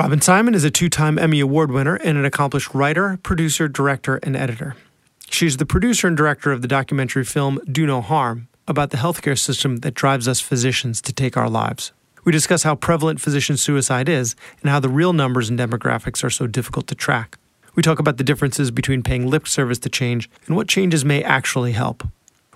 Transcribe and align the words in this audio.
Robin 0.00 0.22
Simon 0.22 0.54
is 0.54 0.64
a 0.64 0.70
two 0.70 0.88
time 0.88 1.18
Emmy 1.18 1.40
Award 1.40 1.70
winner 1.70 1.96
and 1.96 2.16
an 2.16 2.24
accomplished 2.24 2.72
writer, 2.72 3.18
producer, 3.22 3.68
director, 3.68 4.16
and 4.22 4.34
editor. 4.34 4.74
She's 5.28 5.58
the 5.58 5.66
producer 5.66 6.08
and 6.08 6.16
director 6.16 6.52
of 6.52 6.62
the 6.62 6.68
documentary 6.68 7.22
film 7.22 7.60
Do 7.70 7.84
No 7.84 8.00
Harm 8.00 8.48
about 8.66 8.92
the 8.92 8.96
healthcare 8.96 9.38
system 9.38 9.80
that 9.80 9.92
drives 9.92 10.26
us 10.26 10.40
physicians 10.40 11.02
to 11.02 11.12
take 11.12 11.36
our 11.36 11.50
lives. 11.50 11.92
We 12.24 12.32
discuss 12.32 12.62
how 12.62 12.76
prevalent 12.76 13.20
physician 13.20 13.58
suicide 13.58 14.08
is 14.08 14.36
and 14.62 14.70
how 14.70 14.80
the 14.80 14.88
real 14.88 15.12
numbers 15.12 15.50
and 15.50 15.58
demographics 15.58 16.24
are 16.24 16.30
so 16.30 16.46
difficult 16.46 16.86
to 16.86 16.94
track. 16.94 17.36
We 17.74 17.82
talk 17.82 17.98
about 17.98 18.16
the 18.16 18.24
differences 18.24 18.70
between 18.70 19.02
paying 19.02 19.28
lip 19.28 19.46
service 19.46 19.78
to 19.80 19.90
change 19.90 20.30
and 20.46 20.56
what 20.56 20.66
changes 20.66 21.04
may 21.04 21.22
actually 21.22 21.72
help. 21.72 22.08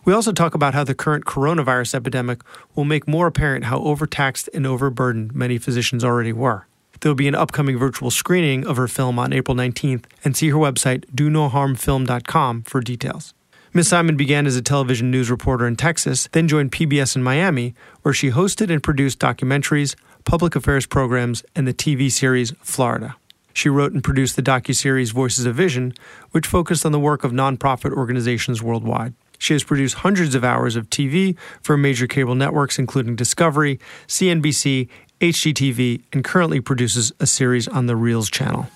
We 0.07 0.15
also 0.15 0.33
talk 0.33 0.55
about 0.55 0.73
how 0.73 0.85
the 0.85 0.95
current 0.95 1.27
coronavirus 1.27 1.95
epidemic 1.95 2.41
will 2.75 2.85
make 2.87 3.07
more 3.07 3.27
apparent 3.27 3.67
how 3.67 3.81
overtaxed 3.81 4.49
and 4.55 4.67
overburdened 4.67 5.35
many 5.35 5.59
physicians 5.59 6.03
already 6.03 6.33
were. 6.33 6.67
There 7.05 7.11
will 7.11 7.17
be 7.17 7.29
an 7.29 7.35
upcoming 7.35 7.77
virtual 7.77 8.11
screening 8.11 8.67
of 8.67 8.79
her 8.79 8.89
film 8.89 9.19
on 9.19 9.35
April 9.35 9.55
19th, 9.55 10.07
and 10.25 10.35
see 10.35 10.49
her 10.49 10.57
website, 10.57 11.05
donoharmfilm.com, 11.15 12.63
for 12.63 12.81
details. 12.81 13.35
Ms. 13.75 13.89
Simon 13.89 14.17
began 14.17 14.47
as 14.47 14.57
a 14.57 14.63
television 14.63 15.11
news 15.11 15.31
reporter 15.31 15.67
in 15.67 15.77
Texas, 15.77 16.31
then 16.33 16.49
joined 16.49 16.73
PBS 16.73 17.15
in 17.15 17.23
Miami, 17.23 17.75
where 18.01 18.15
she 18.15 18.31
hosted 18.31 18.71
and 18.71 18.83
produced 18.83 19.19
documentaries, 19.19 19.95
public 20.25 20.57
affairs 20.57 20.87
programs, 20.87 21.45
and 21.55 21.69
the 21.69 21.75
TV 21.75 22.11
series 22.11 22.53
Florida. 22.63 23.17
She 23.53 23.69
wrote 23.69 23.93
and 23.93 24.03
produced 24.03 24.35
the 24.35 24.43
docuseries 24.43 25.13
Voices 25.13 25.45
of 25.45 25.55
Vision, 25.55 25.93
which 26.31 26.47
focused 26.47 26.87
on 26.87 26.93
the 26.93 26.99
work 26.99 27.23
of 27.23 27.33
nonprofit 27.33 27.93
organizations 27.93 28.63
worldwide. 28.63 29.13
She 29.39 29.53
has 29.53 29.63
produced 29.63 29.97
hundreds 29.97 30.35
of 30.35 30.43
hours 30.43 30.75
of 30.75 30.89
TV 30.89 31.37
for 31.61 31.77
major 31.77 32.07
cable 32.07 32.35
networks, 32.35 32.79
including 32.79 33.15
Discovery, 33.15 33.79
CNBC, 34.09 34.89
HGTV, 35.25 36.03
and 36.13 36.23
currently 36.23 36.61
produces 36.61 37.11
a 37.19 37.27
series 37.27 37.67
on 37.67 37.87
the 37.87 37.95
Reelz 37.95 38.31
channel. 38.31 38.67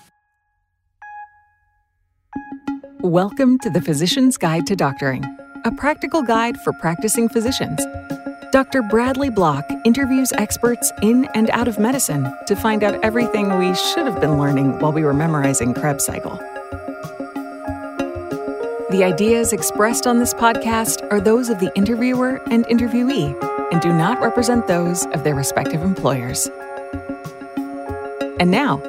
Welcome 3.01 3.59
to 3.59 3.69
the 3.69 3.79
Physician's 3.79 4.35
Guide 4.35 4.65
to 4.65 4.75
Doctoring, 4.75 5.23
a 5.63 5.71
practical 5.71 6.23
guide 6.23 6.57
for 6.61 6.73
practicing 6.73 7.29
physicians. 7.29 7.85
Dr. 8.51 8.81
Bradley 8.81 9.29
Block 9.29 9.69
interviews 9.85 10.33
experts 10.33 10.91
in 11.03 11.25
and 11.35 11.51
out 11.51 11.67
of 11.67 11.77
medicine 11.77 12.35
to 12.47 12.55
find 12.55 12.83
out 12.83 12.99
everything 13.03 13.59
we 13.59 13.75
should 13.75 14.07
have 14.07 14.19
been 14.19 14.39
learning 14.39 14.79
while 14.79 14.91
we 14.91 15.03
were 15.03 15.13
memorizing 15.13 15.75
Krebs 15.75 16.03
cycle. 16.03 16.41
The 18.91 19.03
ideas 19.03 19.53
expressed 19.53 20.07
on 20.07 20.17
this 20.17 20.33
podcast 20.33 21.07
are 21.11 21.21
those 21.21 21.49
of 21.49 21.59
the 21.59 21.71
interviewer 21.75 22.41
and 22.49 22.65
interviewee 22.65 23.39
and 23.71 23.79
do 23.81 23.93
not 23.93 24.19
represent 24.19 24.65
those 24.65 25.05
of 25.07 25.23
their 25.23 25.35
respective 25.35 25.83
employers. 25.83 26.49
And 28.39 28.49
now, 28.49 28.81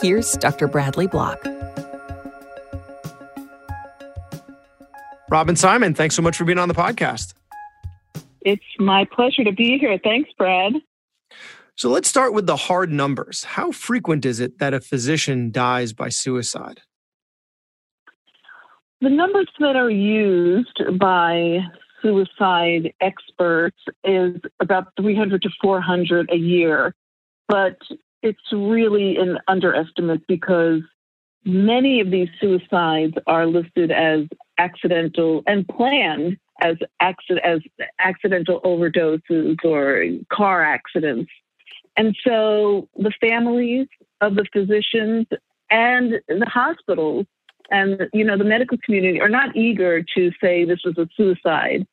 here's 0.00 0.34
Dr. 0.34 0.68
Bradley 0.68 1.08
Block. 1.08 1.44
Robin 5.28 5.56
Simon, 5.56 5.92
thanks 5.92 6.14
so 6.14 6.22
much 6.22 6.36
for 6.36 6.44
being 6.44 6.58
on 6.58 6.68
the 6.68 6.74
podcast. 6.74 7.34
It's 8.42 8.62
my 8.78 9.06
pleasure 9.10 9.42
to 9.42 9.52
be 9.52 9.76
here. 9.76 9.98
Thanks, 10.02 10.30
Brad. 10.38 10.74
So 11.74 11.90
let's 11.90 12.08
start 12.08 12.32
with 12.32 12.46
the 12.46 12.56
hard 12.56 12.92
numbers. 12.92 13.42
How 13.42 13.72
frequent 13.72 14.24
is 14.24 14.38
it 14.38 14.60
that 14.60 14.72
a 14.72 14.80
physician 14.80 15.50
dies 15.50 15.92
by 15.92 16.10
suicide? 16.10 16.82
The 19.00 19.10
numbers 19.10 19.48
that 19.60 19.76
are 19.76 19.90
used 19.90 20.80
by 20.98 21.60
suicide 22.02 22.92
experts 23.00 23.78
is 24.02 24.36
about 24.60 24.88
300 25.00 25.42
to 25.42 25.50
400 25.62 26.30
a 26.32 26.36
year, 26.36 26.94
but 27.46 27.76
it's 28.22 28.52
really 28.52 29.16
an 29.16 29.38
underestimate 29.46 30.26
because 30.26 30.80
many 31.44 32.00
of 32.00 32.10
these 32.10 32.28
suicides 32.40 33.14
are 33.28 33.46
listed 33.46 33.92
as 33.92 34.24
accidental 34.58 35.44
and 35.46 35.66
planned 35.68 36.36
as, 36.60 36.76
accident, 37.00 37.46
as 37.46 37.60
accidental 38.00 38.60
overdoses 38.62 39.56
or 39.64 40.04
car 40.32 40.64
accidents. 40.64 41.30
And 41.96 42.16
so 42.26 42.88
the 42.96 43.12
families 43.20 43.86
of 44.20 44.34
the 44.34 44.46
physicians 44.52 45.26
and 45.70 46.14
the 46.26 46.46
hospitals 46.46 47.26
and 47.70 48.08
you 48.12 48.24
know 48.24 48.36
the 48.36 48.44
medical 48.44 48.78
community 48.84 49.20
are 49.20 49.28
not 49.28 49.56
eager 49.56 50.02
to 50.14 50.32
say 50.42 50.64
this 50.64 50.80
was 50.84 50.96
a 50.98 51.08
suicide. 51.16 51.86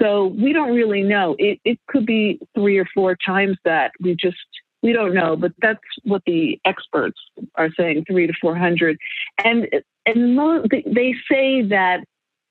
So 0.00 0.26
we 0.26 0.52
don't 0.52 0.74
really 0.74 1.02
know. 1.02 1.36
It, 1.38 1.60
it 1.64 1.78
could 1.88 2.06
be 2.06 2.40
three 2.54 2.78
or 2.78 2.86
four 2.94 3.16
times 3.24 3.56
that. 3.64 3.92
We 4.00 4.16
just 4.16 4.36
we 4.82 4.92
don't 4.92 5.14
know 5.14 5.36
but 5.36 5.52
that's 5.60 5.78
what 6.02 6.22
the 6.26 6.58
experts 6.64 7.20
are 7.54 7.70
saying 7.78 8.04
three 8.10 8.26
to 8.26 8.32
four 8.40 8.56
hundred. 8.56 8.98
And 9.44 9.68
and 10.06 10.38
they 10.86 11.14
say 11.30 11.62
that 11.62 12.04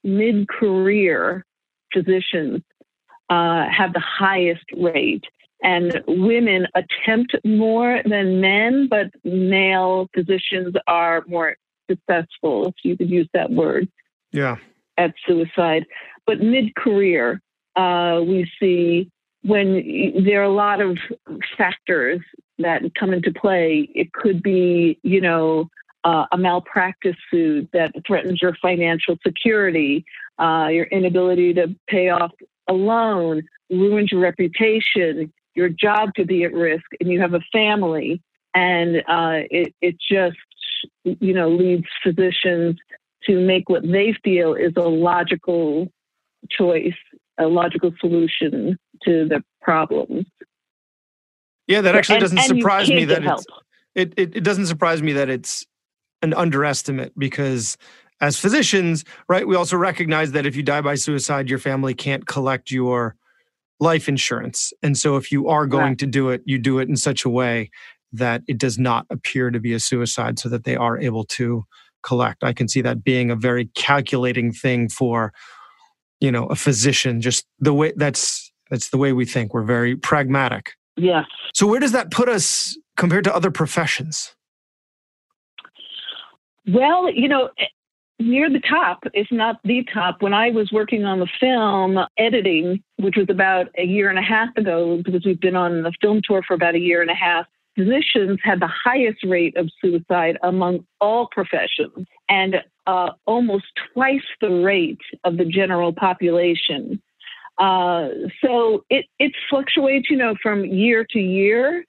mid-career 0.03 1.45
physicians 1.93 2.61
uh, 3.29 3.65
have 3.69 3.93
the 3.93 3.99
highest 4.01 4.65
rate. 4.75 5.23
And 5.63 6.01
women 6.07 6.67
attempt 6.73 7.35
more 7.45 8.01
than 8.03 8.41
men, 8.41 8.87
but 8.89 9.11
male 9.23 10.09
physicians 10.15 10.73
are 10.87 11.23
more 11.27 11.55
successful, 11.91 12.67
if 12.67 12.75
you 12.83 12.97
could 12.97 13.09
use 13.09 13.29
that 13.33 13.51
word. 13.51 13.87
Yeah. 14.31 14.57
At 14.97 15.13
suicide. 15.27 15.85
But 16.25 16.41
mid 16.41 16.75
career, 16.75 17.41
uh, 17.75 18.21
we 18.25 18.49
see 18.59 19.09
when 19.43 20.23
there 20.25 20.41
are 20.41 20.45
a 20.45 20.53
lot 20.53 20.81
of 20.81 20.97
factors 21.57 22.21
that 22.59 22.81
come 22.99 23.13
into 23.13 23.31
play. 23.31 23.89
It 23.95 24.13
could 24.13 24.43
be, 24.43 24.99
you 25.03 25.21
know, 25.21 25.69
uh, 26.03 26.25
a 26.31 26.37
malpractice 26.37 27.15
suit 27.29 27.69
that 27.73 27.91
threatens 28.05 28.41
your 28.41 28.55
financial 28.61 29.17
security, 29.25 30.05
uh, 30.39 30.67
your 30.71 30.85
inability 30.85 31.53
to 31.53 31.75
pay 31.87 32.09
off 32.09 32.31
a 32.67 32.73
loan, 32.73 33.43
ruins 33.69 34.11
your 34.11 34.21
reputation, 34.21 35.31
your 35.55 35.69
job 35.69 36.09
could 36.15 36.27
be 36.27 36.43
at 36.43 36.53
risk, 36.53 36.85
and 36.99 37.09
you 37.09 37.19
have 37.19 37.33
a 37.33 37.41
family, 37.51 38.21
and 38.53 38.97
uh, 39.07 39.45
it, 39.49 39.73
it 39.81 39.95
just 39.99 40.37
you 41.03 41.33
know, 41.33 41.49
leads 41.49 41.87
physicians 42.03 42.77
to 43.23 43.39
make 43.39 43.69
what 43.69 43.83
they 43.83 44.15
feel 44.23 44.53
is 44.53 44.73
a 44.77 44.81
logical 44.81 45.87
choice, 46.49 46.95
a 47.39 47.45
logical 47.45 47.91
solution 47.99 48.77
to 49.03 49.27
the 49.27 49.43
problems. 49.61 50.25
Yeah, 51.67 51.81
that 51.81 51.95
actually 51.95 52.19
doesn't 52.19 52.37
and, 52.37 52.47
surprise 52.47 52.89
me 52.89 53.05
that 53.05 53.23
it's, 53.23 53.45
it, 53.95 54.13
it, 54.17 54.35
it 54.37 54.43
doesn't 54.43 54.65
surprise 54.65 55.01
me 55.01 55.13
that 55.13 55.29
it's 55.29 55.65
an 56.21 56.33
underestimate 56.33 57.17
because 57.17 57.77
as 58.19 58.37
physicians, 58.37 59.03
right, 59.27 59.47
we 59.47 59.55
also 59.55 59.77
recognize 59.77 60.31
that 60.33 60.45
if 60.45 60.55
you 60.55 60.63
die 60.63 60.81
by 60.81 60.95
suicide, 60.95 61.49
your 61.49 61.59
family 61.59 61.93
can't 61.93 62.27
collect 62.27 62.71
your 62.71 63.15
life 63.79 64.07
insurance. 64.07 64.73
And 64.83 64.97
so 64.97 65.17
if 65.17 65.31
you 65.31 65.47
are 65.47 65.65
going 65.65 65.83
right. 65.83 65.97
to 65.99 66.05
do 66.05 66.29
it, 66.29 66.41
you 66.45 66.59
do 66.59 66.79
it 66.79 66.87
in 66.87 66.95
such 66.95 67.25
a 67.25 67.29
way 67.29 67.71
that 68.13 68.41
it 68.47 68.57
does 68.57 68.77
not 68.77 69.05
appear 69.09 69.51
to 69.51 69.59
be 69.59 69.73
a 69.73 69.79
suicide 69.79 70.39
so 70.39 70.49
that 70.49 70.63
they 70.63 70.75
are 70.75 70.99
able 70.99 71.23
to 71.25 71.63
collect. 72.03 72.43
I 72.43 72.53
can 72.53 72.67
see 72.67 72.81
that 72.81 73.03
being 73.03 73.29
a 73.31 73.35
very 73.35 73.65
calculating 73.75 74.51
thing 74.51 74.89
for 74.89 75.31
you 76.21 76.31
know 76.31 76.45
a 76.45 76.55
physician 76.55 77.19
just 77.19 77.45
the 77.59 77.73
way 77.73 77.91
that's 77.97 78.51
that's 78.69 78.89
the 78.89 78.97
way 78.97 79.11
we 79.11 79.25
think 79.25 79.53
we're 79.53 79.63
very 79.63 79.95
pragmatic 79.97 80.71
Yeah. 80.95 81.25
so 81.53 81.67
where 81.67 81.79
does 81.79 81.91
that 81.91 82.11
put 82.11 82.29
us 82.29 82.77
compared 82.95 83.23
to 83.25 83.35
other 83.35 83.51
professions 83.51 84.33
well 86.71 87.11
you 87.11 87.27
know 87.27 87.49
eh, 87.59 87.65
near 88.19 88.49
the 88.51 88.59
top 88.61 89.03
if 89.13 89.27
not 89.31 89.57
the 89.63 89.83
top 89.91 90.21
when 90.21 90.33
i 90.33 90.51
was 90.51 90.71
working 90.71 91.05
on 91.05 91.19
the 91.19 91.27
film 91.39 91.97
editing 92.17 92.81
which 92.97 93.15
was 93.17 93.25
about 93.29 93.67
a 93.77 93.83
year 93.83 94.09
and 94.09 94.19
a 94.19 94.23
half 94.23 94.55
ago 94.55 95.01
because 95.03 95.25
we've 95.25 95.41
been 95.41 95.55
on 95.55 95.81
the 95.81 95.91
film 96.01 96.21
tour 96.23 96.41
for 96.47 96.53
about 96.53 96.75
a 96.75 96.79
year 96.79 97.01
and 97.01 97.09
a 97.09 97.15
half 97.15 97.47
physicians 97.75 98.39
had 98.43 98.59
the 98.59 98.69
highest 98.83 99.23
rate 99.23 99.55
of 99.57 99.69
suicide 99.81 100.37
among 100.43 100.85
all 100.99 101.27
professions 101.31 102.07
and 102.29 102.55
uh, 102.87 103.11
almost 103.25 103.65
twice 103.93 104.25
the 104.41 104.49
rate 104.49 105.01
of 105.23 105.37
the 105.37 105.45
general 105.45 105.93
population. 105.93 107.01
Uh, 107.57 108.09
so 108.43 108.83
it, 108.89 109.05
it 109.19 109.31
fluctuates, 109.49 110.09
you 110.09 110.17
know, 110.17 110.35
from 110.41 110.65
year 110.65 111.05
to 111.11 111.19
year. 111.19 111.85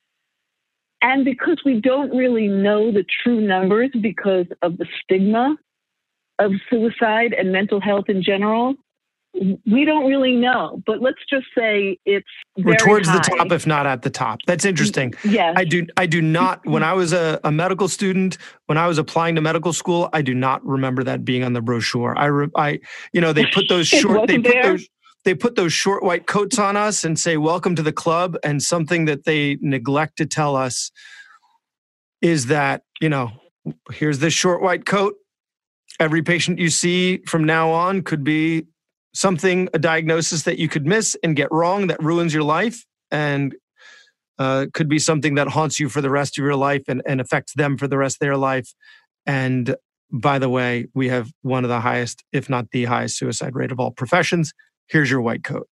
And 1.00 1.24
because 1.24 1.60
we 1.64 1.80
don't 1.80 2.14
really 2.14 2.46
know 2.46 2.92
the 2.92 3.04
true 3.22 3.40
numbers 3.40 3.90
because 4.00 4.46
of 4.60 4.78
the 4.78 4.86
stigma 5.02 5.56
of 6.38 6.52
suicide 6.70 7.32
and 7.32 7.50
mental 7.50 7.80
health 7.80 8.08
in 8.08 8.22
general, 8.22 8.74
we 9.34 9.84
don't 9.84 10.06
really 10.06 10.36
know, 10.36 10.82
but 10.84 11.00
let's 11.00 11.18
just 11.28 11.46
say 11.56 11.98
it's 12.04 12.28
we're 12.58 12.76
towards 12.76 13.08
high. 13.08 13.16
the 13.16 13.36
top, 13.36 13.50
if 13.50 13.66
not 13.66 13.86
at 13.86 14.02
the 14.02 14.10
top. 14.10 14.40
That's 14.46 14.64
interesting. 14.64 15.14
Yes, 15.24 15.54
I 15.56 15.64
do. 15.64 15.86
I 15.96 16.06
do 16.06 16.20
not. 16.20 16.64
When 16.66 16.82
I 16.82 16.92
was 16.92 17.12
a, 17.12 17.40
a, 17.42 17.50
medical 17.50 17.88
student, 17.88 18.36
when 18.66 18.76
I 18.76 18.86
was 18.86 18.98
applying 18.98 19.34
to 19.36 19.40
medical 19.40 19.72
school, 19.72 20.10
I 20.12 20.20
do 20.20 20.34
not 20.34 20.64
remember 20.66 21.02
that 21.04 21.24
being 21.24 21.44
on 21.44 21.54
the 21.54 21.62
brochure. 21.62 22.16
I, 22.16 22.26
re, 22.26 22.48
I, 22.56 22.80
you 23.12 23.20
know, 23.22 23.32
they 23.32 23.46
put 23.46 23.68
those 23.68 23.88
short. 23.88 24.28
they 24.28 24.38
put 24.38 24.52
there? 24.52 24.62
those. 24.62 24.88
They 25.24 25.34
put 25.34 25.54
those 25.54 25.72
short 25.72 26.02
white 26.02 26.26
coats 26.26 26.58
on 26.58 26.76
us 26.76 27.02
and 27.02 27.18
say, 27.18 27.38
"Welcome 27.38 27.74
to 27.76 27.82
the 27.82 27.92
club." 27.92 28.36
And 28.44 28.62
something 28.62 29.06
that 29.06 29.24
they 29.24 29.56
neglect 29.60 30.18
to 30.18 30.26
tell 30.26 30.56
us 30.56 30.90
is 32.20 32.46
that, 32.46 32.82
you 33.00 33.08
know, 33.08 33.30
here's 33.92 34.18
this 34.18 34.34
short 34.34 34.62
white 34.62 34.84
coat. 34.84 35.14
Every 35.98 36.22
patient 36.22 36.58
you 36.58 36.68
see 36.68 37.18
from 37.26 37.44
now 37.44 37.70
on 37.70 38.02
could 38.02 38.24
be 38.24 38.66
something, 39.14 39.68
a 39.74 39.78
diagnosis 39.78 40.42
that 40.44 40.58
you 40.58 40.68
could 40.68 40.86
miss 40.86 41.16
and 41.22 41.36
get 41.36 41.50
wrong 41.50 41.88
that 41.88 42.02
ruins 42.02 42.32
your 42.32 42.42
life 42.42 42.84
and 43.10 43.54
uh, 44.38 44.66
could 44.72 44.88
be 44.88 44.98
something 44.98 45.34
that 45.34 45.48
haunts 45.48 45.78
you 45.78 45.88
for 45.88 46.00
the 46.00 46.10
rest 46.10 46.38
of 46.38 46.44
your 46.44 46.56
life 46.56 46.82
and, 46.88 47.02
and 47.06 47.20
affects 47.20 47.54
them 47.54 47.76
for 47.76 47.86
the 47.86 47.98
rest 47.98 48.16
of 48.16 48.20
their 48.20 48.36
life. 48.36 48.72
And 49.26 49.76
by 50.10 50.38
the 50.38 50.48
way, 50.48 50.86
we 50.94 51.08
have 51.08 51.30
one 51.42 51.64
of 51.64 51.68
the 51.68 51.80
highest, 51.80 52.24
if 52.32 52.48
not 52.48 52.70
the 52.70 52.84
highest, 52.84 53.18
suicide 53.18 53.54
rate 53.54 53.72
of 53.72 53.80
all 53.80 53.90
professions. 53.90 54.52
Here's 54.88 55.10
your 55.10 55.20
white 55.20 55.44
coat 55.44 55.68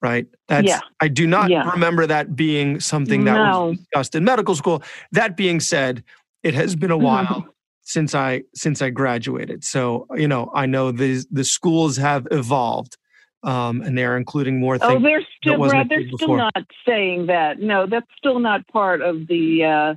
right? 0.00 0.26
That's 0.46 0.66
yeah. 0.66 0.80
I 1.00 1.08
do 1.08 1.26
not 1.26 1.50
yeah. 1.50 1.70
remember 1.70 2.06
that 2.06 2.36
being 2.36 2.80
something 2.80 3.24
that 3.24 3.34
no. 3.34 3.66
was 3.66 3.78
discussed 3.78 4.14
in 4.14 4.24
medical 4.24 4.54
school. 4.54 4.82
That 5.12 5.36
being 5.36 5.60
said, 5.60 6.04
it 6.42 6.54
has 6.54 6.76
been 6.76 6.90
a 6.90 6.94
mm-hmm. 6.94 7.04
while 7.04 7.24
mm-hmm. 7.26 7.48
Since 7.88 8.14
I 8.14 8.42
since 8.54 8.82
I 8.82 8.90
graduated. 8.90 9.64
So, 9.64 10.06
you 10.14 10.28
know, 10.28 10.50
I 10.54 10.66
know 10.66 10.92
the 10.92 11.24
the 11.30 11.44
schools 11.44 11.96
have 11.96 12.28
evolved. 12.30 12.96
Um, 13.44 13.82
and 13.82 13.96
they're 13.96 14.16
including 14.16 14.58
more 14.58 14.78
things. 14.78 14.94
Oh, 14.96 15.00
they're 15.00 15.24
still 15.40 15.58
Brad, 15.58 15.88
they're 15.88 16.08
still 16.16 16.36
not 16.36 16.64
saying 16.84 17.26
that. 17.26 17.60
No, 17.60 17.86
that's 17.86 18.08
still 18.16 18.40
not 18.40 18.66
part 18.66 19.00
of 19.00 19.28
the 19.28 19.62
uh, 19.64 19.94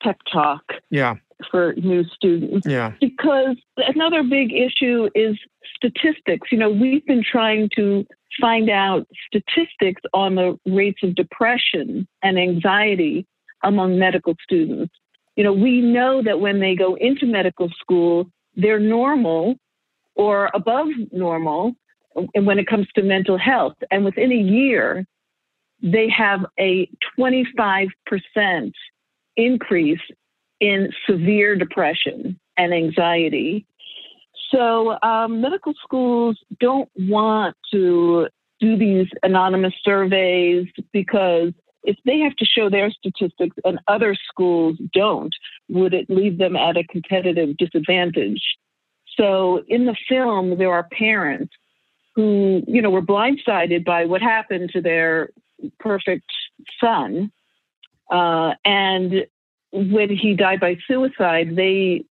tech 0.00 0.16
talk. 0.32 0.62
Yeah. 0.90 1.16
For 1.50 1.74
new 1.74 2.04
students. 2.04 2.64
Yeah. 2.68 2.92
Because 3.00 3.56
another 3.78 4.22
big 4.22 4.52
issue 4.52 5.10
is 5.16 5.36
statistics. 5.74 6.52
You 6.52 6.58
know, 6.58 6.70
we've 6.70 7.04
been 7.04 7.24
trying 7.28 7.68
to 7.74 8.06
find 8.40 8.70
out 8.70 9.08
statistics 9.26 10.02
on 10.12 10.36
the 10.36 10.56
rates 10.64 11.00
of 11.02 11.16
depression 11.16 12.06
and 12.22 12.38
anxiety 12.38 13.26
among 13.64 13.98
medical 13.98 14.36
students. 14.40 14.94
You 15.36 15.44
know, 15.44 15.52
we 15.52 15.80
know 15.80 16.22
that 16.22 16.40
when 16.40 16.60
they 16.60 16.74
go 16.74 16.94
into 16.94 17.26
medical 17.26 17.68
school, 17.80 18.30
they're 18.56 18.80
normal 18.80 19.56
or 20.14 20.50
above 20.54 20.88
normal 21.12 21.74
when 22.34 22.58
it 22.58 22.66
comes 22.66 22.86
to 22.94 23.02
mental 23.02 23.36
health. 23.36 23.74
And 23.90 24.04
within 24.04 24.30
a 24.30 24.36
year, 24.36 25.04
they 25.82 26.08
have 26.08 26.46
a 26.58 26.88
25% 27.18 27.88
increase 29.36 30.00
in 30.60 30.90
severe 31.08 31.56
depression 31.56 32.38
and 32.56 32.72
anxiety 32.72 33.66
so 34.54 34.96
um, 35.02 35.40
medical 35.40 35.74
schools 35.82 36.38
don't 36.60 36.88
want 36.96 37.56
to 37.72 38.28
do 38.60 38.76
these 38.76 39.08
anonymous 39.22 39.74
surveys 39.82 40.68
because 40.92 41.52
if 41.84 41.96
they 42.04 42.18
have 42.20 42.34
to 42.36 42.44
show 42.44 42.68
their 42.68 42.90
statistics 42.90 43.56
and 43.64 43.78
other 43.86 44.14
schools 44.14 44.78
don't, 44.92 45.34
would 45.68 45.94
it 45.94 46.08
leave 46.08 46.38
them 46.38 46.56
at 46.56 46.76
a 46.76 46.84
competitive 46.84 47.56
disadvantage? 47.56 48.42
So 49.16 49.62
in 49.68 49.84
the 49.84 49.96
film, 50.08 50.58
there 50.58 50.72
are 50.72 50.88
parents 50.90 51.54
who, 52.14 52.62
you 52.66 52.80
know, 52.80 52.90
were 52.90 53.02
blindsided 53.02 53.84
by 53.84 54.06
what 54.06 54.22
happened 54.22 54.70
to 54.72 54.80
their 54.80 55.30
perfect 55.78 56.30
son. 56.80 57.30
Uh, 58.10 58.54
and 58.64 59.26
when 59.72 60.08
he 60.08 60.34
died 60.34 60.60
by 60.60 60.76
suicide, 60.86 61.56
they 61.56 62.04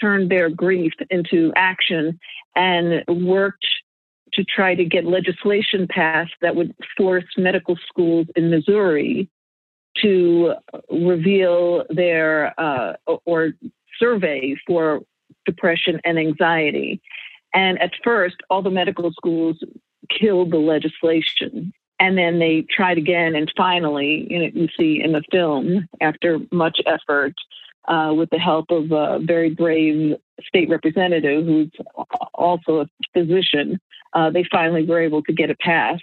turned 0.00 0.30
their 0.30 0.48
grief 0.48 0.92
into 1.10 1.52
action 1.56 2.18
and 2.56 3.04
worked 3.08 3.66
to 4.34 4.44
try 4.44 4.74
to 4.74 4.84
get 4.84 5.04
legislation 5.04 5.86
passed 5.88 6.34
that 6.40 6.56
would 6.56 6.74
force 6.96 7.24
medical 7.36 7.76
schools 7.88 8.26
in 8.36 8.50
Missouri 8.50 9.28
to 9.98 10.54
reveal 10.90 11.84
their 11.90 12.58
uh, 12.60 12.94
or 13.26 13.52
survey 13.98 14.56
for 14.66 15.00
depression 15.46 16.00
and 16.04 16.18
anxiety. 16.18 17.00
And 17.54 17.80
at 17.80 17.92
first, 18.04 18.36
all 18.48 18.62
the 18.62 18.70
medical 18.70 19.10
schools 19.12 19.62
killed 20.08 20.52
the 20.52 20.58
legislation. 20.58 21.72
And 21.98 22.16
then 22.16 22.38
they 22.38 22.62
tried 22.70 22.96
again, 22.96 23.34
and 23.34 23.52
finally, 23.56 24.26
you, 24.30 24.38
know, 24.38 24.50
you 24.54 24.68
see 24.78 25.02
in 25.02 25.12
the 25.12 25.22
film, 25.30 25.86
after 26.00 26.38
much 26.50 26.80
effort, 26.86 27.34
uh, 27.88 28.12
with 28.16 28.30
the 28.30 28.38
help 28.38 28.70
of 28.70 28.90
a 28.92 29.18
very 29.22 29.50
brave 29.50 30.16
state 30.46 30.68
representative 30.68 31.44
who's 31.44 31.70
also 32.34 32.80
a 32.80 32.86
physician, 33.12 33.78
uh, 34.12 34.30
they 34.30 34.44
finally 34.50 34.84
were 34.84 35.00
able 35.00 35.22
to 35.22 35.32
get 35.32 35.50
it 35.50 35.58
passed. 35.58 36.02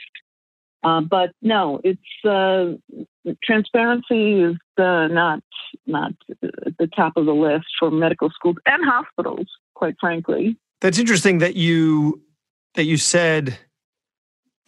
Uh, 0.84 1.02
but 1.02 1.32
no, 1.42 1.82
it's 1.84 2.00
uh, 2.26 2.74
transparency 3.44 4.42
is 4.42 4.56
not 4.78 5.42
not 5.86 6.14
at 6.42 6.78
the 6.78 6.88
top 6.96 7.14
of 7.18 7.26
the 7.26 7.34
list 7.34 7.66
for 7.80 7.90
medical 7.90 8.30
schools 8.30 8.58
and 8.66 8.86
hospitals, 8.86 9.48
quite 9.74 9.96
frankly. 10.00 10.58
That's 10.82 11.00
interesting 11.00 11.40
that 11.40 11.56
you 11.56 12.22
that 12.76 12.86
you 12.86 12.98
said 12.98 13.58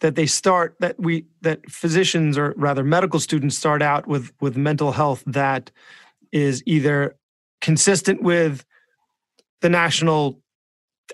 that 0.00 0.16
they 0.16 0.26
start 0.26 0.74
that 0.80 0.98
we 0.98 1.26
that 1.42 1.70
physicians 1.70 2.36
or 2.36 2.54
rather 2.56 2.82
medical 2.82 3.20
students 3.20 3.56
start 3.56 3.80
out 3.80 4.06
with 4.06 4.32
with 4.40 4.56
mental 4.56 4.92
health 4.92 5.22
that 5.26 5.70
is 6.32 6.62
either 6.66 7.16
consistent 7.60 8.22
with 8.22 8.64
the 9.60 9.68
national 9.68 10.40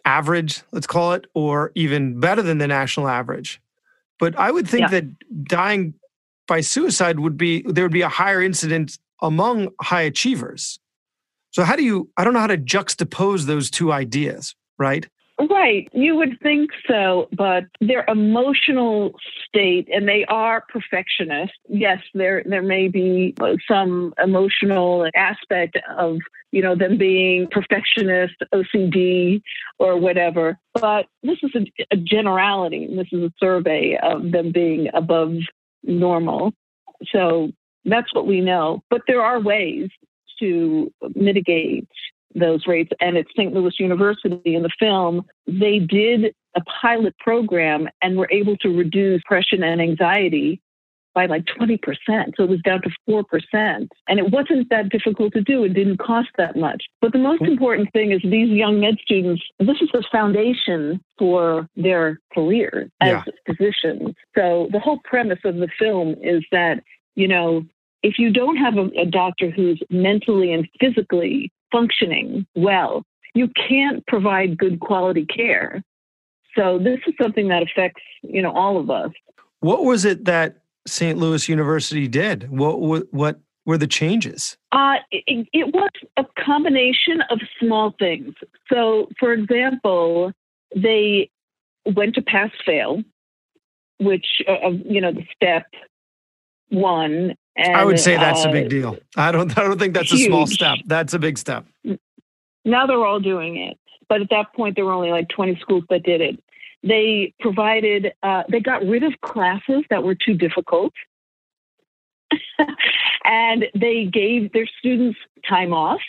average, 0.05 0.63
let's 0.73 0.87
call 0.87 1.13
it, 1.15 1.27
or 1.35 1.73
even 1.75 2.21
better 2.21 2.43
than 2.43 2.59
the 2.59 2.67
national 2.67 3.09
average. 3.09 3.61
But 4.19 4.39
I 4.39 4.51
would 4.51 4.69
think 4.69 4.83
yeah. 4.83 5.01
that 5.01 5.45
dying 5.45 5.95
by 6.47 6.61
suicide 6.61 7.21
would 7.21 7.37
be 7.37 7.63
there 7.63 7.85
would 7.85 7.93
be 7.93 8.03
a 8.03 8.09
higher 8.09 8.43
incidence 8.43 8.99
among 9.21 9.69
high 9.81 10.03
achievers. 10.03 10.79
So 11.51 11.65
how 11.65 11.77
do 11.77 11.83
you 11.83 12.11
I 12.17 12.25
don't 12.25 12.33
know 12.33 12.41
how 12.41 12.47
to 12.47 12.59
juxtapose 12.59 13.45
those 13.45 13.71
two 13.71 13.93
ideas, 13.93 14.55
right? 14.79 15.09
Right. 15.38 15.87
You 15.93 16.17
would 16.17 16.41
think 16.43 16.71
so, 16.88 17.29
but 17.37 17.65
their 17.81 18.06
emotional 18.09 19.15
state, 19.47 19.87
and 19.93 20.09
they 20.09 20.25
are 20.29 20.65
perfectionists. 20.67 21.59
Yes, 21.69 21.99
there 22.15 22.43
there 22.47 22.62
may 22.62 22.88
be 22.88 23.35
some 23.71 24.15
emotional 24.23 25.06
aspect 25.15 25.77
of 25.99 26.21
you 26.53 26.62
know 26.62 26.75
them 26.75 26.97
being 26.97 27.49
perfectionist, 27.50 28.37
OCD, 28.55 29.43
or 29.79 29.99
whatever. 29.99 30.59
But 30.73 31.05
this 31.23 31.38
is 31.43 31.50
a, 31.55 31.67
a 31.91 31.97
generality. 31.99 32.88
This 32.97 33.09
is 33.12 33.25
a 33.25 33.33
survey 33.38 33.99
of 34.03 34.33
them 34.33 34.53
being 34.53 34.88
above 34.94 35.35
normal. 35.83 36.55
So 37.12 37.50
that's 37.85 38.12
what 38.15 38.27
we 38.27 38.41
know. 38.41 38.83
But 38.88 39.03
there 39.06 39.21
are 39.21 39.38
ways 39.38 39.91
to 40.41 40.91
mitigate 41.15 41.88
those 42.38 42.67
rates. 42.67 42.90
And 43.00 43.16
at 43.16 43.26
St. 43.31 43.52
Louis 43.52 43.75
University 43.78 44.55
in 44.55 44.62
the 44.62 44.71
film, 44.78 45.25
they 45.47 45.78
did 45.78 46.35
a 46.55 46.62
pilot 46.81 47.16
program 47.19 47.88
and 48.02 48.16
were 48.16 48.28
able 48.31 48.57
to 48.59 48.69
reduce 48.69 49.21
depression 49.23 49.62
and 49.62 49.81
anxiety 49.81 50.61
by 51.16 51.25
like 51.25 51.47
20%. 51.47 51.81
So 52.37 52.45
it 52.45 52.50
was 52.50 52.61
down 52.61 52.83
to 52.83 52.90
4%. 53.09 53.88
And 54.07 54.19
it 54.19 54.31
wasn't 54.31 54.69
that 54.69 54.90
difficult 54.90 55.33
to 55.33 55.40
do. 55.40 55.64
It 55.64 55.73
didn't 55.73 55.97
cost 55.97 56.28
that 56.37 56.57
much. 56.57 56.85
But 57.00 57.12
the 57.12 57.19
most 57.19 57.40
important 57.43 57.90
thing 57.95 58.12
is 58.12 58.21
these 58.23 58.50
young 58.50 58.81
med 58.81 58.99
students, 59.00 59.43
this 59.59 59.78
is 59.81 59.88
the 59.93 60.05
foundation 60.12 61.00
for 61.19 61.66
their 61.75 62.21
career 62.35 62.90
as 63.00 63.09
yeah. 63.09 63.23
physicians. 63.47 64.14
So 64.37 64.69
the 64.71 64.78
whole 64.78 65.00
premise 65.05 65.38
of 65.45 65.57
the 65.57 65.69
film 65.78 66.16
is 66.23 66.45
that, 66.52 66.83
you 67.14 67.26
know, 67.26 67.64
if 68.02 68.19
you 68.19 68.31
don't 68.31 68.57
have 68.57 68.76
a, 68.76 68.90
a 69.00 69.07
doctor 69.07 69.50
who's 69.50 69.81
mentally 69.88 70.52
and 70.52 70.69
physically 70.78 71.50
functioning 71.70 72.46
well, 72.54 73.04
you 73.35 73.49
can't 73.68 74.06
provide 74.06 74.56
good 74.58 74.80
quality 74.80 75.26
care. 75.26 75.82
So 76.56 76.78
this 76.78 76.99
is 77.06 77.14
something 77.20 77.49
that 77.49 77.62
affects, 77.62 78.02
you 78.23 78.40
know, 78.40 78.52
all 78.52 78.78
of 78.78 78.90
us. 78.90 79.11
What 79.61 79.85
was 79.85 80.04
it 80.04 80.25
that 80.25 80.62
St. 80.87 81.18
Louis 81.18 81.49
University 81.49 82.08
did? 82.08 82.50
What 82.50 82.80
what, 82.80 83.06
what 83.11 83.40
were 83.66 83.76
the 83.76 83.87
changes? 83.87 84.56
Uh, 84.73 84.94
it, 85.11 85.46
it, 85.52 85.75
was 85.75 85.90
a 86.16 86.25
combination 86.42 87.20
of 87.30 87.40
small 87.61 87.94
things. 87.99 88.32
So, 88.73 89.08
for 89.18 89.32
example, 89.32 90.32
they 90.75 91.30
went 91.85 92.14
to 92.14 92.23
pass 92.23 92.50
fail, 92.64 93.02
which 93.99 94.26
uh, 94.49 94.70
you 94.70 95.00
know 95.00 95.12
the 95.12 95.26
step 95.35 95.66
one 96.70 97.35
and, 97.57 97.77
I 97.77 97.85
would 97.85 97.99
say 97.99 98.17
that's 98.17 98.45
uh, 98.45 98.51
a 98.51 98.53
big 98.53 98.67
uh, 98.67 98.69
deal. 98.69 98.99
I 99.17 99.33
don't. 99.33 99.57
I 99.57 99.63
don't 99.63 99.79
think 99.79 99.95
that's 99.95 100.11
huge. 100.11 100.23
a 100.23 100.25
small 100.27 100.47
step. 100.47 100.79
That's 100.87 101.15
a 101.15 101.19
big 101.19 101.39
step. 101.39 101.65
Now 102.65 102.87
they're 102.87 103.05
all 103.05 103.21
doing 103.21 103.57
it, 103.57 103.79
but 104.09 104.21
at 104.21 104.29
that 104.31 104.53
point 104.55 104.77
there 104.77 104.85
were 104.85 104.93
only 104.93 105.11
like 105.11 105.29
20 105.29 105.59
schools 105.61 105.85
that 105.89 106.03
did 106.03 106.21
it. 106.21 106.43
They 106.83 107.33
provided. 107.41 108.13
Uh, 108.23 108.43
they 108.51 108.61
got 108.61 108.85
rid 108.85 109.03
of 109.03 109.13
classes 109.23 109.85
that 109.89 110.03
were 110.03 110.15
too 110.15 110.35
difficult, 110.35 110.93
and 113.25 113.65
they 113.75 114.05
gave 114.05 114.53
their 114.53 114.67
students 114.79 115.19
time 115.49 115.73
off. 115.73 116.01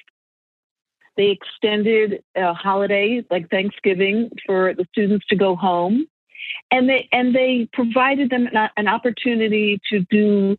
They 1.15 1.29
extended 1.29 2.23
a 2.35 2.53
holiday 2.53 3.23
like 3.31 3.49
Thanksgiving 3.49 4.29
for 4.45 4.73
the 4.73 4.85
students 4.91 5.25
to 5.27 5.35
go 5.35 5.55
home, 5.55 6.07
and 6.71 6.89
they 6.89 7.07
and 7.13 7.33
they 7.33 7.69
provided 7.71 8.29
them 8.29 8.49
an 8.75 8.87
opportunity 8.87 9.79
to 9.91 10.01
do 10.11 10.57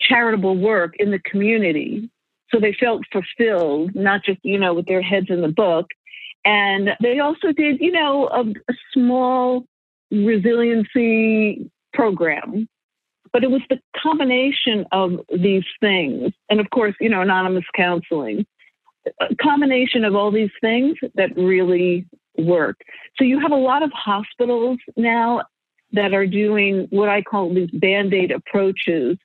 charitable 0.00 0.56
work 0.56 0.94
in 0.98 1.10
the 1.10 1.18
community. 1.20 2.10
So 2.50 2.58
they 2.58 2.76
felt 2.78 3.02
fulfilled, 3.12 3.94
not 3.94 4.24
just, 4.24 4.40
you 4.42 4.58
know, 4.58 4.74
with 4.74 4.86
their 4.86 5.02
heads 5.02 5.26
in 5.28 5.40
the 5.40 5.48
book. 5.48 5.86
And 6.44 6.90
they 7.00 7.20
also 7.20 7.52
did, 7.52 7.80
you 7.80 7.92
know, 7.92 8.28
a, 8.28 8.40
a 8.40 8.74
small 8.92 9.64
resiliency 10.10 11.70
program. 11.92 12.68
But 13.32 13.44
it 13.44 13.50
was 13.50 13.62
the 13.70 13.78
combination 13.96 14.84
of 14.90 15.20
these 15.32 15.64
things. 15.80 16.32
And 16.48 16.58
of 16.58 16.68
course, 16.70 16.94
you 17.00 17.08
know, 17.08 17.20
anonymous 17.20 17.64
counseling, 17.76 18.44
a 19.20 19.34
combination 19.36 20.04
of 20.04 20.16
all 20.16 20.32
these 20.32 20.50
things 20.60 20.96
that 21.14 21.36
really 21.36 22.06
work. 22.36 22.80
So 23.16 23.24
you 23.24 23.38
have 23.38 23.52
a 23.52 23.56
lot 23.56 23.82
of 23.82 23.92
hospitals 23.92 24.78
now 24.96 25.42
that 25.92 26.12
are 26.14 26.26
doing 26.26 26.86
what 26.90 27.08
I 27.08 27.22
call 27.22 27.54
these 27.54 27.70
band 27.70 28.14
aid 28.14 28.32
approaches 28.32 29.18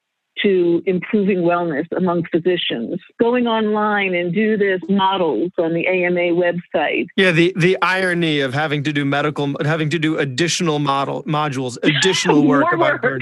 to 0.44 0.82
improving 0.86 1.40
wellness 1.40 1.86
among 1.96 2.26
physicians. 2.32 3.00
Going 3.20 3.48
online 3.48 4.14
and 4.14 4.34
do 4.34 4.58
this 4.58 4.82
models 4.90 5.52
on 5.58 5.74
the 5.74 5.88
AMA 5.88 6.36
website. 6.36 7.08
Yeah, 7.16 7.32
the 7.32 7.54
the 7.56 7.78
irony 7.82 8.40
of 8.42 8.54
having 8.54 8.84
to 8.84 8.94
do 8.94 9.06
medical, 9.06 9.54
having 9.64 9.90
to 9.92 10.00
do 10.00 10.18
additional 10.18 10.80
model 10.80 11.24
modules, 11.24 11.78
additional 11.84 12.46
work 12.48 12.72
about 12.74 13.02
work. 13.04 13.22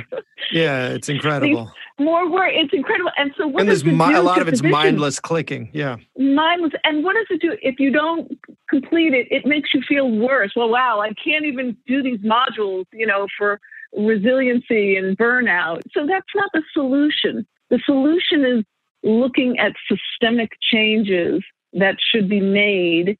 Yeah, 0.51 0.89
it's 0.89 1.10
incredible. 1.10 1.72
More 2.00 2.29
work. 2.29 2.51
It's 2.53 2.74
incredible. 2.74 3.12
And 3.17 3.32
so 3.38 3.48
what 3.48 3.62
and 3.62 3.70
there's 3.70 3.86
mi- 3.86 4.13
a 4.13 4.22
lot 4.22 4.41
of 4.41 4.48
it's 4.48 4.63
mindless 4.63 5.20
clicking. 5.20 5.70
Yeah. 5.74 5.98
Mindless. 6.17 6.74
And 6.84 7.03
what 7.03 7.13
does 7.13 7.27
it 7.29 7.41
do 7.41 7.55
if 7.62 7.79
you 7.79 7.91
don't 7.91 8.32
complete 8.70 9.13
it? 9.13 9.27
It 9.29 9.46
makes 9.46 9.70
you 9.74 9.82
feel 9.88 10.10
worse. 10.10 10.53
Well, 10.55 10.70
wow, 10.70 11.01
I 11.01 11.13
can't 11.24 11.46
even 11.46 11.77
do 11.86 12.01
these 12.01 12.20
modules, 12.20 12.86
you 12.91 13.05
know, 13.05 13.27
for 13.38 13.60
resiliency 13.98 14.96
and 14.96 15.18
burnout. 15.18 15.82
So 15.92 16.06
that's 16.06 16.26
not 16.36 16.50
the 16.54 16.64
solution. 16.74 17.46
The 17.70 17.80
solution 17.86 18.46
is 18.46 18.64
looking 19.04 19.60
at 19.60 19.74
systemic 19.88 20.52
changes 20.62 21.44
that 21.74 21.98
should 22.00 22.30
be 22.30 22.40
made 22.40 23.18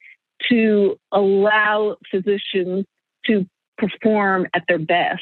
to 0.50 0.98
allow 1.12 1.98
physicians 2.10 2.86
to 3.26 3.46
perform 3.78 4.48
at 4.54 4.64
their 4.68 4.80
best, 4.80 5.22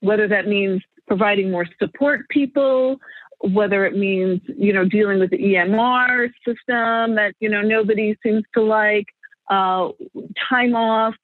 whether 0.00 0.28
that 0.28 0.46
means 0.46 0.82
providing 1.06 1.50
more 1.50 1.66
support 1.80 2.28
people, 2.28 2.98
whether 3.40 3.86
it 3.86 3.96
means, 3.96 4.40
you 4.46 4.72
know, 4.72 4.84
dealing 4.84 5.18
with 5.18 5.30
the 5.30 5.38
EMR 5.38 6.28
system 6.44 7.14
that, 7.14 7.34
you 7.40 7.48
know, 7.48 7.62
nobody 7.62 8.16
seems 8.22 8.44
to 8.54 8.62
like, 8.62 9.06
uh, 9.50 9.88
time 10.48 10.74
off, 10.74 11.14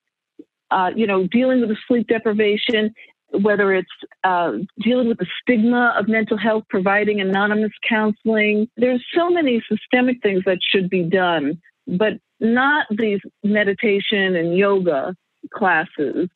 uh, 0.70 0.90
you 0.96 1.06
know, 1.06 1.26
dealing 1.26 1.60
with 1.60 1.68
the 1.68 1.76
sleep 1.86 2.06
deprivation, 2.08 2.94
whether 3.40 3.72
it's 3.74 3.88
uh, 4.22 4.52
dealing 4.80 5.08
with 5.08 5.18
the 5.18 5.26
stigma 5.42 5.94
of 5.98 6.08
mental 6.08 6.36
health, 6.36 6.64
providing 6.68 7.20
anonymous 7.20 7.72
counseling. 7.88 8.68
There's 8.76 9.04
so 9.14 9.30
many 9.30 9.62
systemic 9.68 10.22
things 10.22 10.42
that 10.46 10.58
should 10.62 10.88
be 10.88 11.02
done, 11.02 11.60
but 11.86 12.14
not 12.40 12.86
these 12.90 13.20
meditation 13.42 14.36
and 14.36 14.56
yoga 14.56 15.14
classes. 15.52 16.28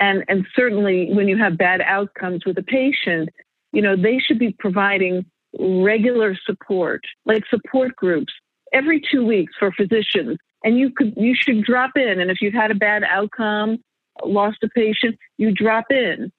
And, 0.00 0.24
and 0.28 0.46
certainly 0.54 1.12
when 1.12 1.28
you 1.28 1.36
have 1.38 1.56
bad 1.56 1.80
outcomes 1.80 2.44
with 2.44 2.58
a 2.58 2.62
patient, 2.62 3.28
you 3.72 3.82
know, 3.82 3.96
they 3.96 4.18
should 4.18 4.38
be 4.38 4.54
providing 4.58 5.24
regular 5.58 6.36
support, 6.44 7.02
like 7.24 7.44
support 7.48 7.94
groups 7.96 8.32
every 8.72 9.00
two 9.12 9.24
weeks 9.24 9.52
for 9.58 9.70
physicians. 9.72 10.38
And 10.64 10.78
you 10.78 10.90
could, 10.90 11.14
you 11.16 11.34
should 11.34 11.62
drop 11.62 11.92
in. 11.96 12.20
And 12.20 12.30
if 12.30 12.38
you've 12.40 12.54
had 12.54 12.70
a 12.70 12.74
bad 12.74 13.02
outcome 13.04 13.78
lost 14.26 14.58
a 14.62 14.68
patient, 14.68 15.16
you 15.38 15.52
drop 15.52 15.86
in. 15.90 16.32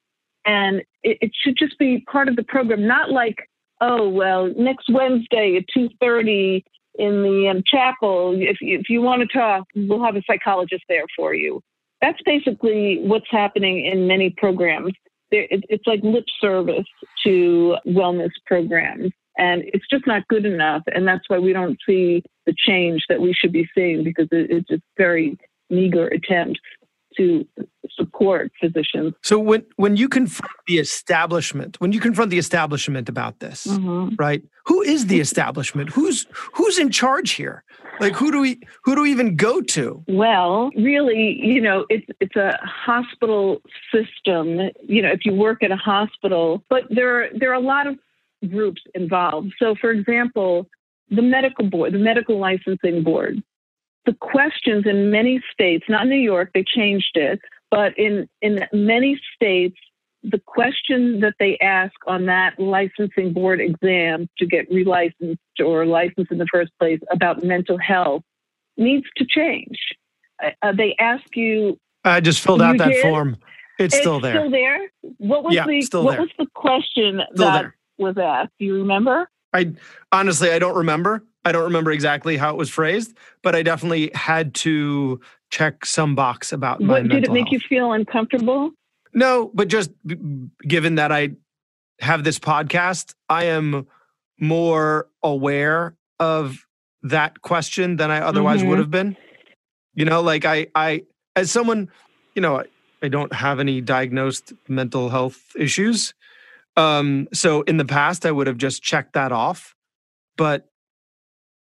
And 0.45 0.81
it, 1.03 1.17
it 1.21 1.31
should 1.33 1.57
just 1.57 1.77
be 1.79 2.03
part 2.11 2.27
of 2.27 2.35
the 2.35 2.43
program, 2.43 2.85
not 2.85 3.11
like, 3.11 3.49
oh, 3.81 4.09
well, 4.09 4.53
next 4.57 4.89
Wednesday 4.89 5.57
at 5.57 5.65
2.30 5.75 6.63
in 6.95 7.23
the 7.23 7.49
um, 7.49 7.63
chapel, 7.65 8.35
if, 8.37 8.57
if 8.61 8.89
you 8.89 9.01
want 9.01 9.21
to 9.21 9.37
talk, 9.37 9.65
we'll 9.75 10.03
have 10.03 10.15
a 10.15 10.21
psychologist 10.27 10.83
there 10.89 11.05
for 11.15 11.33
you. 11.33 11.61
That's 12.01 12.19
basically 12.25 12.99
what's 13.01 13.29
happening 13.29 13.85
in 13.85 14.07
many 14.07 14.29
programs. 14.37 14.93
It's 15.31 15.87
like 15.87 16.01
lip 16.03 16.25
service 16.39 16.85
to 17.25 17.77
wellness 17.87 18.29
programs. 18.45 19.11
And 19.37 19.63
it's 19.65 19.85
just 19.89 20.05
not 20.05 20.27
good 20.27 20.45
enough. 20.45 20.83
And 20.93 21.07
that's 21.07 21.23
why 21.27 21.39
we 21.39 21.53
don't 21.53 21.77
see 21.87 22.21
the 22.45 22.53
change 22.55 23.03
that 23.09 23.19
we 23.19 23.33
should 23.33 23.51
be 23.51 23.67
seeing 23.73 24.03
because 24.03 24.27
it's 24.31 24.67
just 24.67 24.83
very 24.97 25.37
meager 25.69 26.07
attempts 26.07 26.59
to 27.17 27.47
support 28.13 28.51
physicians. 28.60 29.13
So 29.22 29.39
when 29.39 29.65
when 29.75 29.98
you 29.98 30.08
confront 30.10 30.53
the 30.67 30.79
establishment, 30.79 31.79
when 31.79 31.91
you 31.91 32.00
confront 32.00 32.32
the 32.32 32.38
establishment 32.38 33.10
about 33.10 33.39
this, 33.39 33.67
mm-hmm. 33.67 34.15
right? 34.17 34.43
Who 34.65 34.82
is 34.82 35.08
the 35.08 35.20
establishment? 35.20 35.89
Who's 35.89 36.27
who's 36.53 36.79
in 36.79 36.89
charge 36.89 37.32
here? 37.32 37.63
Like 38.00 38.13
who 38.13 38.32
do 38.32 38.39
we 38.41 38.60
who 38.84 38.96
do 38.96 39.01
we 39.01 39.12
even 39.12 39.36
go 39.36 39.62
to? 39.62 40.03
Well, 40.08 40.72
really, 40.75 41.39
you 41.41 41.62
know, 41.62 41.86
it's 41.89 42.05
it's 42.20 42.36
a 42.36 42.58
hospital 42.63 43.62
system. 43.91 44.72
You 44.88 45.01
know, 45.01 45.12
if 45.12 45.25
you 45.25 45.34
work 45.34 45.63
at 45.63 45.72
a 45.72 45.77
hospital, 45.77 46.63
but 46.70 46.84
there 46.89 47.24
are, 47.24 47.27
there 47.38 47.51
are 47.51 47.55
a 47.55 47.60
lot 47.60 47.88
of 47.88 47.98
groups 48.50 48.82
involved. 48.93 49.53
So, 49.60 49.75
for 49.79 49.91
example, 49.91 50.67
the 51.10 51.22
medical 51.22 51.70
board, 51.70 51.93
the 51.93 52.00
medical 52.00 52.39
licensing 52.39 53.03
board, 53.03 53.41
the 54.05 54.13
questions 54.13 54.86
in 54.86 55.12
many 55.12 55.41
states, 55.51 55.86
not 55.88 56.08
New 56.08 56.15
York, 56.15 56.50
they 56.53 56.63
changed 56.63 57.15
it, 57.15 57.39
but 57.73 57.97
in, 57.97 58.29
in 58.43 58.59
many 58.71 59.19
states, 59.33 59.77
the 60.21 60.39
question 60.45 61.21
that 61.21 61.33
they 61.39 61.57
ask 61.57 61.93
on 62.05 62.27
that 62.27 62.59
licensing 62.59 63.33
board 63.33 63.59
exam 63.59 64.29
to 64.37 64.45
get 64.45 64.71
relicensed 64.71 65.37
or 65.59 65.85
licensed 65.87 66.31
in 66.31 66.37
the 66.37 66.45
first 66.51 66.71
place 66.79 66.99
about 67.11 67.43
mental 67.43 67.79
health 67.79 68.21
needs 68.77 69.05
to 69.17 69.25
change. 69.27 69.77
Uh, 70.43 70.51
uh 70.61 70.71
they 70.71 70.95
ask 70.99 71.23
you. 71.35 71.79
I 72.05 72.19
just 72.19 72.41
filled 72.41 72.61
out 72.61 72.77
that 72.77 72.89
did? 72.89 73.01
form. 73.01 73.37
It's, 73.79 73.95
it's, 73.95 74.03
still 74.03 74.19
there. 74.19 74.35
Still 74.35 74.51
there. 74.51 74.79
What 75.17 75.43
was 75.43 75.55
yeah, 75.55 75.65
the 75.65 76.03
What 76.03 76.11
there. 76.11 76.21
was 76.21 76.29
the 76.37 76.47
question 76.53 77.21
still 77.33 77.47
that 77.47 77.61
there. 77.61 77.75
was 77.97 78.15
asked? 78.17 78.51
Do 78.59 78.65
you 78.65 78.75
remember? 78.75 79.27
I 79.51 79.73
honestly 80.11 80.51
I 80.51 80.59
don't 80.59 80.75
remember. 80.75 81.23
I 81.43 81.51
don't 81.51 81.63
remember 81.63 81.91
exactly 81.91 82.37
how 82.37 82.51
it 82.51 82.57
was 82.57 82.69
phrased, 82.69 83.17
but 83.41 83.55
I 83.55 83.63
definitely 83.63 84.11
had 84.13 84.53
to 84.55 85.19
check 85.53 85.86
some 85.86 86.15
box 86.15 86.51
about 86.51 86.81
my 86.81 86.93
what, 86.93 87.07
Did 87.07 87.25
it 87.25 87.31
make 87.31 87.45
health. 87.45 87.53
you 87.53 87.60
feel 87.60 87.93
uncomfortable? 87.93 88.72
No, 89.13 89.51
but 89.53 89.67
just 89.67 89.91
given 90.67 90.95
that 90.95 91.12
I 91.12 91.36
have 92.00 92.24
this 92.24 92.39
podcast, 92.39 93.13
I 93.29 93.45
am 93.45 93.86
more 94.39 95.10
aware 95.22 95.95
of 96.19 96.65
that 97.03 97.41
question 97.43 97.98
than 97.98 98.10
I 98.10 98.22
otherwise 98.22 98.62
mm-hmm. 98.62 98.69
would 98.69 98.79
have 98.79 98.89
been. 98.89 99.15
You 99.93 100.05
know, 100.05 100.22
like 100.22 100.43
I, 100.43 100.67
I, 100.74 101.03
as 101.36 101.51
someone, 101.51 101.91
you 102.33 102.41
know, 102.41 102.62
I, 102.62 102.65
I 103.03 103.07
don't 103.10 103.31
have 103.31 103.60
any 103.60 103.79
diagnosed 103.79 104.53
mental 104.67 105.10
health 105.10 105.39
issues. 105.55 106.15
Um, 106.75 107.27
so 107.31 107.62
in 107.62 107.77
the 107.77 107.86
past, 107.86 108.25
I 108.25 108.31
would 108.31 108.48
have 108.48 108.57
just 108.57 108.81
checked 108.81 109.13
that 109.13 109.31
off. 109.31 109.75
But 110.36 110.67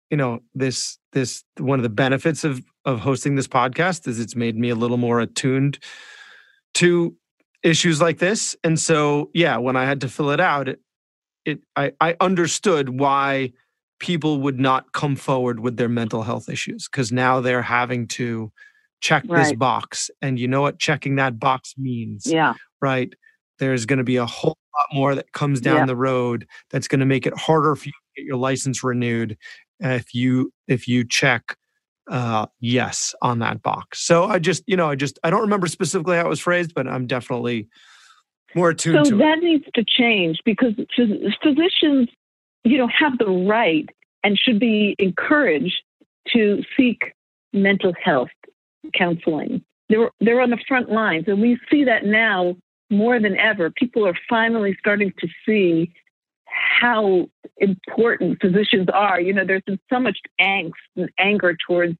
you 0.10 0.18
know 0.18 0.42
this 0.56 0.98
this 1.14 1.44
one 1.58 1.80
of 1.80 1.84
the 1.84 1.90
benefits 1.90 2.44
of 2.44 2.62
of 2.86 3.00
hosting 3.00 3.36
this 3.36 3.48
podcast 3.48 4.08
is 4.08 4.20
it's 4.20 4.36
made 4.36 4.58
me 4.58 4.70
a 4.70 4.76
little 4.76 4.98
more 4.98 5.20
attuned 5.20 5.80
to 6.76 7.16
issues 7.64 8.00
like 8.00 8.20
this 8.20 8.56
and 8.64 8.80
so 8.80 9.30
yeah 9.34 9.58
when 9.58 9.76
i 9.76 9.84
had 9.84 10.02
to 10.02 10.08
fill 10.08 10.30
it 10.30 10.40
out 10.40 10.70
it, 10.70 10.80
it 11.46 11.60
i 11.76 11.92
i 12.00 12.16
understood 12.22 13.00
why 13.00 13.52
people 14.00 14.40
would 14.40 14.60
not 14.60 14.94
come 14.94 15.16
forward 15.16 15.60
with 15.60 15.76
their 15.76 15.90
mental 15.90 16.24
health 16.24 16.48
issues 16.48 16.88
because 16.88 17.12
now 17.12 17.42
they're 17.42 17.62
having 17.62 18.08
to 18.08 18.52
check 19.02 19.24
right. 19.28 19.44
this 19.44 19.54
box 19.54 20.10
and 20.22 20.40
you 20.40 20.48
know 20.48 20.62
what 20.62 20.80
checking 20.80 21.16
that 21.16 21.40
box 21.40 21.74
means 21.78 22.26
yeah 22.26 22.54
right 22.82 23.14
there's 23.60 23.86
going 23.86 23.98
to 23.98 24.06
be 24.06 24.16
a 24.16 24.26
whole 24.26 24.58
lot 24.78 24.96
more 24.96 25.16
that 25.16 25.32
comes 25.34 25.60
down 25.60 25.78
yeah. 25.78 25.86
the 25.86 25.96
road 25.96 26.48
that's 26.70 26.88
going 26.88 27.00
to 27.00 27.06
make 27.06 27.28
it 27.28 27.38
harder 27.38 27.76
for 27.76 27.88
you 27.88 27.92
to 27.92 28.22
get 28.22 28.26
your 28.26 28.38
license 28.38 28.84
renewed 28.84 29.38
if 29.82 30.14
you 30.14 30.52
if 30.68 30.88
you 30.88 31.06
check 31.06 31.58
uh, 32.10 32.48
yes 32.60 33.14
on 33.22 33.40
that 33.40 33.62
box. 33.62 34.06
So 34.06 34.26
I 34.26 34.40
just 34.40 34.64
you 34.68 34.76
know 34.76 34.90
I 34.90 34.96
just 34.96 35.20
I 35.24 35.30
don't 35.30 35.42
remember 35.42 35.68
specifically 35.68 36.18
how 36.18 36.26
it 36.26 36.30
was 36.30 36.40
phrased, 36.40 36.74
but 36.74 36.88
I'm 36.88 37.08
definitely 37.08 37.68
more 38.56 38.72
attuned 38.72 39.06
so 39.06 39.12
to 39.12 39.18
that 39.18 39.38
it. 39.38 39.44
needs 39.44 39.66
to 39.76 39.86
change 39.86 40.40
because 40.44 40.74
physicians 40.96 42.10
you 42.64 42.78
know 42.78 42.88
have 42.88 43.18
the 43.18 43.30
right 43.48 43.88
and 44.24 44.38
should 44.38 44.60
be 44.60 44.96
encouraged 45.00 45.82
to 46.34 46.62
seek 46.76 47.14
mental 47.54 47.94
health 48.04 48.30
counseling. 48.94 49.64
They're 49.90 50.12
they're 50.20 50.42
on 50.42 50.50
the 50.50 50.64
front 50.68 50.92
lines, 50.92 51.26
and 51.28 51.42
we 51.42 51.60
see 51.72 51.84
that 51.86 52.06
now 52.06 52.56
more 52.90 53.20
than 53.20 53.38
ever. 53.38 53.70
People 53.70 54.08
are 54.08 54.18
finally 54.28 54.76
starting 54.80 55.14
to 55.20 55.28
see 55.46 55.94
how 56.52 57.28
important 57.58 58.40
physicians 58.42 58.88
are. 58.94 59.20
You 59.20 59.34
know, 59.34 59.46
there's 59.46 59.64
been 59.66 59.80
so 59.92 60.00
much 60.00 60.18
angst 60.40 60.72
and 60.96 61.10
anger 61.20 61.56
towards 61.68 61.96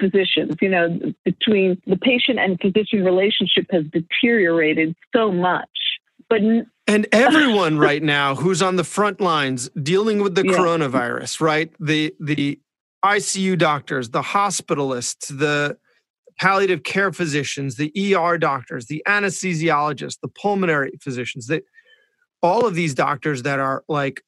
physicians. 0.00 0.54
You 0.60 0.68
know, 0.68 0.98
between 1.24 1.80
the 1.86 1.96
patient 1.96 2.38
and 2.38 2.58
physician 2.60 3.04
relationship 3.04 3.66
has 3.70 3.84
deteriorated 3.92 4.94
so 5.14 5.32
much. 5.32 5.68
But 6.28 6.40
and 6.86 7.06
everyone 7.12 7.78
right 7.78 8.02
now 8.02 8.34
who's 8.34 8.62
on 8.62 8.76
the 8.76 8.84
front 8.84 9.20
lines 9.20 9.68
dealing 9.82 10.22
with 10.22 10.34
the 10.34 10.44
Yeah. 10.46 10.52
coronavirus, 10.52 11.40
right? 11.40 11.72
The 11.80 12.14
the 12.20 12.60
ICU 13.04 13.56
doctors, 13.56 14.10
the 14.10 14.22
hospitalists, 14.22 15.36
the 15.38 15.78
palliative 16.38 16.82
care 16.82 17.12
physicians, 17.12 17.76
the 17.76 17.92
ER 18.14 18.38
doctors, 18.38 18.86
the 18.86 19.02
anesthesiologists, 19.06 20.18
the 20.22 20.28
pulmonary 20.28 20.92
physicians, 21.02 21.46
all 22.42 22.66
of 22.66 22.74
these 22.74 22.94
doctors 22.94 23.42
that 23.42 23.58
are 23.58 23.84
like 23.88 24.22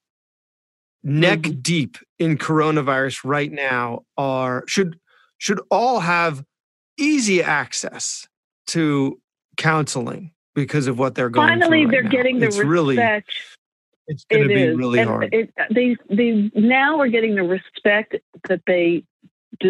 neck 1.03 1.41
mm-hmm. 1.41 1.61
deep 1.61 1.99
in 2.19 2.39
coronavirus 2.39 3.25
right 3.25 3.51
now 3.51 4.05
are 4.17 4.65
should 4.67 4.99
should 5.39 5.61
all 5.71 6.01
have 6.01 6.45
easy 6.99 7.43
access 7.43 8.29
to 8.69 9.19
counseling 9.57 10.33
because 10.55 10.87
of 10.87 10.99
what 10.99 11.15
they're 11.15 11.31
going 11.31 11.49
Finally, 11.49 11.83
through 11.83 11.85
right 11.87 11.91
they're 11.91 12.03
now. 12.05 12.11
getting 12.11 12.41
the 12.41 12.47
it's 12.47 12.59
really 12.59 12.97
respect. 12.97 13.31
it's 14.07 14.25
going 14.25 14.43
to 14.43 14.49
be 14.49 14.63
is. 14.63 14.77
really 14.77 15.01
And 15.01 15.09
hard. 15.09 15.35
It, 15.35 15.53
they 15.71 15.97
they 16.09 16.51
now 16.55 17.01
are 17.01 17.09
getting 17.09 17.35
the 17.35 17.43
respect 17.43 18.17
that 18.49 18.61
they 18.67 19.05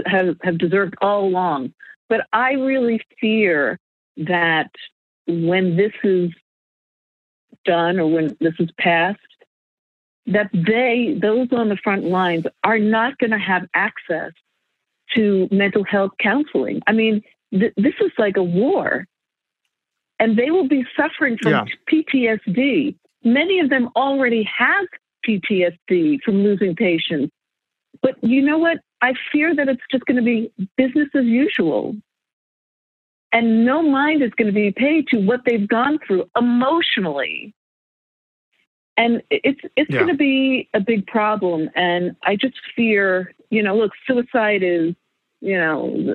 have 0.06 0.36
have 0.42 0.58
deserved 0.58 0.94
all 1.00 1.24
along. 1.24 1.72
But 2.08 2.26
I 2.32 2.52
really 2.52 3.00
fear 3.20 3.78
that 4.18 4.70
when 5.26 5.76
this 5.76 5.92
is 6.04 6.30
done 7.64 7.98
or 7.98 8.06
when 8.06 8.36
this 8.40 8.54
is 8.58 8.70
passed, 8.78 9.18
that 10.26 10.50
they 10.52 11.18
those 11.20 11.48
on 11.52 11.68
the 11.68 11.76
front 11.76 12.04
lines 12.04 12.44
are 12.62 12.78
not 12.78 13.18
going 13.18 13.30
to 13.32 13.38
have 13.38 13.66
access 13.74 14.32
to 15.14 15.48
mental 15.50 15.84
health 15.84 16.12
counseling. 16.20 16.80
I 16.86 16.92
mean, 16.92 17.22
th- 17.52 17.74
this 17.76 17.94
is 18.00 18.12
like 18.18 18.36
a 18.36 18.42
war. 18.42 19.06
And 20.18 20.36
they 20.38 20.50
will 20.50 20.68
be 20.68 20.84
suffering 20.96 21.36
from 21.42 21.50
Yeah. 21.52 21.64
PTSD. 21.90 22.94
Many 23.24 23.58
of 23.58 23.70
them 23.70 23.88
already 23.96 24.48
have 24.56 24.86
PTSD 25.26 26.20
from 26.24 26.44
losing 26.44 26.76
patients. 26.76 27.32
But 28.02 28.22
you 28.22 28.40
know 28.40 28.58
what? 28.58 28.78
I 29.00 29.14
fear 29.32 29.54
that 29.54 29.68
it's 29.68 29.82
just 29.90 30.04
going 30.06 30.16
to 30.16 30.22
be 30.22 30.52
business 30.76 31.08
as 31.14 31.24
usual. 31.24 31.96
And 33.32 33.64
no 33.64 33.82
mind 33.82 34.22
is 34.22 34.30
going 34.36 34.46
to 34.48 34.52
be 34.52 34.70
paid 34.72 35.08
to 35.08 35.18
what 35.18 35.40
they've 35.46 35.66
gone 35.66 35.98
through 36.06 36.28
emotionally. 36.36 37.54
And 38.96 39.22
it's 39.30 39.60
it's 39.74 39.90
Yeah. 39.90 40.00
going 40.00 40.08
to 40.12 40.16
be 40.16 40.68
a 40.74 40.80
big 40.80 41.06
problem. 41.06 41.70
And 41.74 42.14
I 42.24 42.36
just 42.36 42.54
fear, 42.76 43.34
you 43.50 43.62
know, 43.62 43.74
look, 43.76 43.92
suicide 44.06 44.62
is, 44.62 44.94
you 45.40 45.56
know, 45.56 46.14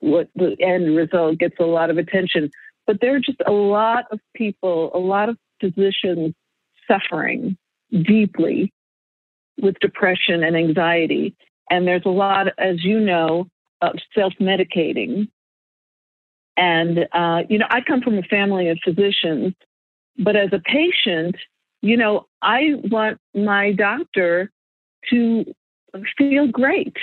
what 0.00 0.28
the 0.36 0.56
end 0.60 0.96
result 0.96 1.38
gets 1.38 1.56
a 1.58 1.64
lot 1.64 1.90
of 1.90 1.98
attention. 1.98 2.50
But 2.86 3.00
there 3.00 3.14
are 3.16 3.20
just 3.20 3.40
a 3.44 3.52
lot 3.52 4.04
of 4.12 4.20
people, 4.34 4.92
a 4.94 4.98
lot 4.98 5.28
of 5.28 5.36
physicians 5.60 6.34
suffering 6.88 7.56
deeply 7.90 8.72
with 9.60 9.78
depression 9.80 10.42
and 10.42 10.56
anxiety. 10.56 11.34
And 11.70 11.86
there's 11.86 12.04
a 12.06 12.10
lot, 12.10 12.48
as 12.58 12.84
you 12.84 13.00
know, 13.00 13.48
of 13.80 13.96
self 14.14 14.32
medicating. 14.40 15.28
And, 16.56 17.08
uh, 17.12 17.42
you 17.48 17.58
know, 17.58 17.66
I 17.70 17.80
come 17.80 18.02
from 18.02 18.18
a 18.18 18.22
family 18.22 18.68
of 18.68 18.78
physicians, 18.84 19.54
but 20.18 20.36
as 20.36 20.50
a 20.52 20.58
patient, 20.58 21.36
you 21.80 21.96
know, 21.96 22.26
I 22.42 22.74
want 22.84 23.18
my 23.34 23.72
doctor 23.72 24.50
to 25.10 25.44
feel 26.16 26.46
great 26.48 26.96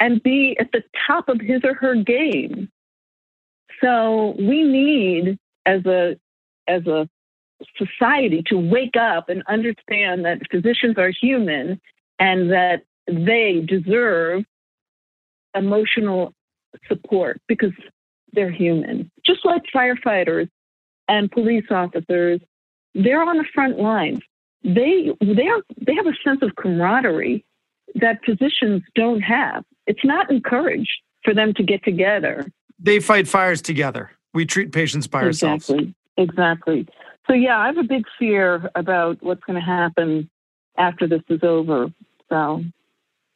and 0.00 0.22
be 0.22 0.56
at 0.58 0.70
the 0.72 0.82
top 1.06 1.28
of 1.28 1.40
his 1.40 1.62
or 1.64 1.74
her 1.74 1.94
game. 1.96 2.68
So 3.80 4.34
we 4.38 4.62
need 4.62 5.38
as 5.66 5.84
a 5.86 6.16
as 6.68 6.86
a 6.86 7.08
society 7.76 8.42
to 8.46 8.56
wake 8.56 8.96
up 8.96 9.28
and 9.28 9.42
understand 9.48 10.24
that 10.24 10.42
physicians 10.50 10.98
are 10.98 11.10
human 11.10 11.80
and 12.18 12.50
that 12.50 12.82
they 13.06 13.64
deserve 13.66 14.44
emotional 15.54 16.32
support 16.88 17.40
because 17.46 17.72
they're 18.34 18.50
human. 18.50 19.10
Just 19.24 19.44
like 19.44 19.62
firefighters 19.74 20.48
and 21.08 21.30
police 21.30 21.64
officers, 21.70 22.40
they're 22.94 23.22
on 23.22 23.38
the 23.38 23.44
front 23.54 23.78
lines. 23.78 24.20
They 24.62 25.12
they 25.20 25.48
are 25.48 25.62
they 25.80 25.94
have 25.94 26.06
a 26.06 26.14
sense 26.24 26.40
of 26.42 26.56
camaraderie 26.56 27.44
that 27.96 28.20
physicians 28.24 28.82
don't 28.94 29.20
have. 29.20 29.64
It's 29.86 30.04
not 30.04 30.30
encouraged 30.30 30.90
for 31.22 31.34
them 31.34 31.54
to 31.54 31.62
get 31.62 31.84
together 31.84 32.46
they 32.78 33.00
fight 33.00 33.26
fires 33.28 33.62
together. 33.62 34.10
We 34.32 34.46
treat 34.46 34.72
patients 34.72 35.06
by 35.06 35.22
ourselves. 35.22 35.70
Exactly. 35.70 35.94
Exactly. 36.16 36.88
So 37.26 37.32
yeah, 37.32 37.58
I 37.58 37.66
have 37.66 37.78
a 37.78 37.82
big 37.82 38.04
fear 38.18 38.70
about 38.74 39.22
what's 39.22 39.42
going 39.44 39.58
to 39.58 39.64
happen 39.64 40.28
after 40.76 41.06
this 41.06 41.22
is 41.28 41.40
over. 41.42 41.92
So 42.28 42.62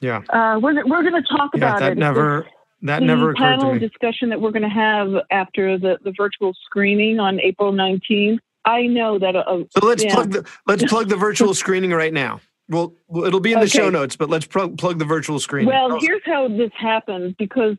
Yeah. 0.01 0.23
uh, 0.29 0.59
we're 0.61 0.85
we're 0.87 1.03
going 1.09 1.21
to 1.23 1.29
talk 1.29 1.51
Yeah, 1.55 1.59
about 1.69 1.81
that 1.81 1.93
it. 1.93 1.99
never 1.99 2.47
that 2.83 3.01
the 3.01 3.07
never 3.07 3.31
occurred 3.31 3.59
panel 3.59 3.69
to 3.75 3.75
me. 3.75 3.79
discussion 3.81 4.29
that 4.31 4.41
we're 4.41 4.51
going 4.53 4.63
to 4.63 4.69
have 4.69 5.09
after 5.31 5.79
the, 5.79 5.99
the 6.05 6.13
virtual 6.17 6.53
screening 6.65 7.19
on 7.19 7.41
April 7.41 7.73
19th. 7.73 8.39
I 8.65 8.83
know 8.87 9.19
that. 9.19 9.35
Uh, 9.35 9.65
So 9.77 9.87
let's 9.87 10.05
yeah. 10.05 10.15
plug 10.15 10.33
the 10.33 10.47
let's 10.67 10.85
plug 10.89 11.09
the 11.09 11.17
virtual 11.17 11.55
screening 11.55 11.91
right 11.91 12.13
now. 12.13 12.41
Well, 12.69 12.93
it'll 13.25 13.41
be 13.41 13.53
in 13.53 13.61
the 13.61 13.69
show 13.69 13.89
notes, 13.89 14.15
but 14.15 14.29
let's 14.29 14.47
plug 14.47 14.77
plug 14.77 14.99
the 14.99 15.05
virtual 15.07 15.41
screening. 15.41 15.69
Well, 15.69 15.95
Oh, 15.95 15.99
here's 16.01 16.21
how 16.25 16.49
this 16.49 16.71
happened 16.77 17.35
because 17.39 17.77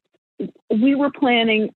we 0.69 0.95
were 0.95 1.11
planning, 1.11 1.69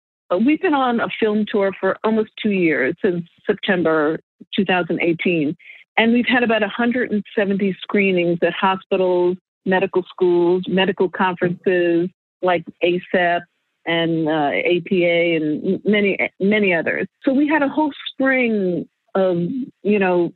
we've 0.46 0.62
been 0.62 0.74
on 0.74 1.00
a 1.00 1.08
film 1.20 1.46
tour 1.48 1.72
for 1.80 1.98
almost 2.04 2.32
two 2.42 2.52
years 2.52 2.96
since 3.04 3.24
September 3.46 4.20
2018. 4.56 5.56
And 5.96 6.12
we've 6.12 6.26
had 6.26 6.42
about 6.44 6.62
170 6.62 7.78
screenings 7.82 8.40
at 8.42 8.54
hospitals, 8.54 9.38
medical 9.66 10.04
schools, 10.10 10.64
medical 10.68 11.08
conferences 11.08 12.10
like 12.44 12.64
ASAP 12.84 13.42
and 13.86 14.28
uh, 14.28 14.52
APA 14.54 15.36
and 15.36 15.82
many, 15.84 16.18
many 16.40 16.74
others. 16.74 17.08
So 17.24 17.34
we 17.34 17.48
had 17.48 17.62
a 17.62 17.68
whole 17.68 17.92
spring 18.12 18.88
of, 19.16 19.38
you 19.84 20.00
know, 20.00 20.34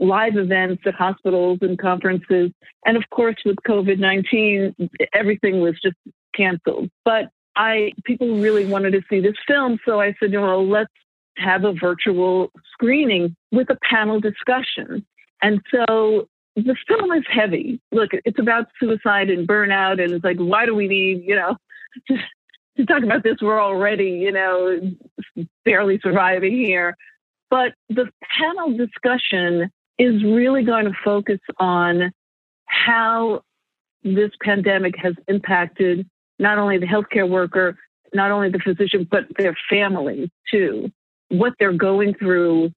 live 0.00 0.36
events 0.36 0.82
at 0.86 0.94
hospitals 0.94 1.58
and 1.62 1.78
conferences. 1.78 2.50
And 2.84 2.96
of 2.96 3.04
course, 3.10 3.36
with 3.44 3.56
COVID 3.66 3.98
19, 3.98 4.74
everything 5.12 5.60
was 5.60 5.74
just 5.82 5.96
canceled. 6.34 6.90
But 7.04 7.30
I 7.56 7.92
people 8.04 8.38
really 8.38 8.66
wanted 8.66 8.92
to 8.92 9.02
see 9.08 9.20
this 9.20 9.34
film, 9.46 9.78
so 9.84 10.00
I 10.00 10.14
said, 10.20 10.32
well, 10.32 10.66
let's 10.66 10.92
have 11.38 11.64
a 11.64 11.72
virtual 11.72 12.50
screening 12.72 13.34
with 13.52 13.68
a 13.70 13.78
panel 13.88 14.20
discussion. 14.20 15.04
And 15.42 15.60
so 15.70 16.28
the 16.56 16.76
film 16.88 17.12
is 17.12 17.24
heavy. 17.30 17.80
Look, 17.92 18.10
it's 18.12 18.38
about 18.38 18.66
suicide 18.80 19.28
and 19.28 19.46
burnout, 19.46 20.02
and 20.02 20.12
it's 20.12 20.24
like, 20.24 20.38
why 20.38 20.64
do 20.64 20.74
we 20.74 20.88
need, 20.88 21.22
you 21.24 21.36
know, 21.36 21.56
to, 22.08 22.16
to 22.78 22.86
talk 22.86 23.02
about 23.02 23.22
this? 23.22 23.36
We're 23.42 23.60
already, 23.60 24.10
you 24.10 24.32
know, 24.32 24.80
barely 25.64 26.00
surviving 26.02 26.56
here. 26.56 26.96
But 27.50 27.74
the 27.88 28.10
panel 28.38 28.76
discussion 28.76 29.70
is 29.98 30.24
really 30.24 30.64
going 30.64 30.86
to 30.86 30.94
focus 31.04 31.40
on 31.58 32.12
how 32.64 33.42
this 34.02 34.30
pandemic 34.42 34.94
has 34.98 35.14
impacted 35.28 36.08
not 36.38 36.58
only 36.58 36.78
the 36.78 36.86
healthcare 36.86 37.28
worker, 37.28 37.78
not 38.12 38.30
only 38.30 38.50
the 38.50 38.58
physician, 38.58 39.06
but 39.10 39.24
their 39.38 39.56
families 39.70 40.28
too, 40.50 40.90
what 41.28 41.54
they're 41.58 41.72
going 41.72 42.14
through 42.14 42.70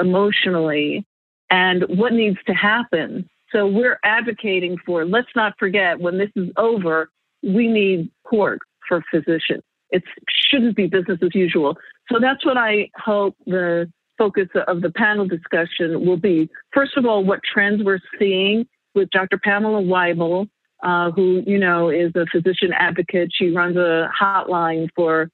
emotionally 0.00 1.04
and 1.50 1.84
what 1.88 2.12
needs 2.12 2.38
to 2.46 2.52
happen. 2.52 3.28
So 3.52 3.66
we're 3.66 3.98
advocating 4.04 4.76
for, 4.84 5.04
let's 5.04 5.28
not 5.36 5.54
forget 5.58 6.00
when 6.00 6.18
this 6.18 6.30
is 6.34 6.48
over, 6.56 7.10
we 7.42 7.68
need 7.68 8.10
support 8.22 8.60
for 8.88 9.02
physicians. 9.10 9.62
It 9.90 10.02
shouldn't 10.28 10.76
be 10.76 10.86
business 10.86 11.18
as 11.22 11.34
usual. 11.34 11.76
So 12.10 12.18
that's 12.20 12.44
what 12.44 12.56
I 12.56 12.90
hope 12.96 13.36
the 13.46 13.90
focus 14.18 14.48
of 14.66 14.80
the 14.80 14.90
panel 14.90 15.26
discussion 15.26 16.04
will 16.04 16.16
be. 16.16 16.48
First 16.72 16.96
of 16.96 17.06
all, 17.06 17.24
what 17.24 17.40
trends 17.44 17.82
we're 17.84 18.00
seeing 18.18 18.66
with 18.94 19.10
Dr. 19.10 19.38
Pamela 19.38 19.82
Wible, 19.82 20.48
uh, 20.82 21.10
who, 21.12 21.42
you 21.46 21.58
know, 21.58 21.90
is 21.90 22.12
a 22.14 22.26
physician 22.26 22.72
advocate. 22.72 23.30
She 23.32 23.50
runs 23.50 23.76
a 23.76 24.08
hotline 24.20 24.88
for 24.94 25.30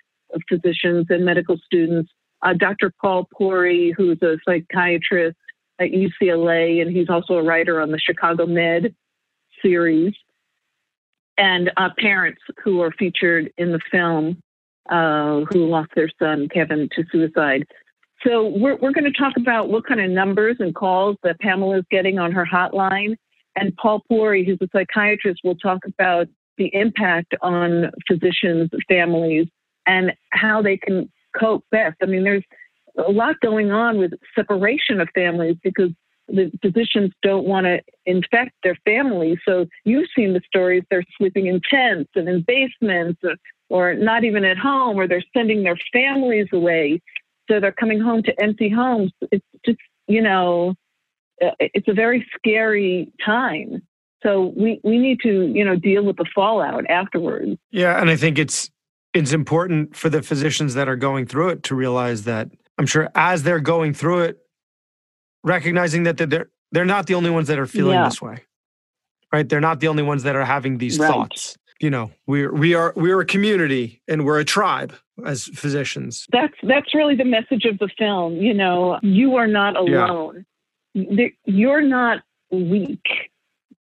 physicians 0.48 1.06
and 1.10 1.24
medical 1.24 1.56
students. 1.64 2.10
Uh, 2.42 2.54
Dr. 2.54 2.92
Paul 3.00 3.28
Puri, 3.36 3.92
who's 3.96 4.18
a 4.22 4.36
psychiatrist 4.46 5.36
at 5.80 5.90
UCLA, 5.90 6.82
and 6.82 6.94
he's 6.94 7.08
also 7.08 7.34
a 7.34 7.42
writer 7.42 7.80
on 7.80 7.90
the 7.90 7.98
Chicago 7.98 8.46
Med 8.46 8.94
series. 9.62 10.14
And 11.38 11.70
uh, 11.76 11.88
parents 11.98 12.40
who 12.62 12.82
are 12.82 12.92
featured 12.92 13.50
in 13.56 13.72
the 13.72 13.80
film 13.90 14.42
uh, 14.90 15.40
who 15.50 15.66
lost 15.66 15.90
their 15.96 16.10
son, 16.18 16.48
Kevin, 16.52 16.88
to 16.94 17.04
suicide. 17.10 17.64
So 18.26 18.48
we're, 18.48 18.76
we're 18.76 18.92
going 18.92 19.10
to 19.10 19.12
talk 19.12 19.34
about 19.38 19.70
what 19.70 19.86
kind 19.86 20.00
of 20.00 20.10
numbers 20.10 20.56
and 20.58 20.74
calls 20.74 21.16
that 21.22 21.40
Pamela 21.40 21.78
is 21.78 21.84
getting 21.90 22.18
on 22.18 22.32
her 22.32 22.44
hotline. 22.44 23.16
And 23.56 23.74
Paul 23.76 24.02
Puri, 24.08 24.44
who's 24.44 24.58
a 24.60 24.68
psychiatrist, 24.72 25.40
will 25.42 25.56
talk 25.56 25.80
about 25.86 26.28
the 26.58 26.70
impact 26.74 27.34
on 27.40 27.90
physicians, 28.06 28.68
families, 28.88 29.46
and 29.86 30.12
how 30.30 30.60
they 30.60 30.76
can 30.76 31.10
cope 31.38 31.64
best. 31.70 31.96
I 32.02 32.06
mean, 32.06 32.24
there's 32.24 32.44
a 32.98 33.10
lot 33.10 33.36
going 33.40 33.70
on 33.70 33.98
with 33.98 34.12
separation 34.34 35.00
of 35.00 35.08
families 35.14 35.56
because 35.62 35.90
the 36.28 36.50
physicians 36.62 37.12
don't 37.22 37.46
want 37.46 37.66
to 37.66 37.80
infect 38.06 38.52
their 38.62 38.76
families. 38.84 39.38
So 39.46 39.66
you've 39.84 40.08
seen 40.14 40.32
the 40.32 40.40
stories 40.46 40.84
they're 40.90 41.04
sleeping 41.18 41.46
in 41.46 41.60
tents 41.68 42.10
and 42.14 42.28
in 42.28 42.44
basements 42.46 43.20
or, 43.24 43.34
or 43.68 43.94
not 43.94 44.24
even 44.24 44.44
at 44.44 44.56
home, 44.56 44.96
or 44.96 45.08
they're 45.08 45.24
sending 45.36 45.62
their 45.62 45.78
families 45.92 46.46
away. 46.52 47.00
So 47.48 47.58
they're 47.58 47.72
coming 47.72 48.00
home 48.00 48.22
to 48.24 48.42
empty 48.42 48.68
homes. 48.68 49.12
It's 49.32 49.44
just, 49.66 49.78
you 50.06 50.22
know, 50.22 50.74
uh, 51.44 51.50
it's 51.58 51.88
a 51.88 51.94
very 51.94 52.26
scary 52.36 53.12
time. 53.24 53.82
So 54.22 54.52
we, 54.56 54.80
we 54.84 54.98
need 54.98 55.18
to, 55.22 55.46
you 55.46 55.64
know, 55.64 55.76
deal 55.76 56.04
with 56.04 56.16
the 56.16 56.26
fallout 56.34 56.88
afterwards. 56.88 57.56
Yeah. 57.70 58.00
And 58.00 58.10
I 58.10 58.16
think 58.16 58.38
it's, 58.38 58.70
it's 59.14 59.32
important 59.32 59.96
for 59.96 60.08
the 60.08 60.22
physicians 60.22 60.74
that 60.74 60.88
are 60.88 60.96
going 60.96 61.26
through 61.26 61.48
it 61.48 61.62
to 61.64 61.74
realize 61.74 62.24
that 62.24 62.50
I'm 62.80 62.86
sure 62.86 63.10
as 63.14 63.42
they're 63.42 63.60
going 63.60 63.92
through 63.92 64.20
it, 64.20 64.38
recognizing 65.44 66.04
that 66.04 66.16
they're 66.16 66.50
they're 66.72 66.84
not 66.84 67.06
the 67.06 67.14
only 67.14 67.30
ones 67.30 67.48
that 67.48 67.58
are 67.58 67.66
feeling 67.66 67.94
yeah. 67.94 68.04
this 68.04 68.20
way 68.20 68.44
right 69.32 69.48
they're 69.48 69.60
not 69.60 69.80
the 69.80 69.88
only 69.88 70.02
ones 70.02 70.22
that 70.22 70.36
are 70.36 70.44
having 70.44 70.78
these 70.78 70.98
right. 70.98 71.08
thoughts 71.08 71.56
you 71.80 71.90
know 71.90 72.10
we're 72.26 72.52
we 72.52 72.74
are 72.74 72.92
we're 72.96 73.20
a 73.20 73.26
community 73.26 74.02
and 74.08 74.24
we're 74.24 74.38
a 74.38 74.44
tribe 74.44 74.94
as 75.24 75.44
physicians 75.54 76.26
that's 76.32 76.54
that's 76.62 76.94
really 76.94 77.14
the 77.14 77.24
message 77.24 77.64
of 77.64 77.78
the 77.78 77.88
film 77.98 78.36
you 78.36 78.54
know 78.54 78.98
you 79.02 79.36
are 79.36 79.46
not 79.46 79.76
alone 79.76 80.44
yeah. 80.94 81.28
you're 81.46 81.82
not 81.82 82.22
weak 82.50 83.06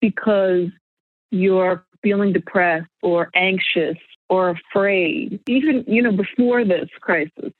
because 0.00 0.66
you're 1.30 1.84
feeling 2.02 2.32
depressed 2.32 2.88
or 3.02 3.30
anxious 3.34 3.96
or 4.28 4.50
afraid 4.50 5.40
even 5.48 5.84
you 5.86 6.02
know 6.02 6.12
before 6.12 6.64
this 6.64 6.88
crisis 7.00 7.52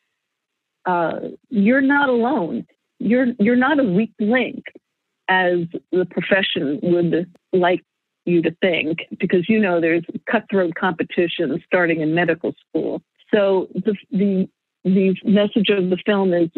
uh, 0.89 1.21
you're 1.51 1.81
not 1.81 2.09
alone 2.09 2.67
you're 2.99 3.29
you're 3.39 3.57
not 3.57 3.79
a 3.79 3.85
weak 3.85 4.13
link 4.19 4.65
as 5.29 5.59
the 5.93 6.07
profession 6.07 6.81
would 6.83 7.31
like 7.53 7.85
you 8.25 8.43
to 8.43 8.55
think 8.61 8.99
because 9.19 9.49
you 9.49 9.59
know 9.59 9.81
there's 9.81 10.05
cutthroat 10.31 10.75
competition 10.75 11.63
starting 11.67 12.01
in 12.01 12.15
medical 12.15 12.55
school. 12.69 13.03
So 13.33 13.69
the 13.75 13.95
the 14.11 14.49
the 14.85 15.15
message 15.25 15.71
of 15.71 15.91
the 15.91 15.99
film 16.05 16.33
is 16.33 16.49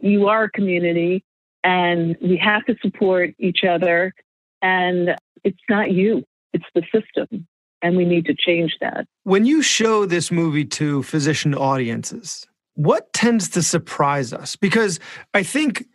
you 0.00 0.28
are 0.28 0.44
a 0.44 0.50
community 0.50 1.24
and 1.64 2.16
we 2.20 2.36
have 2.36 2.64
to 2.66 2.76
support 2.80 3.30
each 3.38 3.64
other 3.68 4.14
and 4.62 5.16
it's 5.44 5.58
not 5.68 5.90
you 5.90 6.24
it's 6.52 6.64
the 6.74 6.82
system 6.94 7.46
and 7.82 7.96
we 7.96 8.04
need 8.04 8.24
to 8.24 8.34
change 8.34 8.76
that 8.80 9.06
when 9.24 9.44
you 9.44 9.60
show 9.62 10.06
this 10.06 10.30
movie 10.30 10.64
to 10.64 11.02
physician 11.02 11.54
audiences 11.54 12.46
what 12.76 13.12
tends 13.12 13.48
to 13.50 13.62
surprise 13.62 14.32
us? 14.32 14.56
Because 14.56 15.00
I 15.34 15.42
think 15.42 15.86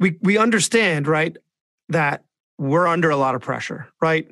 we 0.00 0.16
we 0.22 0.38
understand, 0.38 1.06
right, 1.06 1.36
that 1.88 2.24
we're 2.58 2.86
under 2.86 3.10
a 3.10 3.16
lot 3.16 3.34
of 3.34 3.42
pressure, 3.42 3.88
right? 4.00 4.30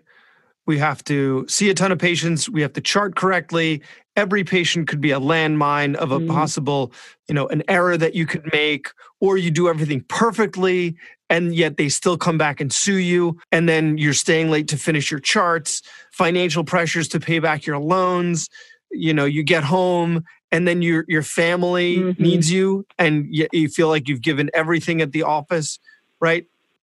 We 0.67 0.79
have 0.79 1.03
to 1.05 1.47
see 1.49 1.71
a 1.71 1.75
ton 1.75 1.93
of 1.93 1.99
patients. 1.99 2.49
We 2.49 2.63
have 2.63 2.75
to 2.75 2.81
chart 2.81 3.17
correctly. 3.17 3.83
Every 4.17 4.45
patient 4.45 4.87
could 4.87 5.01
be 5.01 5.13
a 5.13 5.21
landmine 5.21 5.95
of 5.95 6.13
a 6.13 6.19
mm. 6.19 6.29
possible, 6.29 6.93
you 7.27 7.35
know, 7.35 7.47
an 7.49 7.63
error 7.69 7.97
that 7.97 8.15
you 8.15 8.27
could 8.27 8.51
make, 8.53 8.89
or 9.21 9.39
you 9.39 9.51
do 9.51 9.69
everything 9.69 10.05
perfectly 10.09 10.97
and 11.31 11.55
yet 11.55 11.77
they 11.77 11.89
still 11.89 12.17
come 12.17 12.39
back 12.39 12.61
and 12.61 12.73
sue 12.73 12.97
you. 12.97 13.39
And 13.53 13.69
then 13.69 13.99
you're 13.99 14.15
staying 14.15 14.51
late 14.51 14.69
to 14.69 14.77
finish 14.77 15.11
your 15.11 15.21
charts, 15.21 15.83
financial 16.13 16.65
pressures 16.65 17.09
to 17.09 17.21
pay 17.21 17.39
back 17.39 17.67
your 17.67 17.79
loans. 17.79 18.49
You 18.91 19.13
know, 19.13 19.27
you 19.27 19.43
get 19.43 19.65
home 19.65 20.25
and 20.51 20.67
then 20.67 20.83
your 20.83 21.05
your 21.09 21.23
family 21.23 21.99
mm-hmm. 21.99 22.23
needs 22.23 22.51
you 22.51 22.87
and 22.99 23.27
you, 23.31 23.49
you 23.53 23.69
feel 23.69 23.89
like 23.89 24.09
you've 24.09 24.23
given 24.23 24.51
everything 24.55 25.01
at 25.01 25.13
the 25.13 25.23
office 25.23 25.79
right? 26.21 26.47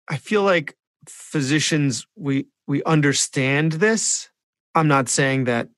I 0.08 0.16
feel 0.16 0.42
like 0.42 0.76
physicians 1.06 2.06
we 2.16 2.46
we 2.66 2.82
understand 2.84 3.72
this. 3.72 4.30
I'm 4.74 4.88
not 4.88 5.08
saying 5.08 5.44
that 5.44 5.68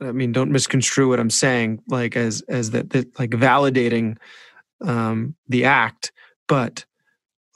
i 0.00 0.12
mean 0.12 0.30
don't 0.30 0.52
misconstrue 0.52 1.08
what 1.08 1.18
i'm 1.18 1.30
saying 1.30 1.82
like 1.88 2.16
as 2.16 2.40
as 2.42 2.70
that, 2.70 2.90
that 2.90 3.18
like 3.18 3.30
validating 3.30 4.16
um 4.80 5.34
the 5.48 5.64
act 5.64 6.12
but 6.46 6.84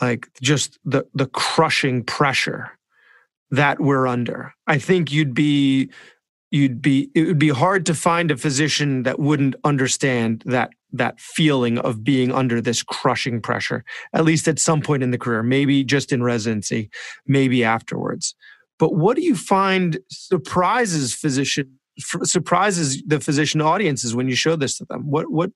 like 0.00 0.28
just 0.40 0.78
the 0.84 1.06
the 1.14 1.26
crushing 1.26 2.02
pressure 2.02 2.72
that 3.52 3.78
we're 3.78 4.06
under. 4.06 4.54
I 4.66 4.78
think 4.78 5.12
you'd 5.12 5.34
be 5.34 5.90
you'd 6.52 6.82
be 6.82 7.10
it 7.14 7.26
would 7.26 7.38
be 7.38 7.48
hard 7.48 7.86
to 7.86 7.94
find 7.94 8.30
a 8.30 8.36
physician 8.36 9.02
that 9.02 9.18
wouldn't 9.18 9.56
understand 9.64 10.42
that 10.46 10.70
that 10.92 11.18
feeling 11.18 11.78
of 11.78 12.04
being 12.04 12.30
under 12.30 12.60
this 12.60 12.82
crushing 12.82 13.40
pressure 13.40 13.84
at 14.12 14.24
least 14.24 14.46
at 14.46 14.58
some 14.58 14.82
point 14.82 15.02
in 15.02 15.10
the 15.10 15.18
career 15.18 15.42
maybe 15.42 15.82
just 15.82 16.12
in 16.12 16.22
residency 16.22 16.90
maybe 17.26 17.64
afterwards. 17.64 18.34
But 18.78 18.94
what 18.94 19.16
do 19.16 19.22
you 19.22 19.34
find 19.34 19.98
surprises 20.10 21.14
physician 21.14 21.78
surprises 21.98 23.02
the 23.06 23.20
physician 23.20 23.60
audiences 23.60 24.14
when 24.14 24.28
you 24.28 24.36
show 24.36 24.54
this 24.54 24.76
to 24.78 24.84
them? 24.84 25.10
What 25.10 25.30
what 25.30 25.50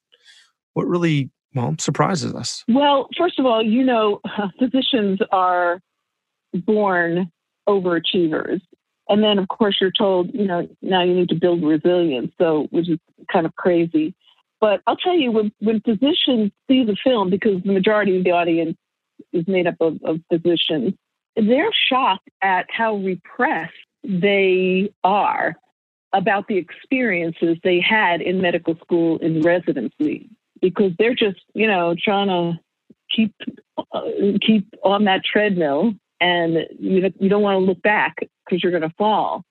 what 0.73 0.87
really 0.87 1.31
well 1.55 1.77
surprises 1.79 2.35
us? 2.35 2.65
Well 2.69 3.09
first 3.19 3.39
of 3.39 3.45
all 3.45 3.63
you 3.63 3.85
know 3.85 4.21
physicians 4.59 5.19
are 5.31 5.81
born 6.55 7.31
overachievers 7.69 8.61
and 9.09 9.23
then, 9.23 9.39
of 9.39 9.49
course, 9.49 9.79
you're 9.81 9.93
told, 9.93 10.33
you 10.35 10.47
know, 10.47 10.69
now 10.83 11.03
you 11.05 11.15
need 11.15 11.29
to 11.29 11.35
build 11.35 11.63
resilience. 11.63 12.33
So, 12.39 12.67
which 12.71 12.89
is 12.89 12.99
kind 13.33 13.47
of 13.47 13.55
crazy. 13.55 14.15
But 14.61 14.81
I'll 14.87 14.97
tell 14.97 15.15
you, 15.15 15.31
when, 15.31 15.53
when 15.61 15.81
physicians 15.81 16.51
see 16.69 16.85
the 16.85 16.97
film, 17.05 17.31
because 17.31 17.63
the 17.63 17.73
majority 17.73 18.17
of 18.17 18.25
the 18.25 18.33
audience 18.33 18.77
is 19.33 19.47
made 19.47 19.67
up 19.67 19.77
of, 19.81 19.99
of 20.05 20.21
physicians, 20.33 20.95
they're 21.37 21.71
shocked 21.89 22.29
at 22.43 22.67
how 22.71 22.97
repressed 22.97 23.73
they 24.03 24.91
are 25.05 25.57
about 26.13 26.49
the 26.49 26.57
experiences 26.57 27.59
they 27.63 27.81
had 27.81 28.23
in 28.23 28.41
medical 28.41 28.77
school 28.77 29.19
in 29.19 29.43
residency 29.43 30.31
because 30.63 30.93
they're 30.99 31.15
just, 31.15 31.41
you 31.53 31.67
know, 31.67 31.95
trying 32.03 32.29
to 32.29 32.59
keep 33.15 33.35
uh, 33.93 34.01
keep 34.41 34.67
on 34.83 35.05
that 35.05 35.23
treadmill 35.25 35.93
and 36.21 36.67
you, 36.79 37.13
you 37.19 37.29
don't 37.29 37.43
want 37.43 37.57
to 37.57 37.65
look 37.65 37.83
back 37.83 38.17
because 38.19 38.63
you're 38.63 38.73
going 38.73 38.89
to 38.89 38.95
fall. 38.97 39.45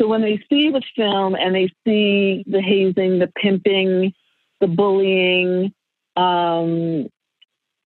So 0.00 0.08
when 0.08 0.22
they 0.22 0.42
see 0.48 0.70
the 0.70 0.82
film 0.96 1.34
and 1.34 1.54
they 1.54 1.68
see 1.86 2.44
the 2.46 2.60
hazing, 2.60 3.18
the 3.18 3.30
pimping, 3.36 4.12
the 4.60 4.66
bullying, 4.66 5.72
um, 6.16 7.08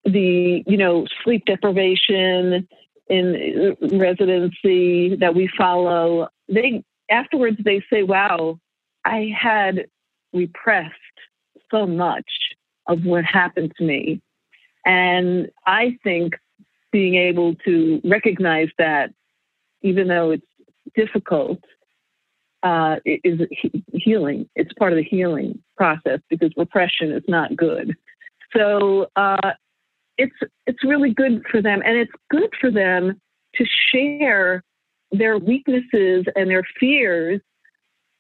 the 0.05 0.63
you 0.67 0.77
know 0.77 1.07
sleep 1.25 1.45
deprivation 1.47 2.69
in 3.09 3.77
residency 3.93 5.17
that 5.17 5.35
we 5.35 5.51
follow, 5.59 6.29
they 6.49 6.85
afterwards 7.11 7.59
they 7.65 7.83
say, 7.91 8.03
"Wow, 8.03 8.59
I 9.05 9.33
had 9.37 9.87
repressed 10.33 10.95
so 11.71 11.87
much 11.87 12.31
of 12.87 13.05
what 13.05 13.25
happened 13.25 13.73
to 13.79 13.85
me," 13.85 14.21
and 14.85 15.51
I 15.67 15.99
think 16.05 16.35
being 16.97 17.17
able 17.17 17.55
to 17.57 18.01
recognize 18.05 18.71
that, 18.79 19.13
even 19.83 20.09
though 20.09 20.31
it's 20.31 20.47
difficult, 20.95 21.59
uh, 22.63 22.97
is 23.05 23.39
healing. 23.93 24.49
It's 24.55 24.73
part 24.79 24.95
of 24.95 24.97
the 24.97 25.05
healing 25.05 25.63
process 25.77 26.21
because 26.31 26.53
repression 26.57 27.13
is 27.13 27.23
not 27.29 27.55
good. 27.55 27.95
So 28.57 29.11
uh, 29.15 29.53
it's 30.17 30.37
it's 30.67 30.83
really 30.85 31.13
good 31.13 31.43
for 31.51 31.61
them, 31.61 31.83
and 31.85 31.99
it's 31.99 32.13
good 32.31 32.49
for 32.59 32.71
them 32.71 33.21
to 33.57 33.65
share 33.93 34.65
their 35.13 35.37
weaknesses 35.37 36.25
and 36.35 36.49
their 36.49 36.65
fears 36.81 37.43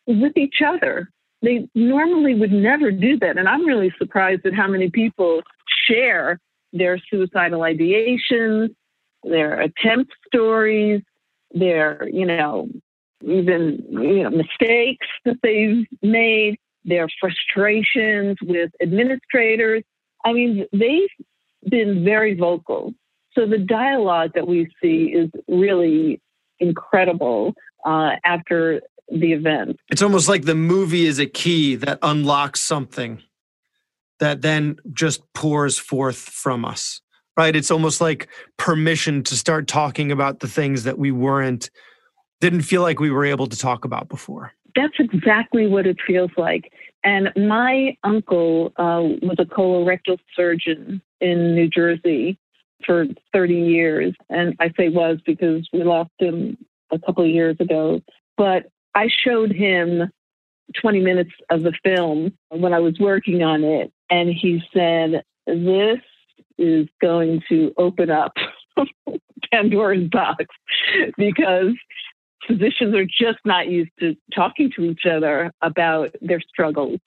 with 0.06 0.36
each 0.36 0.60
other. 0.60 1.08
They 1.40 1.66
normally 1.74 2.34
would 2.34 2.52
never 2.52 2.90
do 2.90 3.18
that, 3.20 3.38
and 3.38 3.48
I'm 3.48 3.64
really 3.64 3.90
surprised 3.96 4.44
at 4.44 4.52
how 4.52 4.68
many 4.68 4.90
people 4.90 5.40
share 5.88 6.40
their 6.76 6.98
suicidal 7.10 7.60
ideations, 7.60 8.68
their 9.22 9.60
attempt 9.60 10.12
stories, 10.26 11.02
their, 11.52 12.08
you 12.08 12.26
know, 12.26 12.68
even 13.22 13.84
you 13.90 14.22
know, 14.22 14.30
mistakes 14.30 15.06
that 15.24 15.36
they've 15.42 15.86
made, 16.02 16.56
their 16.84 17.08
frustrations 17.20 18.36
with 18.42 18.70
administrators. 18.80 19.82
I 20.24 20.32
mean, 20.32 20.66
they've 20.72 21.08
been 21.68 22.04
very 22.04 22.34
vocal. 22.34 22.94
So 23.32 23.46
the 23.46 23.58
dialogue 23.58 24.32
that 24.34 24.46
we 24.46 24.68
see 24.82 25.12
is 25.14 25.30
really 25.48 26.20
incredible 26.58 27.54
uh, 27.84 28.12
after 28.24 28.80
the 29.08 29.32
event. 29.32 29.78
It's 29.90 30.02
almost 30.02 30.28
like 30.28 30.44
the 30.44 30.54
movie 30.54 31.06
is 31.06 31.18
a 31.18 31.26
key 31.26 31.76
that 31.76 31.98
unlocks 32.02 32.60
something 32.60 33.22
that 34.20 34.42
then 34.42 34.76
just 34.92 35.20
pours 35.34 35.78
forth 35.78 36.18
from 36.18 36.64
us, 36.64 37.00
right? 37.36 37.54
It's 37.54 37.70
almost 37.70 38.00
like 38.00 38.28
permission 38.56 39.22
to 39.24 39.36
start 39.36 39.68
talking 39.68 40.10
about 40.10 40.40
the 40.40 40.48
things 40.48 40.84
that 40.84 40.98
we 40.98 41.10
weren't, 41.10 41.70
didn't 42.40 42.62
feel 42.62 42.82
like 42.82 43.00
we 43.00 43.10
were 43.10 43.24
able 43.24 43.46
to 43.46 43.56
talk 43.56 43.84
about 43.84 44.08
before. 44.08 44.52
That's 44.74 44.94
exactly 44.98 45.66
what 45.66 45.86
it 45.86 45.96
feels 46.06 46.30
like. 46.36 46.72
And 47.04 47.30
my 47.36 47.96
uncle 48.04 48.72
uh, 48.76 49.00
was 49.22 49.36
a 49.38 49.44
colorectal 49.44 50.18
surgeon 50.34 51.00
in 51.20 51.54
New 51.54 51.68
Jersey 51.68 52.38
for 52.84 53.06
30 53.32 53.54
years. 53.54 54.14
And 54.28 54.54
I 54.60 54.70
say 54.76 54.88
was 54.88 55.18
because 55.24 55.68
we 55.72 55.82
lost 55.82 56.10
him 56.18 56.58
a 56.92 56.98
couple 56.98 57.24
of 57.24 57.30
years 57.30 57.56
ago. 57.60 58.00
But 58.36 58.66
I 58.94 59.08
showed 59.24 59.52
him 59.52 60.10
20 60.80 61.00
minutes 61.00 61.30
of 61.50 61.62
the 61.62 61.72
film 61.84 62.32
when 62.48 62.72
I 62.72 62.78
was 62.78 62.98
working 62.98 63.42
on 63.42 63.64
it. 63.64 63.92
And 64.10 64.28
he 64.28 64.62
said, 64.72 65.22
This 65.46 65.98
is 66.58 66.88
going 67.00 67.42
to 67.48 67.72
open 67.76 68.10
up 68.10 68.32
Pandora's 69.52 70.08
box 70.08 70.44
because 71.16 71.72
physicians 72.46 72.94
are 72.94 73.04
just 73.04 73.38
not 73.44 73.68
used 73.68 73.90
to 74.00 74.14
talking 74.34 74.70
to 74.76 74.84
each 74.84 75.06
other 75.06 75.52
about 75.62 76.10
their 76.20 76.40
struggles. 76.40 76.98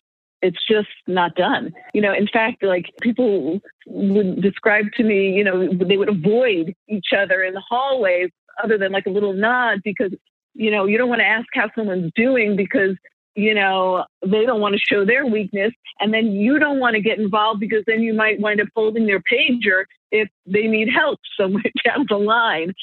It's 0.41 0.57
just 0.69 0.87
not 1.07 1.35
done. 1.35 1.73
You 1.93 2.01
know, 2.01 2.13
in 2.13 2.27
fact, 2.31 2.63
like 2.63 2.85
people 3.01 3.59
would 3.87 4.41
describe 4.41 4.85
to 4.95 5.03
me, 5.03 5.33
you 5.33 5.43
know, 5.43 5.69
they 5.73 5.97
would 5.97 6.09
avoid 6.09 6.73
each 6.87 7.07
other 7.17 7.43
in 7.43 7.53
the 7.53 7.63
hallways 7.67 8.29
other 8.63 8.77
than 8.77 8.91
like 8.91 9.05
a 9.05 9.09
little 9.09 9.33
nod 9.33 9.79
because, 9.83 10.11
you 10.53 10.71
know, 10.71 10.85
you 10.85 10.97
don't 10.97 11.09
want 11.09 11.19
to 11.19 11.25
ask 11.25 11.45
how 11.53 11.69
someone's 11.75 12.11
doing 12.15 12.55
because 12.55 12.95
you 13.35 13.53
know, 13.53 14.05
they 14.25 14.45
don't 14.45 14.61
want 14.61 14.75
to 14.75 14.79
show 14.79 15.05
their 15.05 15.25
weakness. 15.25 15.71
And 15.99 16.13
then 16.13 16.31
you 16.31 16.59
don't 16.59 16.79
want 16.79 16.95
to 16.95 17.01
get 17.01 17.19
involved 17.19 17.59
because 17.59 17.83
then 17.87 18.01
you 18.01 18.13
might 18.13 18.39
wind 18.39 18.61
up 18.61 18.67
holding 18.75 19.05
their 19.05 19.21
pager 19.21 19.85
if 20.11 20.29
they 20.45 20.67
need 20.67 20.89
help 20.93 21.19
somewhere 21.39 21.71
down 21.85 22.05
the 22.09 22.17
line. 22.17 22.73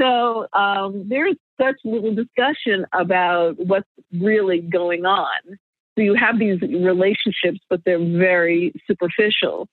So 0.00 0.46
um, 0.52 1.06
there's 1.08 1.36
such 1.60 1.76
little 1.84 2.14
discussion 2.14 2.84
about 2.92 3.54
what's 3.58 3.88
really 4.12 4.60
going 4.60 5.04
on. 5.04 5.58
So 5.96 6.02
you 6.02 6.14
have 6.14 6.40
these 6.40 6.60
relationships, 6.60 7.60
but 7.70 7.80
they're 7.84 7.98
very 7.98 8.72
superficial. 8.86 9.68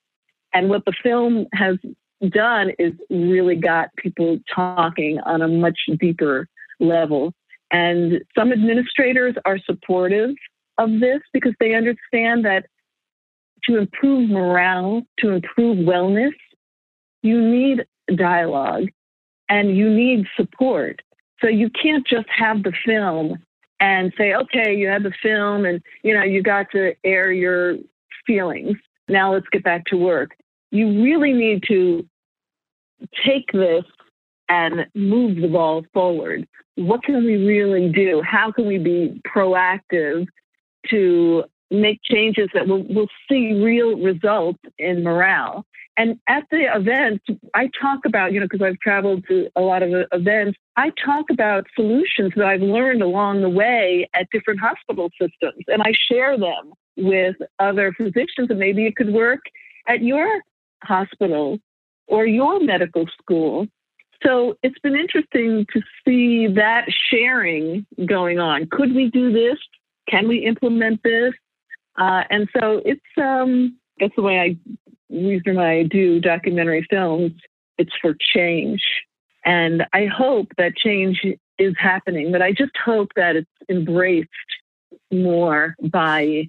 And 0.54 0.68
what 0.68 0.84
the 0.84 0.92
film 1.02 1.46
has 1.52 1.78
done 2.28 2.70
is 2.78 2.92
really 3.10 3.56
got 3.56 3.88
people 3.96 4.38
talking 4.54 5.18
on 5.20 5.42
a 5.42 5.48
much 5.48 5.78
deeper 5.98 6.46
level. 6.78 7.32
And 7.72 8.22
some 8.38 8.52
administrators 8.52 9.34
are 9.46 9.58
supportive 9.58 10.34
of 10.78 11.00
this 11.00 11.20
because 11.32 11.54
they 11.58 11.74
understand 11.74 12.44
that 12.44 12.66
to 13.64 13.78
improve 13.78 14.28
morale, 14.28 15.02
to 15.18 15.30
improve 15.30 15.78
wellness, 15.78 16.34
you 17.22 17.40
need 17.40 17.86
dialogue 18.14 18.88
and 19.48 19.76
you 19.76 19.88
need 19.88 20.26
support. 20.36 21.00
So 21.40 21.48
you 21.48 21.70
can't 21.70 22.06
just 22.06 22.28
have 22.28 22.62
the 22.62 22.72
film 22.84 23.42
and 23.80 24.12
say, 24.16 24.34
okay, 24.34 24.74
you 24.74 24.88
had 24.88 25.02
the 25.02 25.12
film 25.22 25.64
and 25.64 25.82
you 26.02 26.14
know 26.14 26.22
you 26.22 26.42
got 26.42 26.70
to 26.72 26.94
air 27.04 27.32
your 27.32 27.76
feelings. 28.26 28.76
Now 29.08 29.32
let's 29.32 29.48
get 29.50 29.64
back 29.64 29.84
to 29.86 29.96
work. 29.96 30.36
You 30.70 31.02
really 31.02 31.32
need 31.32 31.64
to 31.68 32.06
take 33.26 33.50
this 33.52 33.84
and 34.52 34.86
move 34.94 35.40
the 35.40 35.48
ball 35.48 35.82
forward. 35.94 36.46
What 36.74 37.02
can 37.02 37.24
we 37.24 37.36
really 37.36 37.88
do? 37.88 38.22
How 38.22 38.52
can 38.52 38.66
we 38.66 38.76
be 38.76 39.20
proactive 39.34 40.26
to 40.90 41.44
make 41.70 42.00
changes 42.04 42.48
that 42.52 42.68
will, 42.68 42.82
will 42.94 43.08
see 43.28 43.62
real 43.62 43.96
results 43.96 44.58
in 44.78 45.02
morale? 45.02 45.64
And 45.96 46.18
at 46.28 46.44
the 46.50 46.64
event, 46.74 47.22
I 47.54 47.70
talk 47.80 48.00
about, 48.06 48.32
you 48.32 48.40
know, 48.40 48.46
because 48.50 48.64
I've 48.66 48.78
traveled 48.80 49.24
to 49.28 49.48
a 49.56 49.60
lot 49.60 49.82
of 49.82 49.92
uh, 49.92 50.04
events, 50.12 50.58
I 50.76 50.90
talk 51.04 51.26
about 51.30 51.66
solutions 51.74 52.32
that 52.36 52.46
I've 52.46 52.62
learned 52.62 53.02
along 53.02 53.42
the 53.42 53.50
way 53.50 54.08
at 54.14 54.28
different 54.32 54.60
hospital 54.60 55.10
systems, 55.20 55.64
and 55.68 55.82
I 55.82 55.92
share 56.10 56.38
them 56.38 56.72
with 56.96 57.36
other 57.58 57.94
physicians, 57.96 58.48
and 58.50 58.58
maybe 58.58 58.86
it 58.86 58.96
could 58.96 59.12
work 59.12 59.40
at 59.88 60.02
your 60.02 60.28
hospital 60.82 61.58
or 62.06 62.26
your 62.26 62.60
medical 62.60 63.06
school 63.20 63.66
so 64.24 64.56
it's 64.62 64.78
been 64.80 64.96
interesting 64.96 65.66
to 65.72 65.82
see 66.04 66.46
that 66.48 66.86
sharing 67.10 67.86
going 68.06 68.38
on. 68.38 68.66
Could 68.70 68.94
we 68.94 69.10
do 69.10 69.32
this? 69.32 69.58
Can 70.08 70.28
we 70.28 70.38
implement 70.38 71.02
this? 71.02 71.32
Uh, 71.98 72.24
and 72.30 72.48
so 72.58 72.80
it's 72.84 73.00
um, 73.18 73.78
that's 73.98 74.14
the 74.16 74.22
way 74.22 74.38
I 74.38 74.56
reason 75.14 75.58
I 75.58 75.84
do 75.84 76.20
documentary 76.20 76.86
films. 76.88 77.32
It's 77.78 77.92
for 78.00 78.14
change, 78.34 78.82
and 79.44 79.84
I 79.92 80.06
hope 80.06 80.48
that 80.58 80.76
change 80.76 81.22
is 81.58 81.74
happening. 81.78 82.32
But 82.32 82.42
I 82.42 82.52
just 82.52 82.72
hope 82.82 83.10
that 83.16 83.36
it's 83.36 83.50
embraced 83.68 84.28
more 85.10 85.74
by 85.82 86.48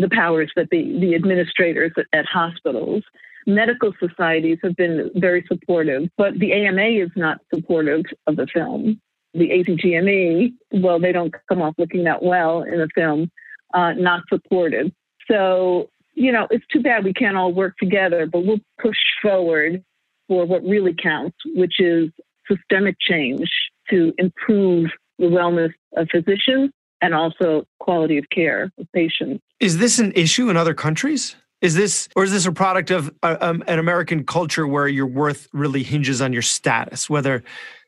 the 0.00 0.08
powers 0.10 0.50
that 0.56 0.70
be, 0.70 0.98
the 1.00 1.14
administrators 1.14 1.92
at, 1.96 2.06
at 2.12 2.26
hospitals 2.26 3.02
medical 3.46 3.92
societies 3.98 4.58
have 4.62 4.76
been 4.76 5.10
very 5.14 5.44
supportive, 5.48 6.08
but 6.16 6.38
the 6.38 6.52
AMA 6.52 7.04
is 7.04 7.10
not 7.16 7.38
supportive 7.52 8.04
of 8.26 8.36
the 8.36 8.46
film. 8.52 9.00
The 9.34 9.50
ACGME, 9.50 10.52
well, 10.82 10.98
they 10.98 11.12
don't 11.12 11.34
come 11.48 11.62
off 11.62 11.74
looking 11.78 12.04
that 12.04 12.22
well 12.22 12.62
in 12.62 12.78
the 12.78 12.88
film, 12.94 13.30
uh, 13.74 13.92
not 13.92 14.22
supportive. 14.28 14.90
So, 15.30 15.90
you 16.14 16.32
know, 16.32 16.48
it's 16.50 16.66
too 16.72 16.82
bad 16.82 17.04
we 17.04 17.12
can't 17.12 17.36
all 17.36 17.52
work 17.52 17.76
together, 17.78 18.26
but 18.26 18.44
we'll 18.44 18.60
push 18.80 18.96
forward 19.22 19.84
for 20.26 20.46
what 20.46 20.62
really 20.64 20.94
counts, 20.94 21.36
which 21.54 21.78
is 21.78 22.10
systemic 22.50 22.96
change 23.00 23.48
to 23.90 24.12
improve 24.18 24.90
the 25.18 25.26
wellness 25.26 25.72
of 25.96 26.08
physicians 26.10 26.70
and 27.02 27.14
also 27.14 27.64
quality 27.78 28.18
of 28.18 28.28
care 28.30 28.70
of 28.78 28.86
patients. 28.92 29.42
Is 29.58 29.78
this 29.78 29.98
an 29.98 30.12
issue 30.12 30.50
in 30.50 30.56
other 30.56 30.74
countries? 30.74 31.36
Is 31.60 31.74
this, 31.74 32.08
or 32.16 32.24
is 32.24 32.32
this 32.32 32.46
a 32.46 32.52
product 32.52 32.90
of 32.90 33.14
uh, 33.22 33.36
um, 33.40 33.62
an 33.66 33.78
American 33.78 34.24
culture 34.24 34.66
where 34.66 34.88
your 34.88 35.06
worth 35.06 35.46
really 35.52 35.82
hinges 35.82 36.22
on 36.22 36.32
your 36.32 36.42
status, 36.42 37.10
whether 37.10 37.42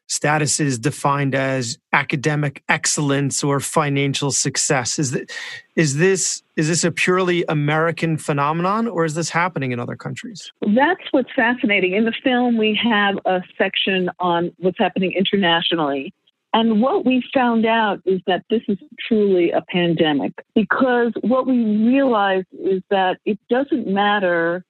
status 0.09 0.61
is 0.61 0.79
defined 0.79 1.35
as 1.35 1.79
academic 1.94 2.62
excellence 2.68 3.42
or 3.42 3.61
financial 3.61 4.31
success? 4.31 4.98
Is 4.98 5.12
that, 5.12 5.31
is 5.75 5.96
this 5.96 6.42
is 6.55 6.68
this 6.68 6.85
a 6.85 6.90
purely 6.90 7.46
American 7.48 8.18
phenomenon, 8.18 8.87
or 8.87 9.07
is 9.07 9.14
this 9.14 9.31
happening 9.31 9.72
in 9.72 9.81
other 9.81 9.96
countries? 9.96 10.53
That's 10.61 11.03
what's 11.12 11.33
fascinating. 11.35 11.94
In 11.94 12.05
the 12.05 12.12
film, 12.22 12.59
we 12.59 12.79
have 12.83 13.16
a 13.25 13.40
section 13.57 14.11
on 14.18 14.53
what's 14.59 14.79
happening 14.79 15.12
internationally. 15.12 16.12
And 16.55 16.83
what 16.83 17.07
we 17.07 17.25
found 17.33 17.65
out 17.65 18.01
is 18.05 18.21
that 18.27 18.45
this 18.51 18.62
is 18.69 18.79
truly 19.09 19.51
a 19.53 19.62
pandemic 19.62 20.35
because 20.55 21.12
what 21.23 21.47
we 21.47 21.65
realized 21.65 22.49
is 22.53 22.83
that 22.91 23.19
it 23.25 23.38
doesn't 23.49 23.87
matter 23.87 24.65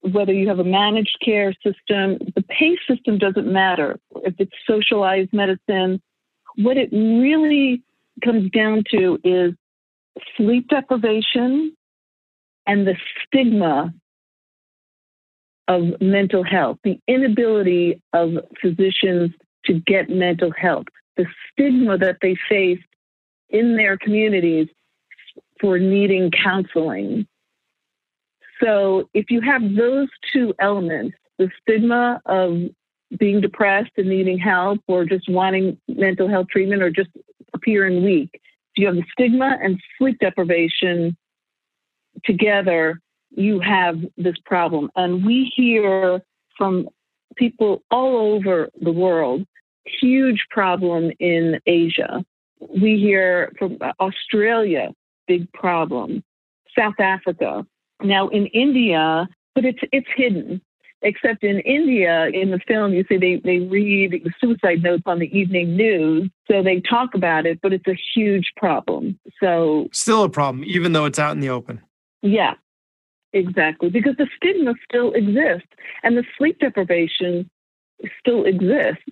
whether 0.00 0.32
you 0.32 0.48
have 0.48 0.58
a 0.58 0.64
managed 0.64 1.16
care 1.24 1.52
system, 1.62 2.18
the 2.34 2.42
pay 2.48 2.76
system 2.88 3.18
doesn't 3.18 3.46
matter. 3.46 3.98
If 4.16 4.34
it's 4.38 4.52
socialized 4.66 5.32
medicine, 5.32 6.00
what 6.56 6.76
it 6.76 6.90
really 6.90 7.82
comes 8.24 8.50
down 8.50 8.84
to 8.90 9.18
is 9.22 9.52
sleep 10.36 10.68
deprivation 10.68 11.76
and 12.66 12.86
the 12.86 12.96
stigma 13.26 13.94
of 15.68 16.00
mental 16.00 16.42
health, 16.42 16.78
the 16.82 16.98
inability 17.06 18.02
of 18.12 18.38
physicians 18.60 19.30
to 19.70 19.80
get 19.80 20.10
mental 20.10 20.50
health, 20.50 20.86
the 21.16 21.26
stigma 21.52 21.96
that 21.96 22.16
they 22.20 22.36
face 22.48 22.80
in 23.50 23.76
their 23.76 23.96
communities 23.96 24.68
for 25.60 25.78
needing 25.78 26.30
counseling. 26.30 27.26
So, 28.60 29.08
if 29.14 29.30
you 29.30 29.40
have 29.40 29.62
those 29.76 30.08
two 30.32 30.52
elements, 30.58 31.16
the 31.38 31.50
stigma 31.62 32.20
of 32.26 32.58
being 33.18 33.40
depressed 33.40 33.92
and 33.96 34.08
needing 34.08 34.38
help, 34.38 34.80
or 34.88 35.04
just 35.04 35.28
wanting 35.28 35.78
mental 35.88 36.28
health 36.28 36.48
treatment, 36.48 36.82
or 36.82 36.90
just 36.90 37.10
appearing 37.54 38.02
weak, 38.02 38.30
if 38.34 38.42
you 38.76 38.86
have 38.86 38.96
the 38.96 39.04
stigma 39.12 39.56
and 39.62 39.80
sleep 39.98 40.18
deprivation 40.18 41.16
together, 42.24 43.00
you 43.30 43.60
have 43.60 44.00
this 44.16 44.36
problem. 44.44 44.90
And 44.96 45.24
we 45.24 45.50
hear 45.54 46.20
from 46.58 46.88
people 47.36 47.82
all 47.90 48.34
over 48.34 48.68
the 48.80 48.92
world 48.92 49.46
huge 49.84 50.46
problem 50.50 51.10
in 51.18 51.60
Asia. 51.66 52.24
We 52.60 52.98
hear 52.98 53.52
from 53.58 53.78
uh, 53.80 53.92
Australia, 54.00 54.90
big 55.26 55.50
problem. 55.52 56.22
South 56.78 56.98
Africa. 56.98 57.66
Now 58.02 58.28
in 58.28 58.46
India, 58.46 59.28
but 59.54 59.64
it's 59.64 59.80
it's 59.92 60.08
hidden. 60.16 60.60
Except 61.02 61.42
in 61.42 61.60
India, 61.60 62.26
in 62.26 62.50
the 62.50 62.60
film, 62.68 62.92
you 62.92 63.06
see 63.08 63.16
they, 63.16 63.40
they 63.42 63.60
read 63.60 64.20
the 64.22 64.30
suicide 64.38 64.82
notes 64.82 65.04
on 65.06 65.18
the 65.18 65.34
evening 65.36 65.74
news. 65.74 66.28
So 66.46 66.62
they 66.62 66.80
talk 66.80 67.14
about 67.14 67.46
it, 67.46 67.60
but 67.62 67.72
it's 67.72 67.86
a 67.86 67.96
huge 68.14 68.52
problem. 68.58 69.18
So 69.42 69.88
still 69.92 70.24
a 70.24 70.28
problem, 70.28 70.62
even 70.66 70.92
though 70.92 71.06
it's 71.06 71.18
out 71.18 71.32
in 71.32 71.40
the 71.40 71.48
open. 71.48 71.80
Yeah, 72.20 72.52
exactly. 73.32 73.88
Because 73.88 74.16
the 74.18 74.28
stigma 74.36 74.74
still 74.84 75.12
exists 75.12 75.68
and 76.02 76.18
the 76.18 76.24
sleep 76.36 76.58
deprivation 76.58 77.48
still 78.18 78.44
exists. 78.44 79.04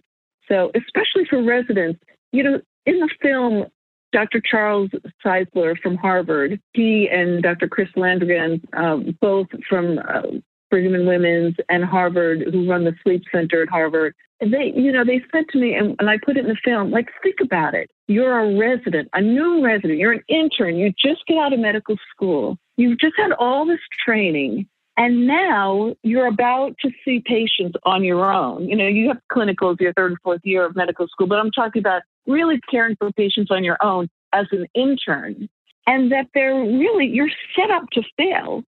So, 0.49 0.71
especially 0.75 1.25
for 1.29 1.43
residents, 1.43 2.01
you 2.33 2.43
know, 2.43 2.61
in 2.87 3.01
the 3.01 3.09
film, 3.21 3.67
Dr. 4.13 4.41
Charles 4.41 4.91
Czeisler 5.25 5.79
from 5.81 5.97
Harvard, 5.97 6.61
he 6.73 7.09
and 7.13 7.43
Dr. 7.43 7.69
Chris 7.69 7.89
Landrigan, 7.97 8.63
uh, 8.75 9.13
both 9.21 9.49
from 9.69 9.99
uh, 9.99 10.23
Brigham 10.71 10.95
and 10.95 11.07
Women's 11.07 11.57
and 11.69 11.85
Harvard, 11.85 12.45
who 12.51 12.69
run 12.69 12.85
the 12.85 12.95
sleep 13.05 13.23
center 13.31 13.63
at 13.63 13.69
Harvard, 13.69 14.15
they, 14.41 14.73
you 14.77 14.93
know, 14.93 15.05
they 15.05 15.21
said 15.33 15.45
to 15.51 15.59
me, 15.59 15.75
and, 15.75 15.97
and 15.99 16.09
I 16.09 16.19
put 16.25 16.37
it 16.37 16.45
in 16.45 16.49
the 16.49 16.57
film, 16.65 16.91
like, 16.91 17.09
think 17.23 17.37
about 17.43 17.75
it. 17.75 17.91
You're 18.07 18.39
a 18.39 18.57
resident, 18.57 19.09
a 19.13 19.21
new 19.21 19.65
resident. 19.65 19.99
You're 19.99 20.13
an 20.13 20.23
intern. 20.29 20.77
You 20.77 20.93
just 20.99 21.27
get 21.27 21.39
out 21.39 21.53
of 21.53 21.59
medical 21.59 21.97
school. 22.11 22.57
You've 22.77 23.01
just 23.01 23.15
had 23.17 23.33
all 23.33 23.67
this 23.67 23.81
training. 24.05 24.69
And 24.99 25.29
now 25.29 25.95
you're 26.03 26.27
about 26.27 26.77
to 26.81 26.91
see 27.05 27.23
patients 27.25 27.77
on 27.85 28.03
your 28.03 28.33
own. 28.33 28.69
You 28.69 28.75
know, 28.75 28.89
you 28.89 29.07
have 29.09 29.21
clinicals 29.33 29.81
your 29.81 29.93
third 29.93 30.11
and 30.11 30.21
fourth 30.25 30.41
year 30.43 30.67
of 30.67 30.75
medical 30.75 31.07
school, 31.07 31.29
but 31.29 31.39
I'm 31.39 31.53
talking 31.53 31.79
about 31.79 32.03
really 32.27 32.61
caring 32.69 32.97
for 32.97 33.13
patients 33.13 33.53
on 33.53 33.63
your 33.63 33.79
own 33.81 34.09
as 34.33 34.47
an 34.51 34.67
intern. 34.75 35.49
And 35.87 36.11
that 36.11 36.27
they're 36.35 36.53
really, 36.53 37.07
you're 37.07 37.31
set 37.57 37.71
up 37.71 37.85
to 37.93 38.03
fail 38.17 38.65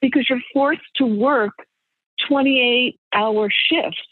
because 0.00 0.26
you're 0.28 0.40
forced 0.54 0.80
to 0.96 1.04
work 1.04 1.52
28 2.28 2.98
hour 3.12 3.50
shifts 3.50 4.02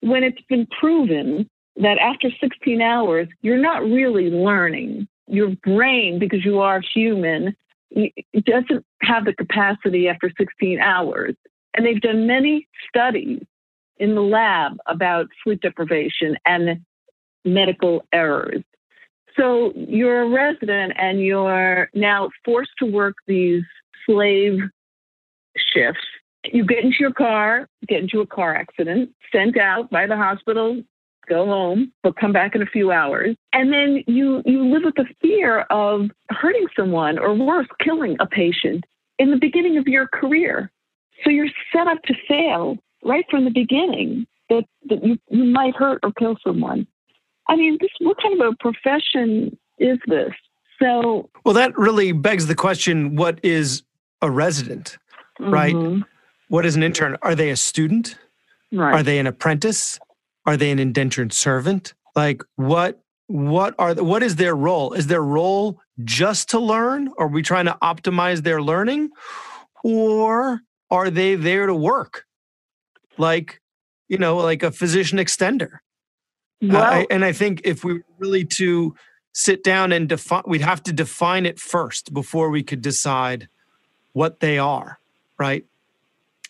when 0.00 0.24
it's 0.24 0.42
been 0.48 0.66
proven 0.80 1.48
that 1.76 1.98
after 1.98 2.28
16 2.40 2.82
hours, 2.82 3.28
you're 3.42 3.56
not 3.56 3.82
really 3.82 4.30
learning. 4.30 5.06
Your 5.28 5.50
brain, 5.62 6.18
because 6.18 6.44
you 6.44 6.58
are 6.58 6.82
human, 6.92 7.54
doesn't 8.44 8.84
have 9.02 9.24
the 9.24 9.34
capacity 9.34 10.08
after 10.08 10.30
16 10.38 10.80
hours. 10.80 11.34
And 11.74 11.86
they've 11.86 12.00
done 12.00 12.26
many 12.26 12.68
studies 12.88 13.42
in 13.98 14.14
the 14.14 14.22
lab 14.22 14.76
about 14.86 15.26
sleep 15.44 15.60
deprivation 15.60 16.36
and 16.44 16.80
medical 17.44 18.02
errors. 18.12 18.62
So 19.38 19.72
you're 19.76 20.22
a 20.22 20.28
resident 20.28 20.94
and 20.96 21.20
you're 21.20 21.88
now 21.94 22.30
forced 22.44 22.72
to 22.78 22.86
work 22.86 23.14
these 23.26 23.62
slave 24.06 24.58
shifts. 25.56 26.00
You 26.44 26.64
get 26.64 26.84
into 26.84 26.96
your 26.98 27.12
car, 27.12 27.68
get 27.86 28.00
into 28.02 28.20
a 28.20 28.26
car 28.26 28.54
accident, 28.54 29.10
sent 29.30 29.58
out 29.58 29.90
by 29.90 30.06
the 30.06 30.16
hospital, 30.16 30.82
go 31.30 31.46
home, 31.46 31.92
but 32.02 32.16
come 32.16 32.32
back 32.32 32.54
in 32.54 32.62
a 32.62 32.66
few 32.66 32.90
hours. 32.90 33.36
And 33.52 33.72
then 33.72 34.02
you, 34.06 34.42
you 34.44 34.64
live 34.64 34.82
with 34.84 34.96
the 34.96 35.06
fear 35.22 35.60
of 35.70 36.10
hurting 36.28 36.66
someone 36.76 37.18
or 37.18 37.34
worse, 37.34 37.68
killing 37.82 38.16
a 38.20 38.26
patient 38.26 38.84
in 39.18 39.30
the 39.30 39.36
beginning 39.36 39.78
of 39.78 39.86
your 39.86 40.08
career. 40.08 40.70
So 41.24 41.30
you're 41.30 41.48
set 41.72 41.86
up 41.86 42.02
to 42.04 42.14
fail 42.28 42.76
right 43.04 43.24
from 43.30 43.44
the 43.44 43.50
beginning 43.50 44.26
that, 44.48 44.64
that 44.88 45.04
you, 45.04 45.18
you 45.28 45.44
might 45.44 45.74
hurt 45.74 46.00
or 46.02 46.12
kill 46.18 46.36
someone. 46.44 46.86
I 47.48 47.56
mean, 47.56 47.78
this 47.80 47.90
what 48.00 48.16
kind 48.22 48.40
of 48.40 48.52
a 48.52 48.56
profession 48.56 49.56
is 49.78 49.98
this? 50.06 50.32
So 50.82 51.28
Well, 51.44 51.54
that 51.54 51.76
really 51.76 52.12
begs 52.12 52.46
the 52.46 52.54
question 52.54 53.16
what 53.16 53.38
is 53.42 53.82
a 54.22 54.30
resident? 54.30 54.98
Mm-hmm. 55.40 55.52
Right? 55.52 56.04
What 56.48 56.66
is 56.66 56.74
an 56.74 56.82
intern? 56.82 57.16
Are 57.22 57.34
they 57.34 57.50
a 57.50 57.56
student? 57.56 58.16
Right. 58.72 58.94
Are 58.94 59.02
they 59.02 59.18
an 59.18 59.26
apprentice? 59.26 59.98
Are 60.46 60.56
they 60.56 60.70
an 60.70 60.78
indentured 60.78 61.32
servant? 61.32 61.94
Like 62.16 62.42
what 62.56 63.00
what 63.26 63.76
are 63.78 63.94
the, 63.94 64.02
what 64.02 64.24
is 64.24 64.36
their 64.36 64.56
role? 64.56 64.92
Is 64.92 65.06
their 65.06 65.22
role 65.22 65.80
just 66.02 66.50
to 66.50 66.58
learn? 66.58 67.12
Are 67.16 67.28
we 67.28 67.42
trying 67.42 67.66
to 67.66 67.78
optimize 67.80 68.42
their 68.42 68.60
learning? 68.60 69.10
Or 69.84 70.60
are 70.90 71.10
they 71.10 71.36
there 71.36 71.66
to 71.66 71.74
work? 71.74 72.24
Like, 73.18 73.60
you 74.08 74.18
know, 74.18 74.38
like 74.38 74.64
a 74.64 74.72
physician 74.72 75.18
extender. 75.18 75.78
Well, 76.60 76.82
I, 76.82 77.06
and 77.08 77.24
I 77.24 77.32
think 77.32 77.62
if 77.64 77.84
we 77.84 78.00
really 78.18 78.44
to 78.44 78.94
sit 79.32 79.62
down 79.62 79.92
and 79.92 80.08
define, 80.08 80.42
we'd 80.46 80.60
have 80.60 80.82
to 80.82 80.92
define 80.92 81.46
it 81.46 81.60
first 81.60 82.12
before 82.12 82.50
we 82.50 82.62
could 82.62 82.82
decide 82.82 83.48
what 84.12 84.40
they 84.40 84.58
are, 84.58 84.98
right? 85.38 85.64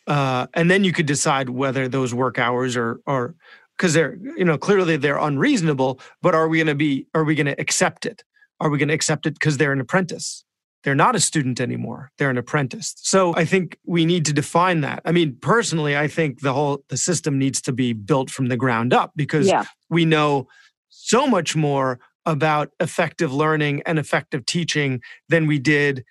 Uh, 0.07 0.47
and 0.55 0.71
then 0.71 0.83
you 0.83 0.93
could 0.93 1.07
decide 1.07 1.51
whether 1.51 1.87
those 1.89 2.15
work 2.15 2.39
hours 2.39 2.77
are 2.77 3.01
are 3.07 3.35
because 3.81 3.95
they're 3.95 4.19
you 4.37 4.45
know 4.45 4.59
clearly 4.59 4.97
they're 4.99 5.19
unreasonable. 5.19 6.01
But 6.21 6.35
are 6.35 6.49
we 6.49 6.59
going 6.59 6.67
to 6.67 6.75
be? 6.75 7.07
Are 7.15 7.25
we 7.25 7.35
going 7.35 7.47
to 7.47 7.59
accept 7.59 8.05
it? 8.05 8.23
Are 8.61 8.69
we 8.69 8.77
going 8.77 8.89
to 8.89 8.95
accept 8.95 9.25
it 9.27 9.35
because 9.35 9.57
they're 9.57 9.73
an 9.73 9.81
apprentice? 9.81 10.45
They're 10.85 10.95
not 10.95 11.17
a 11.17 11.21
student 11.21 11.61
anymore. 11.61 12.11
They're 12.19 12.31
an 12.31 12.39
apprentice. 12.39 12.95
So 12.97 13.35
I 13.37 13.45
think 13.45 13.79
we 13.85 14.05
need 14.05 14.25
to 14.27 14.33
define 14.33 14.81
that. 14.83 15.03
I 15.05 15.13
mean, 15.13 15.37
personally, 15.41 15.97
I 15.97 16.09
think 16.09 16.41
the 16.41 16.53
whole 16.53 16.85
the 16.89 16.97
system 16.97 17.39
needs 17.39 17.63
to 17.63 17.73
be 17.73 17.93
built 17.95 18.31
from 18.31 18.49
the 18.49 18.57
ground 18.57 18.93
up 18.93 19.13
because 19.17 19.47
yeah. 19.47 19.65
we 19.89 20.05
know 20.05 20.47
so 20.91 21.27
much 21.27 21.57
more 21.57 21.99
about 22.27 22.71
effective 22.81 23.33
learning 23.33 23.83
and 23.87 23.99
effective 23.99 24.45
teaching 24.45 25.01
than 25.31 25.47
we 25.47 25.59
did 25.59 26.05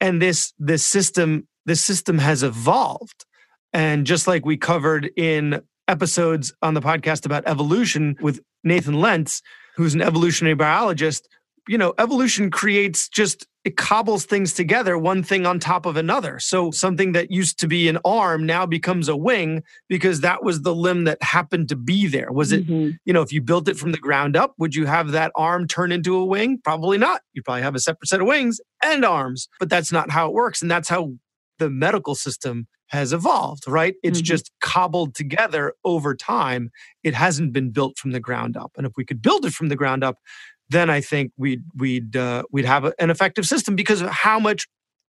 and 0.00 0.20
this 0.20 0.54
this 0.58 0.84
system 0.84 1.46
this 1.66 1.82
system 1.82 2.18
has 2.18 2.42
evolved 2.42 3.26
and 3.74 4.06
just 4.06 4.26
like 4.26 4.46
we 4.46 4.56
covered 4.56 5.10
in 5.16 5.60
episodes 5.88 6.52
on 6.62 6.74
the 6.74 6.80
podcast 6.80 7.26
about 7.26 7.44
evolution 7.46 8.16
with 8.20 8.40
Nathan 8.62 9.00
Lents 9.00 9.42
who's 9.76 9.94
an 9.94 10.02
evolutionary 10.02 10.54
biologist. 10.54 11.28
You 11.66 11.78
know 11.78 11.94
evolution 11.98 12.50
creates 12.50 13.08
just 13.08 13.46
it 13.64 13.78
cobbles 13.78 14.26
things 14.26 14.52
together 14.52 14.98
one 14.98 15.22
thing 15.22 15.46
on 15.46 15.58
top 15.58 15.86
of 15.86 15.96
another. 15.96 16.38
So 16.38 16.70
something 16.70 17.12
that 17.12 17.30
used 17.30 17.58
to 17.60 17.66
be 17.66 17.88
an 17.88 17.98
arm 18.04 18.44
now 18.44 18.66
becomes 18.66 19.08
a 19.08 19.16
wing 19.16 19.62
because 19.88 20.20
that 20.20 20.44
was 20.44 20.60
the 20.60 20.74
limb 20.74 21.04
that 21.04 21.22
happened 21.22 21.70
to 21.70 21.76
be 21.76 22.06
there. 22.06 22.30
Was 22.30 22.52
it 22.52 22.66
mm-hmm. 22.66 22.90
you 23.06 23.12
know 23.14 23.22
if 23.22 23.32
you 23.32 23.40
built 23.40 23.68
it 23.68 23.78
from 23.78 23.92
the 23.92 23.98
ground 23.98 24.36
up 24.36 24.54
would 24.58 24.74
you 24.74 24.84
have 24.84 25.12
that 25.12 25.32
arm 25.36 25.66
turn 25.66 25.90
into 25.90 26.16
a 26.16 26.24
wing? 26.24 26.60
Probably 26.62 26.98
not. 26.98 27.22
You 27.32 27.42
probably 27.42 27.62
have 27.62 27.74
a 27.74 27.80
separate 27.80 28.08
set 28.08 28.20
of 28.20 28.26
wings 28.26 28.60
and 28.82 29.04
arms 29.04 29.48
but 29.58 29.70
that's 29.70 29.90
not 29.90 30.10
how 30.10 30.28
it 30.28 30.34
works. 30.34 30.60
And 30.60 30.70
that's 30.70 30.90
how 30.90 31.14
the 31.58 31.70
medical 31.70 32.14
system 32.14 32.66
has 32.88 33.12
evolved 33.12 33.66
right 33.66 33.94
it's 34.02 34.18
mm-hmm. 34.18 34.24
just 34.24 34.50
cobbled 34.60 35.14
together 35.14 35.72
over 35.84 36.14
time 36.14 36.70
it 37.02 37.14
hasn't 37.14 37.52
been 37.52 37.70
built 37.70 37.96
from 37.98 38.12
the 38.12 38.20
ground 38.20 38.56
up 38.56 38.72
and 38.76 38.86
if 38.86 38.92
we 38.96 39.04
could 39.04 39.22
build 39.22 39.44
it 39.44 39.52
from 39.52 39.68
the 39.68 39.76
ground 39.76 40.04
up 40.04 40.18
then 40.70 40.90
I 40.90 41.00
think 41.00 41.32
we'd 41.36 41.62
we'd 41.74 42.16
uh, 42.16 42.44
we'd 42.50 42.64
have 42.64 42.84
a, 42.84 42.94
an 42.98 43.10
effective 43.10 43.44
system 43.44 43.76
because 43.76 44.00
of 44.00 44.10
how 44.10 44.38
much 44.38 44.66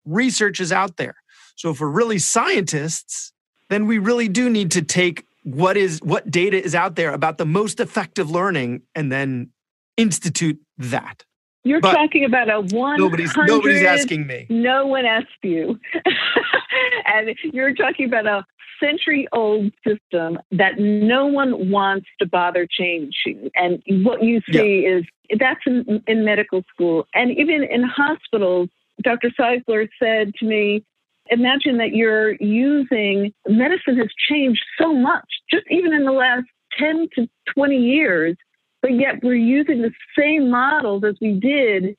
research 0.06 0.60
is 0.60 0.72
out 0.72 0.98
there. 0.98 1.16
So 1.56 1.72
if 1.72 1.80
we're 1.80 1.90
really 1.90 2.20
scientists, 2.20 3.34
then 3.70 3.86
we 3.86 3.98
really 3.98 4.28
do 4.28 4.50
need 4.50 4.72
to 4.72 4.82
take 4.82 5.26
what 5.44 5.78
is 5.78 6.00
what 6.04 6.30
data 6.30 6.62
is 6.62 6.76
out 6.76 6.96
there 6.96 7.14
about 7.14 7.38
the 7.38 7.46
most 7.46 7.80
effective 7.80 8.30
learning 8.30 8.84
and 8.96 9.12
then 9.12 9.52
institute 9.98 10.60
that. 10.78 11.26
You're 11.64 11.82
but 11.82 11.94
talking 11.94 12.24
about 12.24 12.50
a 12.50 12.62
one. 12.76 12.98
Nobody's 13.00 13.36
nobody's 13.36 13.84
asking 13.84 14.28
me. 14.28 14.48
No 14.50 14.88
one 14.88 15.06
asked 15.06 15.28
you, 15.44 15.80
and 17.06 17.36
you're 17.44 17.74
talking 17.74 18.06
about 18.06 18.26
a 18.26 18.46
century 18.82 19.28
old 19.34 19.72
system 19.86 20.40
that 20.52 20.80
no 20.80 21.26
one 21.26 21.70
wants 21.70 22.08
to 22.20 22.26
bother 22.26 22.68
changing. 22.70 23.50
And 23.56 23.84
what 24.06 24.24
you 24.24 24.42
see 24.52 24.84
yeah. 24.84 24.98
is 24.98 25.04
that's 25.38 25.60
in, 25.66 26.02
in 26.08 26.26
medical 26.26 26.64
school 26.74 27.08
and 27.14 27.32
even 27.32 27.64
in 27.64 27.84
hospitals. 27.84 28.70
Dr. 29.02 29.30
Czeisler 29.30 29.88
said 29.98 30.34
to 30.40 30.46
me, 30.46 30.84
imagine 31.30 31.78
that 31.78 31.94
you're 31.94 32.34
using 32.42 33.34
medicine 33.48 33.98
has 33.98 34.10
changed 34.28 34.62
so 34.78 34.94
much, 34.94 35.26
just 35.50 35.66
even 35.70 35.94
in 35.94 36.04
the 36.04 36.12
last 36.12 36.46
10 36.78 37.08
to 37.16 37.28
20 37.54 37.78
years, 37.78 38.36
but 38.82 38.94
yet 38.94 39.24
we're 39.24 39.36
using 39.36 39.82
the 39.82 39.92
same 40.18 40.50
models 40.50 41.04
as 41.04 41.16
we 41.22 41.40
did 41.40 41.96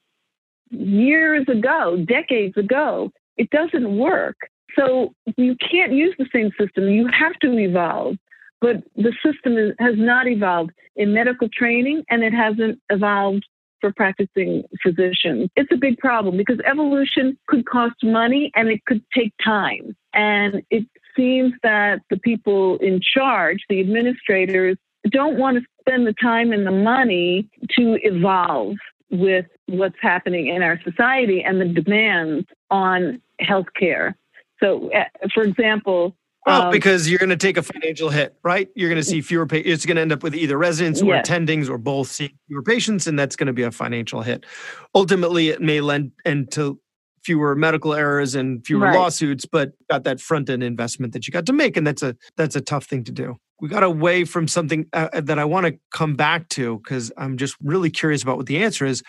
years 0.70 1.46
ago, 1.48 2.04
decades 2.06 2.56
ago. 2.56 3.10
It 3.36 3.50
doesn't 3.50 3.98
work. 3.98 4.36
So 4.78 5.12
you 5.36 5.56
can't 5.70 5.92
use 5.92 6.14
the 6.18 6.28
same 6.32 6.50
system. 6.58 6.88
You 6.88 7.08
have 7.08 7.32
to 7.42 7.58
evolve. 7.58 8.16
But 8.60 8.84
the 8.94 9.12
system 9.24 9.56
is, 9.56 9.74
has 9.78 9.94
not 9.96 10.28
evolved 10.28 10.72
in 10.96 11.14
medical 11.14 11.48
training 11.48 12.04
and 12.10 12.22
it 12.22 12.34
hasn't 12.34 12.78
evolved 12.90 13.46
for 13.80 13.92
practicing 13.92 14.64
physicians. 14.82 15.48
It's 15.56 15.72
a 15.72 15.76
big 15.76 15.96
problem 15.98 16.36
because 16.36 16.58
evolution 16.66 17.38
could 17.46 17.66
cost 17.66 17.94
money 18.02 18.52
and 18.54 18.68
it 18.68 18.84
could 18.84 19.02
take 19.16 19.32
time. 19.42 19.96
And 20.12 20.62
it 20.70 20.84
seems 21.16 21.54
that 21.62 22.00
the 22.10 22.18
people 22.18 22.76
in 22.78 23.00
charge, 23.00 23.64
the 23.70 23.80
administrators, 23.80 24.76
don't 25.08 25.38
want 25.38 25.58
to 25.58 25.64
spend 25.80 26.06
the 26.06 26.14
time 26.20 26.52
and 26.52 26.66
the 26.66 26.70
money 26.70 27.48
to 27.78 27.98
evolve 28.02 28.76
with 29.10 29.46
what's 29.66 29.96
happening 30.00 30.48
in 30.48 30.62
our 30.62 30.80
society 30.82 31.42
and 31.42 31.60
the 31.60 31.66
demands 31.66 32.46
on 32.70 33.20
healthcare. 33.40 34.14
So, 34.60 34.90
uh, 34.92 35.04
for 35.34 35.42
example, 35.42 36.14
well, 36.46 36.62
um, 36.62 36.70
because 36.70 37.08
you're 37.08 37.18
going 37.18 37.30
to 37.30 37.36
take 37.36 37.58
a 37.58 37.62
financial 37.62 38.08
hit, 38.08 38.34
right? 38.42 38.68
You're 38.74 38.88
going 38.88 39.00
to 39.00 39.06
see 39.06 39.20
fewer 39.20 39.46
patients. 39.46 39.70
It's 39.70 39.86
going 39.86 39.96
to 39.96 40.02
end 40.02 40.12
up 40.12 40.22
with 40.22 40.34
either 40.34 40.56
residents 40.56 41.02
or 41.02 41.06
yes. 41.06 41.28
attendings 41.28 41.68
or 41.68 41.76
both 41.76 42.08
seeing 42.08 42.32
fewer 42.48 42.62
patients, 42.62 43.06
and 43.06 43.18
that's 43.18 43.36
going 43.36 43.48
to 43.48 43.52
be 43.52 43.62
a 43.62 43.70
financial 43.70 44.22
hit. 44.22 44.46
Ultimately, 44.94 45.50
it 45.50 45.60
may 45.60 45.82
lend 45.82 46.12
end 46.24 46.50
to 46.52 46.80
fewer 47.22 47.54
medical 47.54 47.92
errors 47.92 48.34
and 48.34 48.64
fewer 48.64 48.86
right. 48.86 48.98
lawsuits, 48.98 49.44
but 49.44 49.72
got 49.90 50.04
that 50.04 50.18
front 50.18 50.48
end 50.48 50.62
investment 50.62 51.12
that 51.12 51.26
you 51.26 51.32
got 51.32 51.44
to 51.46 51.52
make, 51.52 51.76
and 51.76 51.86
that's 51.86 52.02
a 52.02 52.16
that's 52.36 52.56
a 52.56 52.60
tough 52.62 52.86
thing 52.86 53.04
to 53.04 53.12
do. 53.12 53.36
We 53.60 53.68
got 53.68 53.82
away 53.82 54.24
from 54.24 54.48
something 54.48 54.86
uh, 54.92 55.20
that 55.20 55.38
I 55.38 55.44
want 55.44 55.66
to 55.66 55.78
come 55.92 56.16
back 56.16 56.48
to 56.50 56.78
because 56.78 57.12
I'm 57.16 57.36
just 57.36 57.56
really 57.62 57.90
curious 57.90 58.22
about 58.22 58.36
what 58.36 58.46
the 58.46 58.62
answer 58.62 58.86
is. 58.86 59.02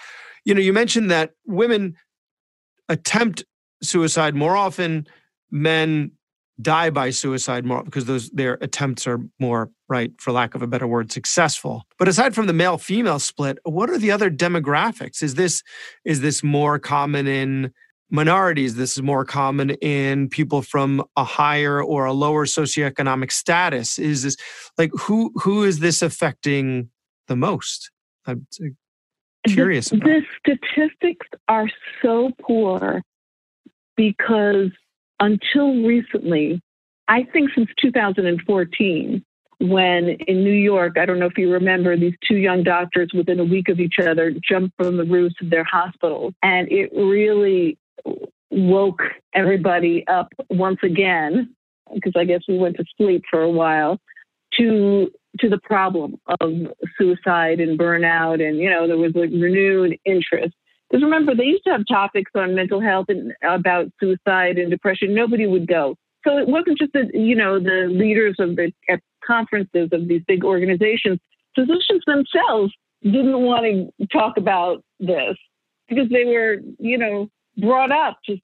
you 0.46 0.54
know, 0.54 0.62
you 0.62 0.74
mentioned 0.74 1.12
that 1.12 1.32
women 1.46 1.96
attempt 2.90 3.44
suicide 3.82 4.36
more 4.36 4.56
often, 4.56 5.08
men 5.50 6.12
die 6.62 6.90
by 6.90 7.10
suicide 7.10 7.66
more 7.66 7.84
because 7.84 8.06
those 8.06 8.30
their 8.32 8.58
attempts 8.62 9.08
are 9.08 9.20
more 9.40 9.72
right 9.90 10.12
for 10.20 10.32
lack 10.32 10.54
of 10.54 10.62
a 10.62 10.68
better 10.68 10.86
word 10.86 11.12
successful 11.12 11.84
but 11.98 12.08
aside 12.08 12.36
from 12.36 12.46
the 12.46 12.54
male 12.54 12.78
female 12.78 13.20
split 13.20 13.58
what 13.64 13.90
are 13.90 13.98
the 13.98 14.12
other 14.12 14.30
demographics 14.30 15.24
is 15.24 15.36
this 15.36 15.64
is 16.06 16.22
this 16.22 16.44
more 16.44 16.78
common 16.78 17.26
in 17.26 17.72
minorities. 18.12 18.76
This 18.76 18.98
is 18.98 19.02
more 19.02 19.26
common 19.26 19.72
in 19.82 20.30
people 20.30 20.62
from 20.62 21.04
a 21.16 21.24
higher 21.24 21.82
or 21.82 22.06
a 22.06 22.14
lower 22.14 22.46
socioeconomic 22.46 23.32
status. 23.32 23.98
Is 23.98 24.24
this 24.24 24.38
like 24.78 24.92
who 25.00 25.32
who 25.36 25.64
is 25.64 25.80
this 25.80 26.02
affecting 26.02 26.90
the 27.28 27.36
most? 27.36 27.90
I'm 28.26 28.46
uh, 28.62 28.68
curious 29.48 29.90
the, 29.90 29.98
the 29.98 30.22
statistics 30.40 31.28
are 31.48 31.68
so 32.02 32.32
poor 32.42 33.02
because 33.96 34.70
until 35.20 35.84
recently 35.84 36.62
i 37.08 37.24
think 37.24 37.50
since 37.56 37.68
2014 37.82 39.24
when 39.60 40.10
in 40.28 40.44
New 40.44 40.50
York, 40.50 40.98
I 40.98 41.06
don't 41.06 41.20
know 41.20 41.28
if 41.28 41.38
you 41.38 41.52
remember, 41.52 41.96
these 41.96 42.16
two 42.28 42.38
young 42.38 42.64
doctors 42.64 43.12
within 43.14 43.40
a 43.40 43.44
week 43.44 43.70
of 43.70 43.80
each 43.80 44.00
other 44.00 44.34
jumped 44.42 44.76
from 44.76 44.98
the 44.98 45.04
roofs 45.04 45.36
of 45.40 45.52
their 45.52 45.64
hospitals. 45.64 46.34
And 46.42 46.68
it 46.72 46.90
really 46.96 47.78
woke 48.50 49.02
everybody 49.34 50.06
up 50.08 50.34
once 50.50 50.80
again, 50.84 51.56
because 51.94 52.14
I 52.16 52.26
guess 52.26 52.42
we 52.48 52.58
went 52.58 52.78
to 52.78 52.86
sleep 52.98 53.24
for 53.30 53.42
a 53.42 53.52
while, 53.52 54.00
to 54.58 55.12
to 55.40 55.48
the 55.48 55.60
problem 55.60 56.20
of 56.42 56.52
suicide 56.98 57.62
and 57.62 57.80
burnout, 57.80 58.46
and 58.46 58.58
you 58.58 58.70
know 58.70 58.88
there 58.88 58.98
was 58.98 59.14
like 59.16 59.30
renewed 59.32 59.98
interest. 60.06 60.54
Because 60.90 61.04
remember, 61.04 61.34
they 61.34 61.46
used 61.46 61.64
to 61.64 61.72
have 61.72 61.84
topics 61.88 62.32
on 62.36 62.54
mental 62.54 62.82
health 62.82 63.06
and 63.08 63.34
about 63.44 63.88
suicide 64.00 64.58
and 64.58 64.70
depression. 64.70 65.16
Nobody 65.16 65.48
would 65.48 65.68
go. 65.68 65.96
So 66.28 66.38
it 66.38 66.48
wasn't 66.48 66.78
just 66.78 66.92
that 66.94 67.14
you 67.14 67.36
know 67.36 67.60
the 67.60 67.88
leaders 67.90 68.36
of 68.40 68.58
the 68.58 68.74
at 68.90 69.00
conferences 69.26 69.90
of 69.92 70.08
these 70.08 70.22
big 70.28 70.44
organizations. 70.44 71.20
Physicians 71.56 72.04
themselves 72.06 72.74
didn't 73.04 73.42
want 73.42 73.66
to 73.66 74.08
talk 74.08 74.38
about 74.38 74.84
this 75.00 75.36
because 75.88 76.10
they 76.10 76.26
were, 76.26 76.58
you 76.80 76.98
know, 76.98 77.30
brought 77.62 77.92
up 77.92 78.18
to 78.26 78.38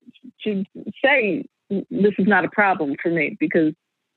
to 0.44 0.64
say 1.04 1.46
this 1.70 2.14
is 2.18 2.28
not 2.28 2.46
a 2.46 2.50
problem 2.50 2.96
for 3.02 3.10
me 3.10 3.36
because 3.40 3.74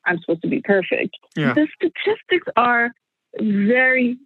I'm 0.07 0.19
supposed 0.21 0.43
to 0.43 0.49
be 0.49 0.63
perfect. 0.63 1.17
Yeah. 1.37 1.55
The 1.55 1.67
statistics 1.75 2.47
are 2.57 2.93
very 3.39 4.19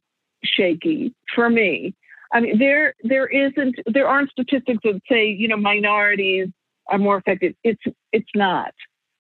shaky 0.42 1.14
for 1.34 1.48
me. 1.48 1.94
I 2.32 2.40
mean, 2.40 2.58
there 2.58 2.94
there 3.02 3.26
isn't 3.26 3.76
there 3.86 4.08
aren't 4.08 4.30
statistics 4.30 4.80
that 4.84 5.00
say 5.10 5.26
you 5.26 5.48
know 5.48 5.56
minorities 5.56 6.48
are 6.88 6.98
more 6.98 7.16
affected. 7.16 7.56
It's 7.64 7.82
it's 8.12 8.30
not. 8.34 8.74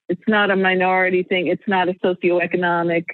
It's 0.08 0.22
not 0.28 0.50
a 0.50 0.56
minority 0.56 1.22
thing. 1.22 1.46
It's 1.46 1.62
not 1.66 1.88
a 1.88 1.94
socioeconomic 1.94 3.06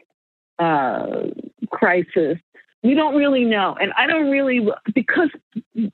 uh, 0.59 1.29
crisis 1.71 2.39
we 2.83 2.95
don't 2.95 3.15
really 3.15 3.45
know. 3.45 3.77
And 3.81 3.93
I 3.97 4.07
don't 4.07 4.31
really, 4.31 4.67
because 4.95 5.29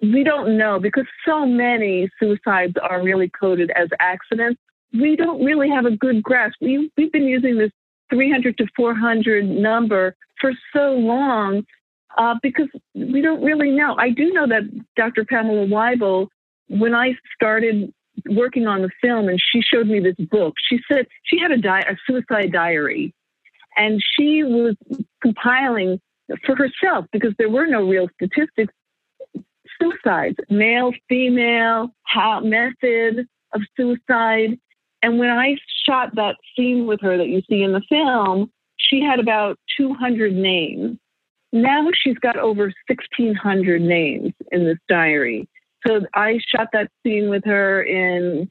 we 0.00 0.22
don't 0.22 0.56
know, 0.56 0.78
because 0.78 1.06
so 1.26 1.44
many 1.44 2.08
suicides 2.18 2.74
are 2.82 3.02
really 3.02 3.28
coded 3.28 3.70
as 3.74 3.88
accidents, 3.98 4.60
we 4.92 5.16
don't 5.16 5.44
really 5.44 5.68
have 5.68 5.84
a 5.84 5.90
good 5.90 6.22
grasp. 6.22 6.56
We, 6.60 6.90
we've 6.96 7.12
been 7.12 7.26
using 7.26 7.58
this 7.58 7.70
300 8.10 8.56
to 8.58 8.66
400 8.76 9.44
number 9.44 10.14
for 10.40 10.52
so 10.74 10.92
long 10.92 11.64
uh, 12.16 12.36
because 12.42 12.68
we 12.94 13.20
don't 13.20 13.42
really 13.42 13.70
know. 13.70 13.96
I 13.98 14.10
do 14.10 14.32
know 14.32 14.46
that 14.46 14.62
Dr. 14.96 15.24
Pamela 15.24 15.66
Wible, 15.66 16.28
when 16.68 16.94
I 16.94 17.14
started 17.34 17.92
working 18.30 18.66
on 18.66 18.82
the 18.82 18.90
film 19.02 19.28
and 19.28 19.40
she 19.40 19.60
showed 19.60 19.88
me 19.88 20.00
this 20.00 20.16
book, 20.30 20.54
she 20.68 20.78
said 20.90 21.06
she 21.24 21.38
had 21.38 21.50
a, 21.50 21.58
di- 21.58 21.80
a 21.80 21.96
suicide 22.06 22.52
diary 22.52 23.12
and 23.76 24.00
she 24.16 24.42
was 24.44 24.74
compiling 25.20 26.00
for 26.44 26.56
herself 26.56 27.06
because 27.12 27.32
there 27.38 27.50
were 27.50 27.66
no 27.66 27.88
real 27.88 28.08
statistics. 28.14 28.72
Suicides, 29.80 30.36
male, 30.48 30.92
female, 31.08 31.90
how 32.04 32.40
method 32.40 33.26
of 33.52 33.60
suicide. 33.76 34.58
And 35.02 35.18
when 35.18 35.30
I 35.30 35.56
shot 35.84 36.14
that 36.14 36.36
scene 36.56 36.86
with 36.86 37.00
her 37.02 37.18
that 37.18 37.28
you 37.28 37.42
see 37.48 37.62
in 37.62 37.72
the 37.72 37.82
film, 37.88 38.50
she 38.76 39.02
had 39.02 39.20
about 39.20 39.58
200 39.76 40.32
names. 40.32 40.98
Now 41.52 41.88
she's 41.94 42.18
got 42.18 42.36
over 42.36 42.72
1,600 42.88 43.80
names 43.82 44.32
in 44.50 44.64
this 44.64 44.78
diary. 44.88 45.48
So 45.86 46.00
I 46.14 46.38
shot 46.48 46.68
that 46.72 46.90
scene 47.02 47.28
with 47.28 47.44
her 47.44 47.82
in 47.82 48.50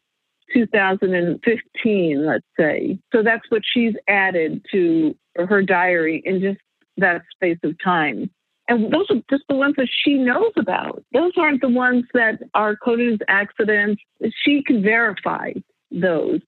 2015, 0.53 2.25
let's 2.25 2.45
say. 2.57 2.97
So 3.13 3.23
that's 3.23 3.43
what 3.49 3.61
she's 3.65 3.93
added 4.07 4.65
to 4.71 5.15
her 5.35 5.61
diary 5.61 6.21
in 6.25 6.39
just 6.39 6.59
that 6.97 7.21
space 7.33 7.59
of 7.63 7.75
time. 7.83 8.29
And 8.67 8.91
those 8.91 9.05
are 9.11 9.21
just 9.29 9.43
the 9.47 9.55
ones 9.55 9.75
that 9.77 9.87
she 10.03 10.15
knows 10.15 10.51
about. 10.57 11.03
Those 11.13 11.33
aren't 11.37 11.61
the 11.61 11.69
ones 11.69 12.05
that 12.13 12.39
are 12.55 12.75
coded 12.75 13.13
as 13.13 13.19
accidents. 13.27 14.01
She 14.43 14.63
can 14.63 14.81
verify 14.81 15.53
those. 15.91 16.41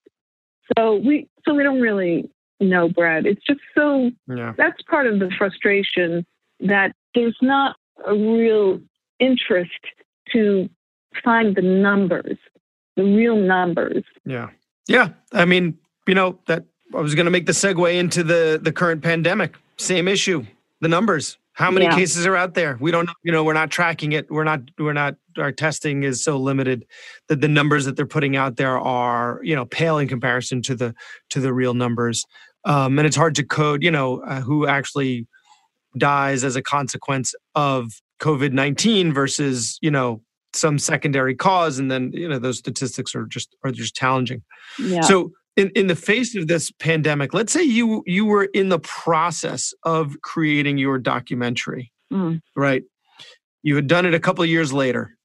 So 0.78 0.96
we 0.96 1.30
so 1.46 1.54
we 1.54 1.64
don't 1.64 1.80
really 1.80 2.30
know, 2.60 2.90
Brad. 2.90 3.26
It's 3.26 3.46
just 3.46 3.60
so 3.76 4.10
yeah. 4.28 4.54
that's 4.58 4.82
part 4.84 5.08
of 5.08 5.20
the 5.20 5.30
frustration 5.38 6.26
that 6.60 6.94
there's 7.14 7.38
not 7.42 7.76
a 8.06 8.14
real 8.14 8.80
interest 9.20 9.72
to 10.34 10.70
find 11.24 11.56
the 11.56 11.62
numbers, 11.62 12.38
the 12.96 13.04
real 13.04 13.36
numbers. 13.36 14.04
Yeah. 14.26 14.50
Yeah. 14.88 15.10
I 15.34 15.46
mean, 15.46 15.78
you 16.08 16.16
know, 16.16 16.40
that 16.48 16.66
I 16.94 17.02
was 17.02 17.16
going 17.16 17.26
to 17.26 17.32
make 17.32 17.46
the 17.46 17.52
segue 17.52 17.96
into 17.96 18.24
the 18.24 18.60
the 18.62 18.72
current 18.72 19.04
pandemic. 19.04 19.56
Same 19.78 20.08
issue. 20.08 20.46
The 20.82 20.88
numbers. 20.88 21.38
How 21.54 21.72
many 21.72 21.86
yeah. 21.86 21.96
cases 21.96 22.28
are 22.28 22.36
out 22.36 22.54
there? 22.54 22.78
We 22.80 22.92
don't. 22.92 23.08
Know. 23.08 23.14
You 23.24 23.32
know, 23.32 23.44
we're 23.44 23.54
not 23.54 23.72
tracking 23.72 24.12
it. 24.12 24.30
We're 24.30 24.44
not. 24.44 24.62
We're 24.78 24.94
not. 24.94 25.16
Our 25.40 25.52
testing 25.52 26.04
is 26.04 26.24
so 26.24 26.38
limited 26.38 26.86
that 27.30 27.42
the 27.42 27.48
numbers 27.48 27.86
that 27.86 27.96
they're 27.96 28.06
putting 28.06 28.36
out 28.36 28.58
there 28.58 28.78
are, 28.78 29.40
you 29.44 29.56
know, 29.56 29.66
pale 29.66 29.98
in 29.98 30.08
comparison 30.08 30.62
to 30.64 30.76
the 30.76 30.94
to 31.32 31.40
the 31.40 31.52
real 31.52 31.74
numbers. 31.74 32.26
Um, 32.64 33.00
and 33.00 33.08
it's 33.08 33.16
hard 33.16 33.34
to 33.36 33.44
code. 33.44 33.82
You 33.82 33.90
know, 33.90 34.22
uh, 34.22 34.42
who 34.42 34.68
actually 34.68 35.26
dies 35.98 36.44
as 36.44 36.56
a 36.56 36.62
consequence 36.62 37.34
of 37.56 37.92
COVID 38.20 38.52
nineteen 38.52 39.12
versus 39.12 39.80
you 39.82 39.90
know 39.90 40.22
some 40.54 40.78
secondary 40.78 41.34
cause, 41.34 41.80
and 41.80 41.90
then 41.90 42.12
you 42.14 42.30
know 42.30 42.38
those 42.38 42.60
statistics 42.60 43.16
are 43.16 43.26
just 43.26 43.56
are 43.64 43.72
just 43.72 43.96
challenging. 43.96 44.44
Yeah. 44.78 45.02
So 45.02 45.32
in, 45.58 45.72
in 45.72 45.88
the 45.88 45.96
face 45.96 46.36
of 46.36 46.48
this 46.48 46.72
pandemic, 46.72 47.34
let's 47.34 47.52
say 47.52 47.64
you 47.64 48.04
you 48.06 48.26
were 48.26 48.46
in 48.46 48.70
the 48.70 48.80
process 48.80 49.74
of 49.84 50.22
creating 50.22 50.78
your 50.78 51.00
documentary, 51.00 51.92
mm. 52.14 52.40
right? 52.56 52.84
You 53.64 53.76
had 53.76 53.88
done 53.88 54.06
it 54.06 54.14
a 54.14 54.20
couple 54.20 54.44
of 54.44 54.50
years 54.50 54.72
later, 54.72 55.18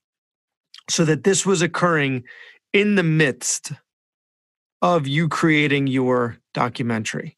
so 0.91 1.05
that 1.05 1.23
this 1.23 1.47
was 1.47 1.63
occurring 1.63 2.25
in 2.73 2.95
the 2.95 3.03
midst 3.03 3.73
of 4.81 5.07
you 5.07 5.29
creating 5.29 5.87
your 5.87 6.39
documentary. 6.55 7.37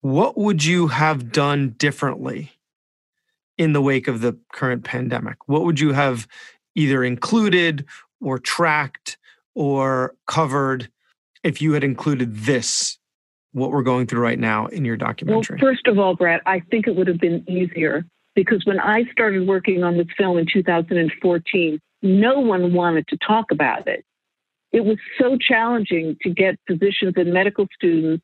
What 0.00 0.38
would 0.38 0.64
you 0.64 0.86
have 0.86 1.32
done 1.32 1.74
differently 1.76 2.52
in 3.58 3.72
the 3.72 3.82
wake 3.82 4.06
of 4.06 4.20
the 4.20 4.38
current 4.52 4.84
pandemic? 4.84 5.36
What 5.46 5.64
would 5.64 5.80
you 5.80 5.92
have 5.92 6.28
either 6.76 7.02
included 7.02 7.84
or 8.20 8.38
tracked 8.38 9.18
or 9.56 10.14
covered 10.28 10.88
if 11.48 11.62
you 11.62 11.72
had 11.72 11.82
included 11.82 12.36
this, 12.36 12.98
what 13.52 13.70
we're 13.70 13.82
going 13.82 14.06
through 14.06 14.20
right 14.20 14.38
now 14.38 14.66
in 14.66 14.84
your 14.84 14.98
documentary? 14.98 15.58
Well, 15.60 15.72
first 15.72 15.86
of 15.86 15.98
all, 15.98 16.14
Brad, 16.14 16.42
I 16.44 16.60
think 16.70 16.86
it 16.86 16.94
would 16.94 17.08
have 17.08 17.18
been 17.18 17.42
easier 17.48 18.04
because 18.34 18.62
when 18.66 18.78
I 18.78 19.04
started 19.10 19.48
working 19.48 19.82
on 19.82 19.96
this 19.96 20.06
film 20.16 20.36
in 20.36 20.46
2014, 20.52 21.80
no 22.02 22.38
one 22.38 22.74
wanted 22.74 23.08
to 23.08 23.16
talk 23.26 23.46
about 23.50 23.88
it. 23.88 24.04
It 24.72 24.84
was 24.84 24.98
so 25.18 25.38
challenging 25.38 26.18
to 26.20 26.28
get 26.28 26.60
physicians 26.66 27.14
and 27.16 27.32
medical 27.32 27.66
students 27.74 28.22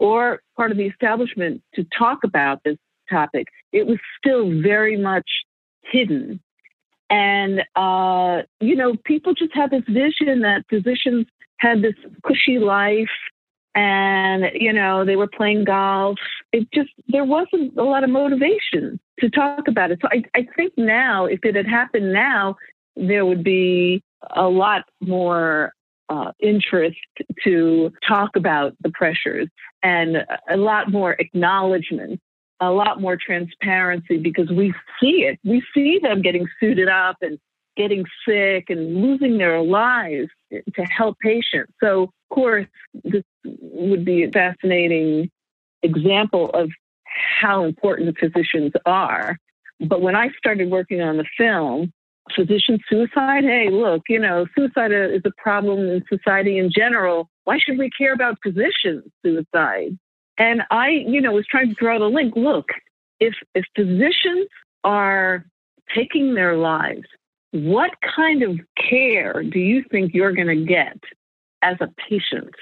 or 0.00 0.40
part 0.56 0.72
of 0.72 0.76
the 0.76 0.86
establishment 0.86 1.62
to 1.76 1.86
talk 1.96 2.24
about 2.24 2.60
this 2.64 2.76
topic. 3.08 3.46
It 3.72 3.86
was 3.86 3.98
still 4.18 4.50
very 4.60 4.96
much 4.96 5.30
hidden. 5.82 6.40
And, 7.08 7.62
uh, 7.76 8.42
you 8.60 8.74
know, 8.74 8.96
people 9.04 9.34
just 9.34 9.54
have 9.54 9.70
this 9.70 9.84
vision 9.86 10.40
that 10.40 10.64
physicians 10.68 11.26
had 11.64 11.82
this 11.82 11.94
cushy 12.24 12.58
life 12.58 13.16
and 13.74 14.44
you 14.54 14.72
know 14.72 15.04
they 15.04 15.16
were 15.16 15.26
playing 15.26 15.64
golf 15.64 16.18
it 16.52 16.68
just 16.72 16.90
there 17.08 17.24
wasn't 17.24 17.76
a 17.76 17.82
lot 17.82 18.04
of 18.04 18.10
motivation 18.10 19.00
to 19.18 19.30
talk 19.30 19.66
about 19.66 19.90
it 19.90 19.98
so 20.00 20.08
i, 20.12 20.22
I 20.38 20.46
think 20.56 20.72
now 20.76 21.24
if 21.24 21.40
it 21.44 21.54
had 21.54 21.66
happened 21.66 22.12
now 22.12 22.56
there 22.96 23.26
would 23.26 23.42
be 23.42 24.02
a 24.36 24.48
lot 24.48 24.82
more 25.00 25.72
uh, 26.08 26.32
interest 26.40 26.98
to 27.42 27.90
talk 28.06 28.30
about 28.36 28.74
the 28.82 28.90
pressures 28.90 29.48
and 29.82 30.18
a 30.50 30.56
lot 30.56 30.92
more 30.92 31.16
acknowledgement 31.18 32.20
a 32.60 32.70
lot 32.70 33.00
more 33.00 33.16
transparency 33.16 34.16
because 34.16 34.50
we 34.50 34.72
see 35.00 35.24
it. 35.28 35.38
We 35.44 35.62
see 35.74 35.98
them 36.02 36.22
getting 36.22 36.46
suited 36.60 36.88
up 36.88 37.16
and 37.20 37.38
getting 37.76 38.04
sick 38.26 38.66
and 38.68 39.02
losing 39.02 39.38
their 39.38 39.60
lives 39.60 40.28
to 40.50 40.82
help 40.84 41.18
patients. 41.20 41.72
So, 41.82 42.04
of 42.04 42.10
course, 42.30 42.66
this 43.02 43.24
would 43.44 44.04
be 44.04 44.24
a 44.24 44.30
fascinating 44.30 45.30
example 45.82 46.50
of 46.50 46.70
how 47.40 47.64
important 47.64 48.16
physicians 48.18 48.72
are. 48.86 49.36
But 49.80 50.00
when 50.00 50.16
I 50.16 50.28
started 50.38 50.70
working 50.70 51.00
on 51.00 51.16
the 51.16 51.24
film, 51.36 51.92
physician 52.34 52.78
suicide, 52.88 53.44
hey, 53.44 53.68
look, 53.70 54.02
you 54.08 54.18
know, 54.18 54.46
suicide 54.56 54.92
is 54.92 55.22
a 55.24 55.32
problem 55.36 55.80
in 55.80 56.04
society 56.08 56.58
in 56.58 56.70
general. 56.74 57.28
Why 57.44 57.58
should 57.58 57.78
we 57.78 57.90
care 57.90 58.12
about 58.12 58.38
physician 58.42 59.02
suicide? 59.24 59.98
And 60.38 60.62
I, 60.70 60.88
you 60.88 61.20
know, 61.20 61.32
was 61.32 61.46
trying 61.46 61.68
to 61.68 61.74
draw 61.74 61.98
the 61.98 62.06
link. 62.06 62.34
Look, 62.36 62.66
if 63.20 63.34
if 63.54 63.64
physicians 63.76 64.48
are 64.82 65.44
taking 65.94 66.34
their 66.34 66.56
lives, 66.56 67.06
what 67.54 67.92
kind 68.16 68.42
of 68.42 68.58
care 68.90 69.44
do 69.44 69.60
you 69.60 69.84
think 69.88 70.12
you're 70.12 70.32
going 70.32 70.48
to 70.48 70.64
get 70.64 70.98
as 71.62 71.76
a 71.80 71.88
patient? 72.08 72.52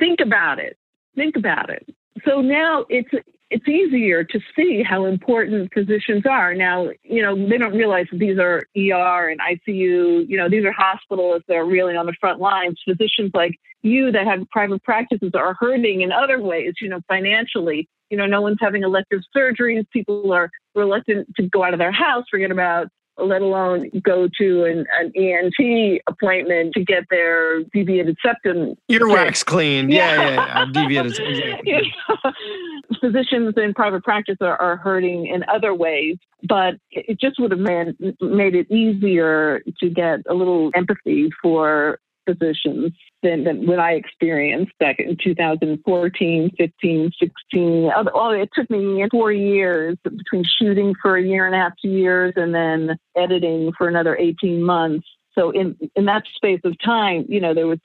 Think 0.00 0.18
about 0.20 0.58
it. 0.58 0.76
Think 1.14 1.36
about 1.36 1.70
it. 1.70 1.86
So 2.26 2.40
now 2.40 2.84
it's 2.88 3.10
it's 3.50 3.68
easier 3.68 4.24
to 4.24 4.40
see 4.56 4.82
how 4.82 5.04
important 5.04 5.72
physicians 5.72 6.24
are. 6.28 6.54
Now, 6.54 6.88
you 7.04 7.22
know, 7.22 7.36
they 7.36 7.58
don't 7.58 7.76
realize 7.76 8.06
that 8.10 8.18
these 8.18 8.38
are 8.38 8.62
ER 8.76 9.28
and 9.28 9.38
ICU, 9.38 10.26
you 10.26 10.36
know, 10.38 10.48
these 10.48 10.64
are 10.64 10.72
hospitals 10.72 11.42
that 11.46 11.54
are 11.54 11.66
really 11.66 11.94
on 11.94 12.06
the 12.06 12.14
front 12.18 12.40
lines. 12.40 12.80
Physicians 12.84 13.30
like 13.34 13.60
you 13.82 14.10
that 14.10 14.26
have 14.26 14.48
private 14.50 14.82
practices 14.82 15.32
are 15.34 15.54
hurting 15.54 16.00
in 16.00 16.10
other 16.10 16.40
ways, 16.40 16.74
you 16.80 16.88
know, 16.88 17.00
financially. 17.06 17.88
You 18.10 18.16
know, 18.16 18.26
no 18.26 18.40
one's 18.40 18.58
having 18.60 18.82
elective 18.82 19.20
surgeries. 19.36 19.84
People 19.92 20.32
are 20.32 20.50
reluctant 20.74 21.28
to 21.36 21.42
go 21.48 21.62
out 21.62 21.74
of 21.74 21.78
their 21.78 21.92
house, 21.92 22.24
forget 22.30 22.50
about 22.50 22.88
let 23.22 23.42
alone 23.42 23.90
go 24.02 24.28
to 24.38 24.64
an, 24.64 24.86
an 25.00 25.12
ENT 25.16 26.02
appointment 26.08 26.74
to 26.74 26.84
get 26.84 27.04
their 27.10 27.62
deviated 27.64 28.16
septum. 28.24 28.74
Earwax 28.90 29.44
cleaned. 29.44 29.92
Yeah, 29.92 30.14
yeah, 30.14 30.30
yeah. 30.30 30.58
yeah. 30.58 30.82
Deviated. 30.82 31.18
Exactly. 31.18 31.94
Physicians 33.00 33.54
in 33.56 33.74
private 33.74 34.04
practice 34.04 34.36
are, 34.40 34.60
are 34.60 34.76
hurting 34.76 35.26
in 35.26 35.44
other 35.52 35.74
ways, 35.74 36.16
but 36.48 36.74
it 36.90 37.20
just 37.20 37.38
would 37.38 37.50
have 37.50 37.60
made, 37.60 37.94
made 38.20 38.54
it 38.54 38.70
easier 38.70 39.62
to 39.80 39.88
get 39.88 40.20
a 40.28 40.34
little 40.34 40.70
empathy 40.74 41.30
for 41.40 41.98
physicians 42.26 42.92
than, 43.22 43.44
than 43.44 43.66
what 43.66 43.78
I 43.78 43.92
experienced 43.92 44.72
back 44.78 44.98
in 44.98 45.16
2014, 45.22 46.50
15, 46.56 47.10
16. 47.18 47.90
Oh, 48.14 48.30
it 48.30 48.50
took 48.54 48.70
me 48.70 49.06
four 49.10 49.32
years 49.32 49.96
between 50.02 50.44
shooting 50.58 50.94
for 51.00 51.16
a 51.16 51.22
year 51.22 51.46
and 51.46 51.54
a 51.54 51.58
half, 51.58 51.72
two 51.80 51.90
years, 51.90 52.32
and 52.36 52.54
then 52.54 52.96
editing 53.16 53.72
for 53.76 53.88
another 53.88 54.16
18 54.16 54.62
months. 54.62 55.06
So 55.34 55.50
in 55.50 55.76
in 55.96 56.04
that 56.06 56.24
space 56.36 56.60
of 56.64 56.74
time, 56.84 57.24
you 57.28 57.40
know, 57.40 57.54
there 57.54 57.66
was 57.66 57.78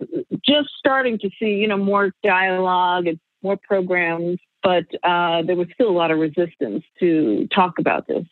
just 0.45 0.69
starting 0.77 1.17
to 1.19 1.29
see, 1.39 1.51
you 1.51 1.67
know, 1.67 1.77
more 1.77 2.11
dialogue 2.23 3.07
and 3.07 3.19
more 3.41 3.57
programs, 3.63 4.39
but 4.63 4.85
uh, 5.03 5.43
there 5.43 5.55
was 5.55 5.67
still 5.73 5.89
a 5.89 5.97
lot 5.97 6.11
of 6.11 6.19
resistance 6.19 6.83
to 6.99 7.47
talk 7.53 7.79
about 7.79 8.07
this. 8.07 8.25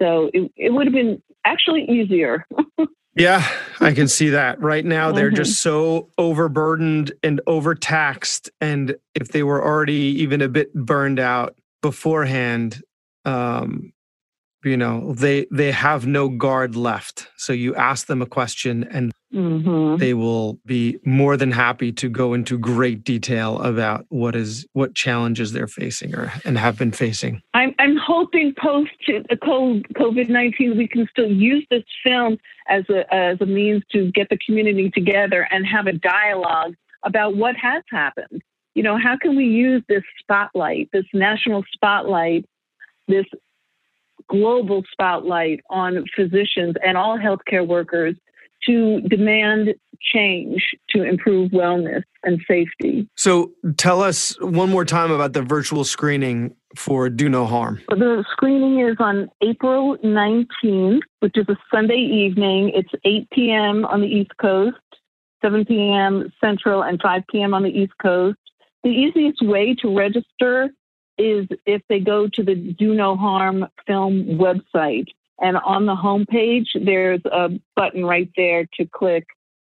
So 0.00 0.30
it, 0.32 0.50
it 0.56 0.72
would 0.72 0.86
have 0.86 0.94
been 0.94 1.22
actually 1.44 1.84
easier 1.84 2.46
Yeah, 3.14 3.46
I 3.80 3.92
can 3.92 4.08
see 4.08 4.30
that. 4.30 4.60
Right 4.60 4.84
now, 4.84 5.08
mm-hmm. 5.08 5.16
they're 5.16 5.30
just 5.30 5.60
so 5.60 6.08
overburdened 6.16 7.12
and 7.22 7.40
overtaxed. 7.46 8.50
And 8.60 8.96
if 9.14 9.28
they 9.28 9.42
were 9.42 9.62
already 9.62 9.92
even 10.22 10.40
a 10.40 10.48
bit 10.48 10.72
burned 10.72 11.20
out 11.20 11.56
beforehand, 11.82 12.82
um, 13.24 13.92
you 14.64 14.76
know 14.76 15.12
they 15.14 15.46
they 15.50 15.72
have 15.72 16.06
no 16.06 16.28
guard 16.28 16.76
left. 16.76 17.28
So 17.36 17.52
you 17.52 17.74
ask 17.74 18.06
them 18.06 18.22
a 18.22 18.26
question 18.26 18.84
and 18.90 19.12
mm-hmm. 19.32 19.96
they 19.96 20.14
will 20.14 20.58
be 20.64 20.98
more 21.04 21.36
than 21.36 21.50
happy 21.50 21.92
to 21.92 22.08
go 22.08 22.34
into 22.34 22.58
great 22.58 23.04
detail 23.04 23.60
about 23.62 24.06
what 24.08 24.36
is 24.36 24.66
what 24.72 24.94
challenges 24.94 25.52
they're 25.52 25.66
facing 25.66 26.14
or 26.14 26.32
and 26.44 26.58
have 26.58 26.78
been 26.78 26.92
facing. 26.92 27.40
I'm, 27.54 27.74
I'm 27.78 27.96
hoping 27.96 28.54
post 28.60 28.90
covid-19 29.08 30.76
we 30.76 30.88
can 30.88 31.06
still 31.10 31.30
use 31.30 31.66
this 31.70 31.84
film 32.04 32.38
as 32.68 32.84
a 32.88 33.12
as 33.12 33.38
a 33.40 33.46
means 33.46 33.82
to 33.92 34.10
get 34.12 34.28
the 34.28 34.38
community 34.44 34.90
together 34.90 35.48
and 35.50 35.66
have 35.66 35.86
a 35.86 35.92
dialogue 35.92 36.74
about 37.04 37.36
what 37.36 37.56
has 37.56 37.82
happened. 37.90 38.42
You 38.74 38.82
know 38.82 38.96
how 38.96 39.16
can 39.20 39.36
we 39.36 39.44
use 39.44 39.82
this 39.88 40.04
spotlight 40.20 40.88
this 40.92 41.06
national 41.12 41.64
spotlight 41.74 42.46
this 43.08 43.26
global 44.28 44.82
spotlight 44.90 45.60
on 45.70 46.04
physicians 46.14 46.74
and 46.84 46.96
all 46.96 47.18
healthcare 47.18 47.66
workers 47.66 48.14
to 48.66 49.00
demand 49.02 49.74
change 50.00 50.62
to 50.90 51.02
improve 51.02 51.50
wellness 51.50 52.02
and 52.24 52.40
safety. 52.48 53.08
So 53.16 53.52
tell 53.76 54.02
us 54.02 54.40
one 54.40 54.70
more 54.70 54.84
time 54.84 55.10
about 55.10 55.32
the 55.32 55.42
virtual 55.42 55.84
screening 55.84 56.54
for 56.76 57.08
Do 57.08 57.28
No 57.28 57.46
Harm. 57.46 57.80
The 57.88 58.24
screening 58.32 58.80
is 58.80 58.96
on 58.98 59.28
April 59.42 59.96
19th, 59.98 61.00
which 61.20 61.36
is 61.36 61.46
a 61.48 61.56
Sunday 61.72 61.94
evening. 61.96 62.72
It's 62.74 62.90
8 63.04 63.28
p.m. 63.30 63.84
on 63.84 64.00
the 64.00 64.06
East 64.06 64.32
Coast, 64.40 64.76
7 65.42 65.64
p.m. 65.64 66.32
Central, 66.40 66.82
and 66.82 67.00
5 67.00 67.22
p.m. 67.30 67.54
on 67.54 67.62
the 67.62 67.70
East 67.70 67.92
Coast. 68.00 68.38
The 68.84 68.90
easiest 68.90 69.42
way 69.42 69.74
to 69.76 69.96
register 69.96 70.70
is 71.18 71.46
if 71.66 71.82
they 71.88 72.00
go 72.00 72.28
to 72.32 72.42
the 72.42 72.54
Do 72.54 72.94
No 72.94 73.16
Harm 73.16 73.66
film 73.86 74.38
website. 74.38 75.06
And 75.40 75.56
on 75.56 75.86
the 75.86 75.94
homepage, 75.94 76.66
there's 76.84 77.20
a 77.24 77.50
button 77.74 78.04
right 78.04 78.30
there 78.36 78.66
to 78.74 78.86
click 78.86 79.26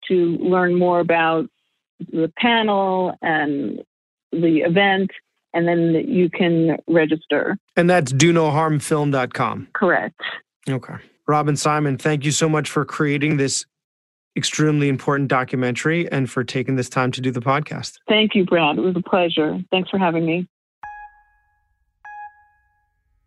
to 0.08 0.38
learn 0.38 0.78
more 0.78 1.00
about 1.00 1.48
the 2.12 2.32
panel 2.38 3.14
and 3.22 3.82
the 4.32 4.60
event, 4.60 5.12
and 5.54 5.68
then 5.68 5.94
you 6.08 6.30
can 6.30 6.78
register. 6.88 7.58
And 7.76 7.90
that's 7.90 8.12
do 8.12 8.34
no 8.34 8.50
harm 8.52 8.80
film.com. 8.80 9.68
Correct. 9.74 10.20
Okay. 10.70 10.96
Robyn 11.28 11.56
Symon, 11.56 12.00
thank 12.00 12.26
you 12.26 12.32
so 12.32 12.50
much 12.50 12.70
for 12.70 12.84
creating 12.84 13.38
this 13.38 13.66
extremely 14.36 14.90
important 14.90 15.30
documentary 15.30 16.10
and 16.12 16.30
for 16.30 16.44
taking 16.44 16.76
this 16.76 16.90
time 16.90 17.12
to 17.12 17.22
do 17.22 17.32
the 17.32 17.42
podcast. 17.42 17.98
Thank 18.08 18.36
you, 18.36 18.46
Brad. 18.46 18.78
It 18.78 18.82
was 18.82 18.96
a 18.96 19.02
pleasure. 19.02 19.60
Thanks 19.72 19.90
for 19.90 19.98
having 19.98 20.26
me. 20.26 20.48